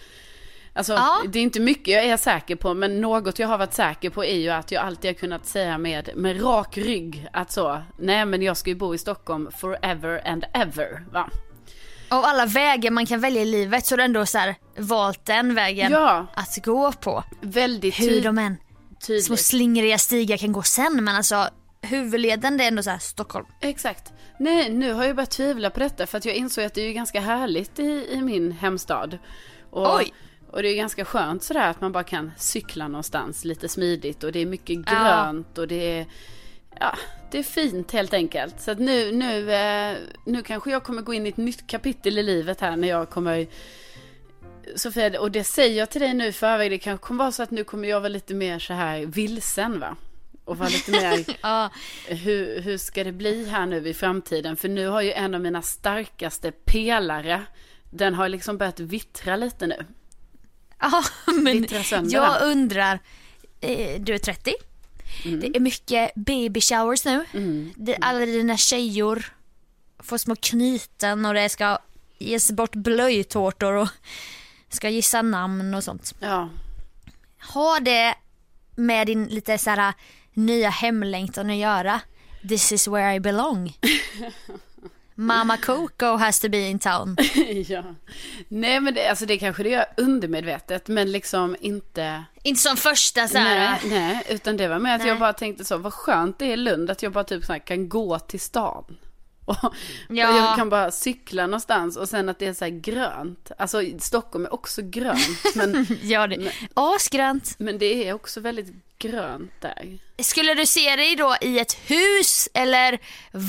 Alltså, 0.73 0.93
Ja. 0.93 1.23
det 1.29 1.39
är 1.39 1.43
inte 1.43 1.61
mycket 1.61 1.95
jag 1.95 2.05
är 2.05 2.17
säker 2.17 2.57
på, 2.57 2.75
men 2.75 3.01
något 3.01 3.39
jag 3.39 3.49
har 3.49 3.59
varit 3.59 3.75
säker 3.75 4.11
på 4.11 4.25
är 4.25 4.37
ju 4.39 4.49
att 4.51 4.73
jag 4.73 4.83
alltid 4.85 5.09
har 5.11 5.15
kunnat 5.15 5.47
säga 5.47 5.79
med, 5.79 6.11
med 6.17 6.45
rak 6.45 6.79
rygg 6.79 7.27
att 7.33 7.53
så, 7.53 7.83
nej 7.99 8.27
men 8.27 8.43
jag 8.43 8.57
ska 8.57 8.71
ju 8.71 8.77
bo 8.77 8.95
i 8.95 8.99
Stockholm 8.99 9.51
forever 9.59 10.29
and 10.29 10.45
ever, 10.55 11.05
va? 11.13 11.31
Av 12.09 12.25
alla 12.25 12.47
vägar 12.47 12.91
man 12.91 13.07
kan 13.07 13.21
välja 13.21 13.43
i 13.43 13.45
livet 13.45 13.87
så 13.87 13.93
har 13.93 13.97
du 13.99 14.05
ändå 14.05 14.27
så 14.27 14.39
här, 14.39 14.55
valt 14.77 15.25
den 15.27 15.55
vägen 15.55 15.93
Ja. 15.93 16.27
att 16.35 16.65
gå 16.65 16.93
på. 16.93 17.25
Väldigt 17.41 18.01
Hur 18.01 18.21
de 18.23 18.39
än 18.39 18.57
små 18.57 18.97
tydligt. 19.07 19.41
slingriga 19.41 19.99
stigar 19.99 20.37
kan 20.37 20.53
gå 20.53 20.63
sen 20.63 21.05
men 21.05 21.17
alltså 21.17 21.49
huvudleden 21.83 22.57
det 22.57 22.65
är 22.65 22.69
ändå 22.69 22.83
så 22.83 22.91
här 22.91 22.99
Stockholm. 22.99 23.47
Exakt. 23.61 24.13
Nej, 24.39 24.71
nu 24.71 24.93
har 24.93 25.05
jag 25.05 25.17
börjat 25.17 25.31
tvivla 25.31 25.71
på 25.71 25.81
detta 25.81 26.07
för 26.07 26.19
att 26.19 26.25
jag 26.25 26.35
insåg 26.35 26.65
att 26.65 26.75
det 26.75 26.81
är 26.81 26.87
ju 26.87 26.93
ganska 26.93 27.21
härligt 27.21 27.79
i, 27.79 28.07
i 28.13 28.21
min 28.21 28.53
hemstad. 28.53 29.19
Och, 29.71 29.97
Oj. 29.97 30.13
Och 30.53 30.63
det 30.63 30.69
är 30.69 30.77
ganska 30.77 31.05
skönt 31.05 31.43
sådär 31.43 31.71
att 31.71 31.81
man 31.81 31.93
bara 31.93 32.05
kan 32.05 32.33
cykla 32.37 32.89
någonstans 32.89 33.45
lite 33.45 33.69
smidigt 33.69 34.25
och 34.25 34.33
det 34.33 34.39
är 34.39 34.47
mycket 34.47 34.79
grönt 34.79 35.59
och 35.59 35.69
det 35.69 35.99
är 35.99 36.07
Ja, 36.81 36.97
det 37.31 37.39
är 37.39 37.43
fint 37.43 37.93
helt 37.93 38.15
enkelt. 38.15 38.61
Så 38.61 38.71
att 38.71 38.79
nu, 38.79 39.13
nu, 39.13 39.53
eh, 39.53 39.97
nu 40.27 40.43
kanske 40.43 40.71
jag 40.71 40.83
kommer 40.83 41.03
gå 41.03 41.15
in 41.15 41.27
i 41.27 41.29
ett 41.29 41.37
nytt 41.37 41.67
kapitel 41.67 42.19
i 42.19 42.23
livet 42.23 42.61
här 42.61 42.77
när 42.77 42.89
jag 42.89 43.11
kommer 43.11 43.47
Sofia, 44.77 45.21
och 45.21 45.31
det 45.31 45.45
säger 45.45 45.79
jag 45.79 45.91
till 45.91 46.01
dig 46.01 46.15
nu 46.15 46.33
förväg, 46.33 46.71
det 46.71 46.79
kanske 46.79 47.07
kommer 47.07 47.25
vara 47.25 47.33
så 47.33 47.43
att 47.43 47.51
nu 47.51 47.65
kommer 47.65 47.89
jag 47.89 48.01
vara 48.01 48.09
lite 48.09 48.35
mer 48.35 48.59
så 48.59 48.73
här 48.73 49.07
vilsen 49.07 49.81
va? 49.81 49.97
Och 50.45 50.59
vara 50.59 50.69
lite 50.69 50.91
mer 50.91 51.25
Ja, 51.43 51.71
hur, 52.07 52.61
hur 52.61 52.79
ska 52.79 53.05
det 53.05 53.13
bli 53.13 53.49
här 53.49 53.67
nu 53.67 53.89
i 53.89 53.95
framtiden? 53.95 54.57
För 54.57 54.69
nu 54.69 54.87
har 54.87 55.01
ju 55.01 55.13
en 55.13 55.35
av 55.35 55.41
mina 55.41 55.63
starkaste 55.63 56.53
pelare, 56.53 57.43
den 57.91 58.15
har 58.15 58.29
liksom 58.29 58.59
börjat 58.59 58.81
vittra 58.81 59.37
lite 59.37 59.67
nu. 59.67 59.85
Ja 60.81 61.05
men 61.35 61.67
jag 62.11 62.43
undrar, 62.43 62.99
eh, 63.61 64.01
du 64.01 64.15
är 64.15 64.19
30? 64.19 64.55
Det 65.25 65.57
är 65.57 65.61
mycket 65.61 66.15
baby 66.15 66.61
showers 66.61 67.05
nu. 67.05 67.25
Mm. 67.33 67.73
Det, 67.77 67.97
alla 68.01 68.27
dina 68.27 68.57
tjejor 68.57 69.25
får 69.99 70.19
små 70.19 70.37
knyten 70.37 71.27
och 71.27 71.35
det 71.35 71.49
ska 71.49 71.79
ges 72.19 72.53
bort 72.53 72.75
blöjtårtor 72.75 73.73
och 73.73 73.89
ska 74.69 74.89
gissa 74.89 75.23
namn 75.23 75.75
och 75.75 75.85
sånt. 75.85 76.15
Ja. 76.21 76.49
Har 77.39 77.81
det 77.81 78.15
med 78.77 79.07
din 79.07 79.25
lite 79.25 79.59
så 79.59 79.71
här 79.71 79.95
nya 80.35 80.71
hemlängtan 80.71 81.51
att 81.51 81.57
göra? 81.57 82.01
This 82.49 82.73
is 82.73 82.89
where 82.89 83.15
I 83.15 83.21
belong. 83.21 83.77
Mama 85.21 85.57
Coco 85.57 86.17
has 86.17 86.41
to 86.41 86.49
be 86.49 86.59
in 86.59 86.79
town. 86.79 87.17
ja. 87.67 87.83
Nej 88.49 88.81
men 88.81 88.95
det, 88.95 89.09
alltså 89.09 89.27
det 89.27 89.39
kanske 89.39 89.63
det 89.63 89.69
gör 89.69 89.85
undermedvetet 89.97 90.89
men 90.89 91.13
liksom 91.13 91.57
inte. 91.61 92.25
Inte 92.43 92.61
som 92.61 92.77
första 92.77 93.29
så 93.29 93.39
här. 93.39 93.79
Nej, 93.85 93.91
nej, 93.91 94.27
utan 94.29 94.57
det 94.57 94.69
var 94.69 94.79
med 94.79 94.95
att 94.95 95.01
Nej. 95.01 95.09
jag 95.09 95.19
bara 95.19 95.33
tänkte 95.33 95.65
så, 95.65 95.79
vad 95.79 95.95
skönt 95.95 96.39
det 96.39 96.45
är 96.45 96.53
i 96.53 96.57
Lund 96.57 96.91
att 96.91 97.03
jag 97.03 97.13
bara 97.13 97.25
typ 97.25 97.45
så 97.45 97.53
här 97.53 97.59
kan 97.59 97.89
gå 97.89 98.19
till 98.19 98.41
stan. 98.41 98.85
Och, 99.51 99.75
Ja. 100.09 100.29
och 100.31 100.37
jag 100.37 100.57
kan 100.57 100.69
bara 100.69 100.91
cykla 100.91 101.47
någonstans 101.47 101.97
och 101.97 102.09
sen 102.09 102.29
att 102.29 102.39
det 102.39 102.47
är 102.47 102.53
så 102.55 102.65
här 102.65 102.73
grönt. 102.73 103.51
Alltså 103.59 103.83
Stockholm 103.99 104.45
är 104.45 104.55
också 104.55 104.81
grönt 104.85 105.39
men, 105.55 105.87
Ja, 106.03 106.27
det. 106.27 106.53
Asgrönt. 106.75 107.55
men 107.59 107.79
det 107.79 108.09
är 108.09 108.13
också 108.13 108.41
väldigt 108.41 108.67
grönt 108.99 109.53
där. 109.61 109.99
Skulle 110.19 110.55
du 110.55 110.67
se 110.67 110.97
dig 110.97 111.17
då 111.17 111.37
i 111.41 111.59
ett 111.59 111.73
hus 111.73 112.49
eller 112.55 112.99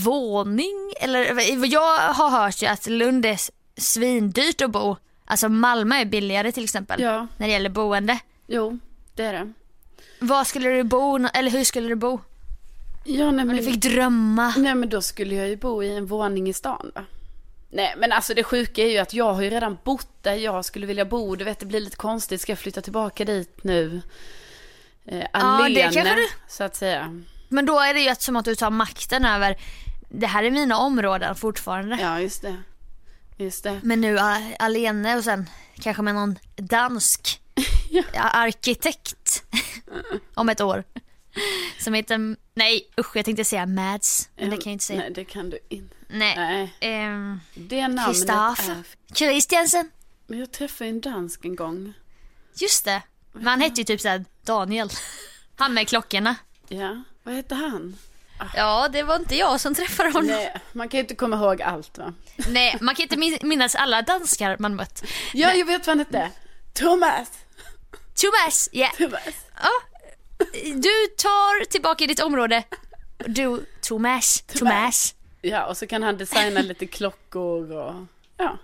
våning? 0.05 0.93
Eller, 1.01 1.65
jag 1.65 1.97
har 1.97 2.29
hört 2.29 2.61
ju 2.61 2.67
att 2.67 2.87
Lund 2.87 3.25
är 3.25 3.37
svindyrt 3.81 4.61
att 4.61 4.71
bo. 4.71 4.95
Alltså 5.25 5.49
Malmö 5.49 5.95
är 5.95 6.05
billigare 6.05 6.51
till 6.51 6.63
exempel. 6.63 7.01
Ja. 7.01 7.27
När 7.37 7.47
det 7.47 7.53
gäller 7.53 7.69
boende. 7.69 8.19
Jo, 8.47 8.79
det 9.15 9.23
är 9.23 9.33
det. 9.33 9.53
Var 10.19 10.43
skulle 10.43 10.69
du 10.69 10.83
bo? 10.83 11.27
Eller 11.33 11.51
hur 11.51 11.63
skulle 11.63 11.87
du 11.87 11.95
bo? 11.95 12.19
Ja, 13.03 13.31
nej, 13.31 13.45
men... 13.45 13.55
du 13.57 13.63
fick 13.63 13.81
drömma. 13.81 14.53
Nej 14.57 14.75
men 14.75 14.89
då 14.89 15.01
skulle 15.01 15.35
jag 15.35 15.47
ju 15.49 15.55
bo 15.55 15.83
i 15.83 15.95
en 15.95 16.05
våning 16.05 16.49
i 16.49 16.53
stan 16.53 16.91
va. 16.95 17.03
Nej 17.69 17.93
men 17.97 18.11
alltså 18.11 18.33
det 18.33 18.43
sjuka 18.43 18.81
är 18.83 18.89
ju 18.89 18.97
att 18.97 19.13
jag 19.13 19.33
har 19.33 19.41
ju 19.41 19.49
redan 19.49 19.77
bott 19.83 20.07
där 20.23 20.33
jag 20.33 20.65
skulle 20.65 20.85
vilja 20.85 21.05
bo. 21.05 21.35
Du 21.35 21.43
vet 21.45 21.59
det 21.59 21.65
blir 21.65 21.79
lite 21.79 21.95
konstigt. 21.97 22.41
Ska 22.41 22.51
jag 22.51 22.59
flytta 22.59 22.81
tillbaka 22.81 23.25
dit 23.25 23.63
nu? 23.63 24.01
Eh, 25.05 25.17
det 25.17 25.27
alene 25.31 25.81
kanske 25.81 26.15
du- 26.15 26.27
så 26.47 26.63
att 26.63 26.75
säga. 26.75 27.21
Men 27.49 27.65
då 27.65 27.79
är 27.79 27.93
det 27.93 27.99
ju 27.99 28.15
som 28.15 28.35
att 28.35 28.45
du 28.45 28.55
tar 28.55 28.69
makten 28.69 29.25
över, 29.25 29.57
det 30.09 30.27
här 30.27 30.43
är 30.43 30.51
mina 30.51 30.77
områden 30.77 31.35
fortfarande. 31.35 31.97
Ja 32.01 32.19
just 32.19 32.41
det. 32.41 32.55
Just 33.37 33.63
det. 33.63 33.79
Men 33.83 34.01
nu 34.01 34.17
a- 34.19 34.51
alene 34.59 35.15
och 35.17 35.23
sen 35.23 35.49
kanske 35.79 36.01
med 36.03 36.15
någon 36.15 36.37
dansk 36.55 37.41
arkitekt 38.15 39.43
om 40.33 40.49
ett 40.49 40.61
år. 40.61 40.83
Som 41.79 41.93
heter, 41.93 42.35
nej 42.53 42.87
usch 42.99 43.15
jag 43.15 43.25
tänkte 43.25 43.45
säga 43.45 43.65
Mads, 43.65 44.29
men 44.35 44.49
det 44.49 44.57
kan 44.57 44.63
jag 44.65 44.73
inte 44.73 44.85
säga. 44.85 44.99
Nej 44.99 45.11
det 45.11 45.25
kan 45.25 45.49
du 45.49 45.59
inte. 45.69 45.95
Nej. 46.07 46.35
Nej. 46.37 46.73
Ehm, 46.79 47.39
Det 47.53 47.81
namnet 47.87 48.05
Kristoffer. 48.05 48.71
är... 48.71 49.15
Christiansen. 49.15 49.91
Men 50.27 50.39
jag 50.39 50.51
träffade 50.51 50.89
en 50.89 51.01
dansk 51.01 51.45
en 51.45 51.55
gång. 51.55 51.93
Just 52.55 52.85
det. 52.85 53.01
Men 53.31 53.47
han 53.47 53.61
hette 53.61 53.81
ju 53.81 53.85
typ 53.85 54.01
såhär 54.01 54.25
Daniel. 54.41 54.89
Han 55.55 55.73
med 55.73 55.87
klockorna. 55.87 56.35
Ja. 56.67 57.03
Vad 57.23 57.33
hette 57.35 57.55
han? 57.55 57.97
Ja, 58.55 58.87
det 58.87 59.03
var 59.03 59.15
inte 59.15 59.35
jag 59.35 59.61
som 59.61 59.75
träffade 59.75 60.09
honom. 60.09 60.27
Nej, 60.27 60.45
Nej, 60.53 60.61
man 60.73 60.89
kan 60.89 60.97
ju 60.97 61.01
inte 61.01 61.15
komma 61.15 61.35
ihåg 61.35 61.61
allt 61.61 61.97
va? 61.97 62.13
man 62.81 62.95
kan 62.95 63.03
inte 63.03 63.17
min- 63.17 63.37
minnas 63.41 63.75
alla 63.75 64.01
danskar 64.01 64.55
man 64.59 64.75
mött. 64.75 65.03
Ja, 65.33 65.53
jag 65.53 65.65
vet 65.65 65.87
vad 65.87 65.97
han 65.97 65.99
hette. 65.99 66.31
Thomas. 66.73 67.29
Thomas, 68.21 68.69
ja. 68.71 68.89
Thomas. 68.97 69.23
ja. 69.61 69.69
Du 70.75 71.07
tar 71.17 71.65
tillbaka 71.65 72.07
ditt 72.07 72.19
område. 72.19 72.63
Du, 73.17 73.65
Thomas. 73.81 74.41
Thomas. 74.41 75.15
Ja, 75.41 75.65
och 75.65 75.77
så 75.77 75.87
kan 75.87 76.03
han 76.03 76.17
designa 76.17 76.61
lite 76.61 76.87
klockor 76.87 77.71
och... 77.71 77.93
Ja. 78.37 78.57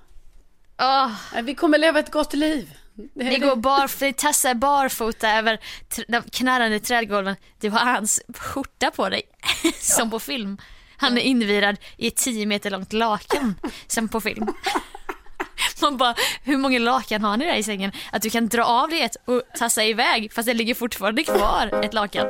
Nej, 1.34 1.44
Vi 1.44 1.56
kommer 1.56 1.78
leva 1.78 2.00
ett 2.00 2.12
gott 2.12 2.34
liv. 2.34 2.74
Ni 3.14 3.38
går 3.40 3.56
barf- 3.56 4.14
tassar 4.14 4.54
barfota 4.54 5.30
över 5.32 5.60
de 6.08 6.22
knarrande 6.22 6.80
trädgården. 6.80 7.36
Du 7.60 7.70
har 7.70 7.86
hans 7.86 8.22
skjorta 8.38 8.92
på 8.92 9.10
dig. 9.10 9.22
som 9.80 10.10
på 10.12 10.20
film. 10.20 10.58
Han 10.98 11.18
är 11.18 11.22
invirad 11.22 11.78
i 11.98 12.08
ett 12.08 12.16
10 12.16 12.46
meter 12.46 12.70
långt 12.72 12.94
lakan. 12.94 13.56
som 13.88 14.08
på 14.10 14.22
film. 14.22 14.48
Man 15.82 15.98
bara, 15.98 16.16
hur 16.44 16.58
många 16.58 16.80
lakan 16.80 17.22
har 17.22 17.38
ni 17.38 17.46
där 17.46 17.56
i 17.56 17.64
sängen? 17.64 17.92
Att 18.12 18.22
du 18.22 18.30
kan 18.30 18.48
dra 18.48 18.64
av 18.64 18.90
det 18.90 19.02
ett 19.02 19.16
och 19.26 19.42
tassa 19.58 19.84
iväg 19.86 20.34
fast 20.34 20.46
det 20.46 20.54
ligger 20.54 20.74
fortfarande 20.74 21.24
kvar 21.24 21.82
ett 21.84 21.94
lakan. 21.94 22.28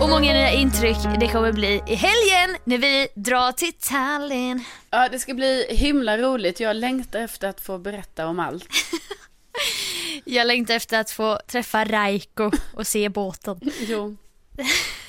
Och 0.00 0.08
många 0.08 0.32
nya 0.32 0.50
intryck 0.52 0.96
det 1.20 1.28
kommer 1.28 1.52
bli 1.52 1.82
i 1.86 1.94
helgen 1.94 2.56
när 2.64 2.78
vi 2.78 3.08
drar 3.14 3.52
till 3.52 3.72
Tallinn. 3.72 4.64
Ja, 4.90 5.08
det 5.08 5.18
ska 5.18 5.34
bli 5.34 5.66
himla 5.70 6.18
roligt. 6.18 6.60
Jag 6.60 6.76
längtar 6.76 7.20
efter 7.20 7.48
att 7.48 7.60
få 7.60 7.78
berätta 7.78 8.26
om 8.26 8.40
allt. 8.40 8.68
Jag 10.24 10.46
längtar 10.46 10.74
efter 10.74 11.00
att 11.00 11.10
få 11.10 11.40
träffa 11.46 11.84
Raiko 11.84 12.50
och 12.74 12.86
se 12.86 13.08
båten. 13.08 13.60
Jo. 13.80 14.16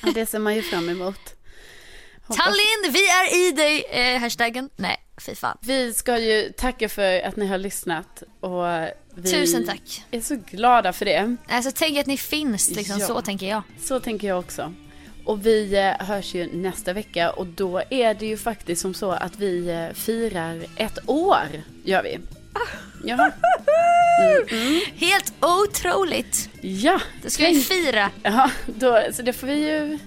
Ja, 0.02 0.12
det 0.14 0.26
ser 0.26 0.38
man 0.38 0.54
ju 0.54 0.62
fram 0.62 0.88
emot. 0.88 1.33
Hoppas- 2.26 2.44
Tallinn, 2.44 2.92
vi 2.92 3.08
är 3.08 3.48
i 3.48 3.52
dig! 3.52 3.84
Eh, 3.90 4.20
hashtaggen. 4.20 4.70
Nej, 4.76 4.96
fy 5.26 5.34
fan. 5.34 5.58
Vi 5.60 5.92
ska 5.94 6.18
ju 6.18 6.52
tacka 6.56 6.88
för 6.88 7.20
att 7.22 7.36
ni 7.36 7.46
har 7.46 7.58
lyssnat 7.58 8.22
och 8.40 8.64
vi 9.14 9.32
Tusen 9.32 9.66
tack. 9.66 10.04
är 10.10 10.20
så 10.20 10.36
glada 10.50 10.92
för 10.92 11.04
det. 11.04 11.36
Alltså 11.48 11.70
tänk 11.74 11.98
att 11.98 12.06
ni 12.06 12.16
finns, 12.16 12.70
liksom 12.70 12.98
Ja. 12.98 13.06
så 13.06 13.20
tänker 13.22 13.46
jag. 13.46 13.62
Så 13.82 14.00
tänker 14.00 14.28
jag 14.28 14.38
också. 14.38 14.74
Och 15.24 15.46
vi 15.46 15.74
eh, 15.76 16.06
hörs 16.06 16.34
ju 16.34 16.56
nästa 16.56 16.92
vecka 16.92 17.30
och 17.30 17.46
då 17.46 17.82
är 17.90 18.14
det 18.14 18.26
ju 18.26 18.36
faktiskt 18.36 18.82
som 18.82 18.94
så 18.94 19.10
att 19.10 19.36
vi 19.38 19.68
eh, 19.70 19.94
firar 19.94 20.64
ett 20.76 20.98
år, 21.06 21.48
gör 21.84 22.02
vi. 22.02 22.18
Ja. 23.04 23.30
Helt 24.96 25.32
otroligt! 25.40 26.48
Ja. 26.60 27.00
Då 27.22 27.30
ska 27.30 27.44
vi 27.46 27.60
fira. 27.60 28.10
Ja, 28.22 28.50
då, 28.66 29.00
så 29.12 29.22
det 29.22 29.32
får 29.32 29.46
vi 29.46 29.54
ju... 29.70 29.98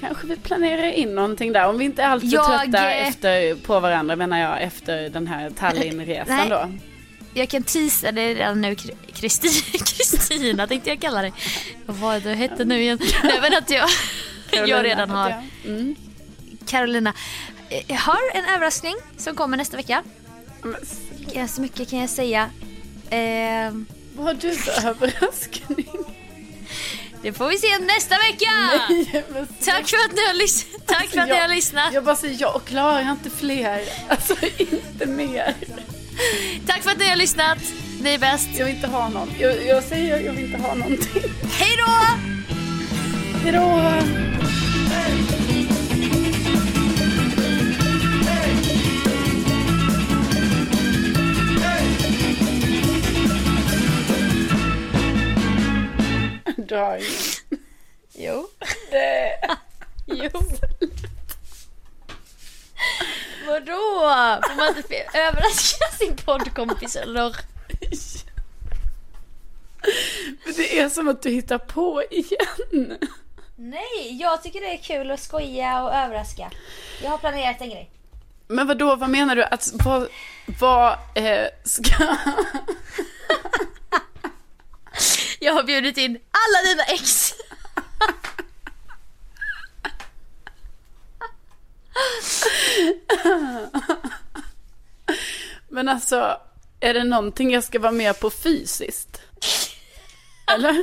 Kanske 0.00 0.26
vi 0.26 0.36
planerar 0.36 0.92
in 0.92 1.14
någonting 1.14 1.52
där. 1.52 1.68
Om 1.68 1.78
vi 1.78 1.84
inte 1.84 2.02
är 2.02 2.06
alltför 2.08 2.34
Jag, 2.34 2.62
trötta 2.62 2.90
eh, 2.90 3.08
efter, 3.08 3.54
på 3.54 3.80
varandra 3.80 4.16
menar 4.16 4.38
jag 4.40 4.62
efter 4.62 5.08
den 5.08 5.26
här 5.26 5.50
Tallinnresan 5.50 6.48
då. 6.48 6.72
Jag 7.34 7.48
kan 7.48 7.62
teasa 7.62 8.12
det 8.12 8.34
redan 8.34 8.60
nu, 8.60 8.74
Kri- 8.74 8.96
Kristi- 9.12 9.78
Kristina 9.96 10.66
tänkte 10.66 10.88
jag 10.90 11.00
kalla 11.00 11.22
dig. 11.22 11.32
Vad 11.86 12.22
du 12.22 12.30
hette 12.30 12.64
nu 12.64 12.80
igen? 12.80 12.98
Nej 13.24 13.38
men 13.42 13.54
att 13.58 13.70
jag, 13.70 13.88
jag 14.68 14.84
redan 14.84 15.10
har. 15.10 15.30
Ja. 15.30 15.42
Mm. 15.64 15.96
Carolina. 16.66 17.12
eh, 17.70 17.82
Jag 17.88 17.96
har 17.96 18.18
en 18.34 18.44
överraskning 18.54 18.94
som 19.16 19.34
kommer 19.36 19.56
nästa 19.56 19.76
vecka. 19.76 20.02
Så 21.48 21.60
mycket 21.60 21.90
kan 21.90 21.98
jag 21.98 22.10
säga. 22.10 22.50
Ehm, 23.10 23.86
vad 24.16 24.26
har 24.26 24.34
du 24.34 24.52
för 24.54 24.88
överraskning? 24.88 25.86
Det 27.24 27.32
får 27.32 27.48
vi 27.48 27.58
se 27.58 27.78
nästa 27.78 28.14
vecka! 28.18 28.50
Nej, 28.88 29.24
men- 29.32 29.46
Tack 29.64 29.88
för 29.88 29.96
att 29.96 30.12
ni 30.12 30.26
har, 30.26 30.34
lys- 30.34 30.66
Tack 30.86 31.06
för 31.08 31.18
att 31.20 31.28
ni 31.28 31.34
jag- 31.34 31.40
har 31.40 31.48
lyssnat. 31.48 31.92
Jag 31.94 32.04
bara 32.04 32.16
säger, 32.16 32.36
jag 32.40 32.60
klarar 32.64 33.10
inte 33.10 33.30
fler. 33.30 33.80
Alltså 34.08 34.34
inte 34.58 35.06
mer. 35.06 35.54
Tack 36.66 36.82
för 36.82 36.90
att 36.90 36.98
ni 36.98 37.08
har 37.08 37.16
lyssnat. 37.16 37.58
Ni 38.00 38.14
är 38.14 38.18
bäst. 38.18 38.48
Jag 38.58 38.66
vill 38.66 38.74
inte 38.74 38.86
ha 38.86 39.08
någon. 39.08 39.30
Jag, 39.38 39.66
jag 39.66 39.84
säger, 39.84 40.20
jag 40.20 40.32
vill 40.32 40.44
inte 40.44 40.58
ha 40.62 40.74
någonting. 40.74 41.22
Hej 41.58 41.76
då! 41.78 41.92
Hejdå! 43.44 43.92
Du 44.32 44.33
ingen. 56.72 57.02
Jo. 58.12 58.48
Det... 58.90 59.30
Jo. 60.06 60.30
Vadå? 63.46 64.00
Får 64.48 64.56
man 64.56 64.76
inte 64.76 65.04
överraska 65.14 65.84
sin 65.98 66.16
poddkompis 66.16 66.96
eller? 66.96 67.36
Det 70.56 70.78
är 70.78 70.88
som 70.88 71.08
att 71.08 71.22
du 71.22 71.30
hittar 71.30 71.58
på 71.58 72.02
igen. 72.10 72.98
Nej, 73.56 74.18
jag 74.20 74.42
tycker 74.42 74.60
det 74.60 74.74
är 74.74 74.78
kul 74.78 75.10
att 75.10 75.20
skoja 75.20 75.82
och 75.82 75.94
överraska. 75.94 76.50
Jag 77.02 77.10
har 77.10 77.18
planerat 77.18 77.60
en 77.60 77.70
grej. 77.70 77.90
Men 78.46 78.66
vad 78.66 78.78
då? 78.78 78.96
vad 78.96 79.10
menar 79.10 79.36
du? 79.36 79.44
Att 79.44 79.70
vad, 79.84 80.08
vad 80.60 80.92
eh, 81.14 81.46
ska... 81.64 82.16
Jag 85.40 85.52
har 85.52 85.62
bjudit 85.62 85.98
in 85.98 86.18
alla 86.44 86.68
dina 86.68 86.84
ex. 86.84 87.34
Men 95.68 95.88
alltså, 95.88 96.36
Är 96.80 96.94
det 96.94 97.04
någonting 97.04 97.50
jag 97.50 97.64
ska 97.64 97.78
vara 97.78 97.92
med 97.92 98.20
på 98.20 98.30
fysiskt? 98.30 99.20
Eller? 100.54 100.82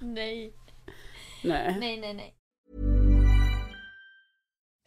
Nej, 0.00 0.52
Nej. 1.42 1.76
nej, 1.80 2.00
nej, 2.00 2.14
nej. 2.14 2.34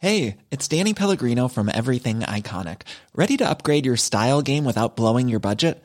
Hey, 0.00 0.36
it's 0.50 0.78
Danny 0.78 0.94
Pellegrino 0.94 1.48
from 1.48 1.68
Everything 1.68 2.20
Iconic. 2.20 2.80
Ready 3.14 3.36
to 3.36 3.44
upgrade 3.48 3.86
your 3.86 3.96
style 3.96 4.42
game 4.42 4.64
without 4.64 4.96
blowing 4.96 5.28
your 5.28 5.40
budget? 5.40 5.84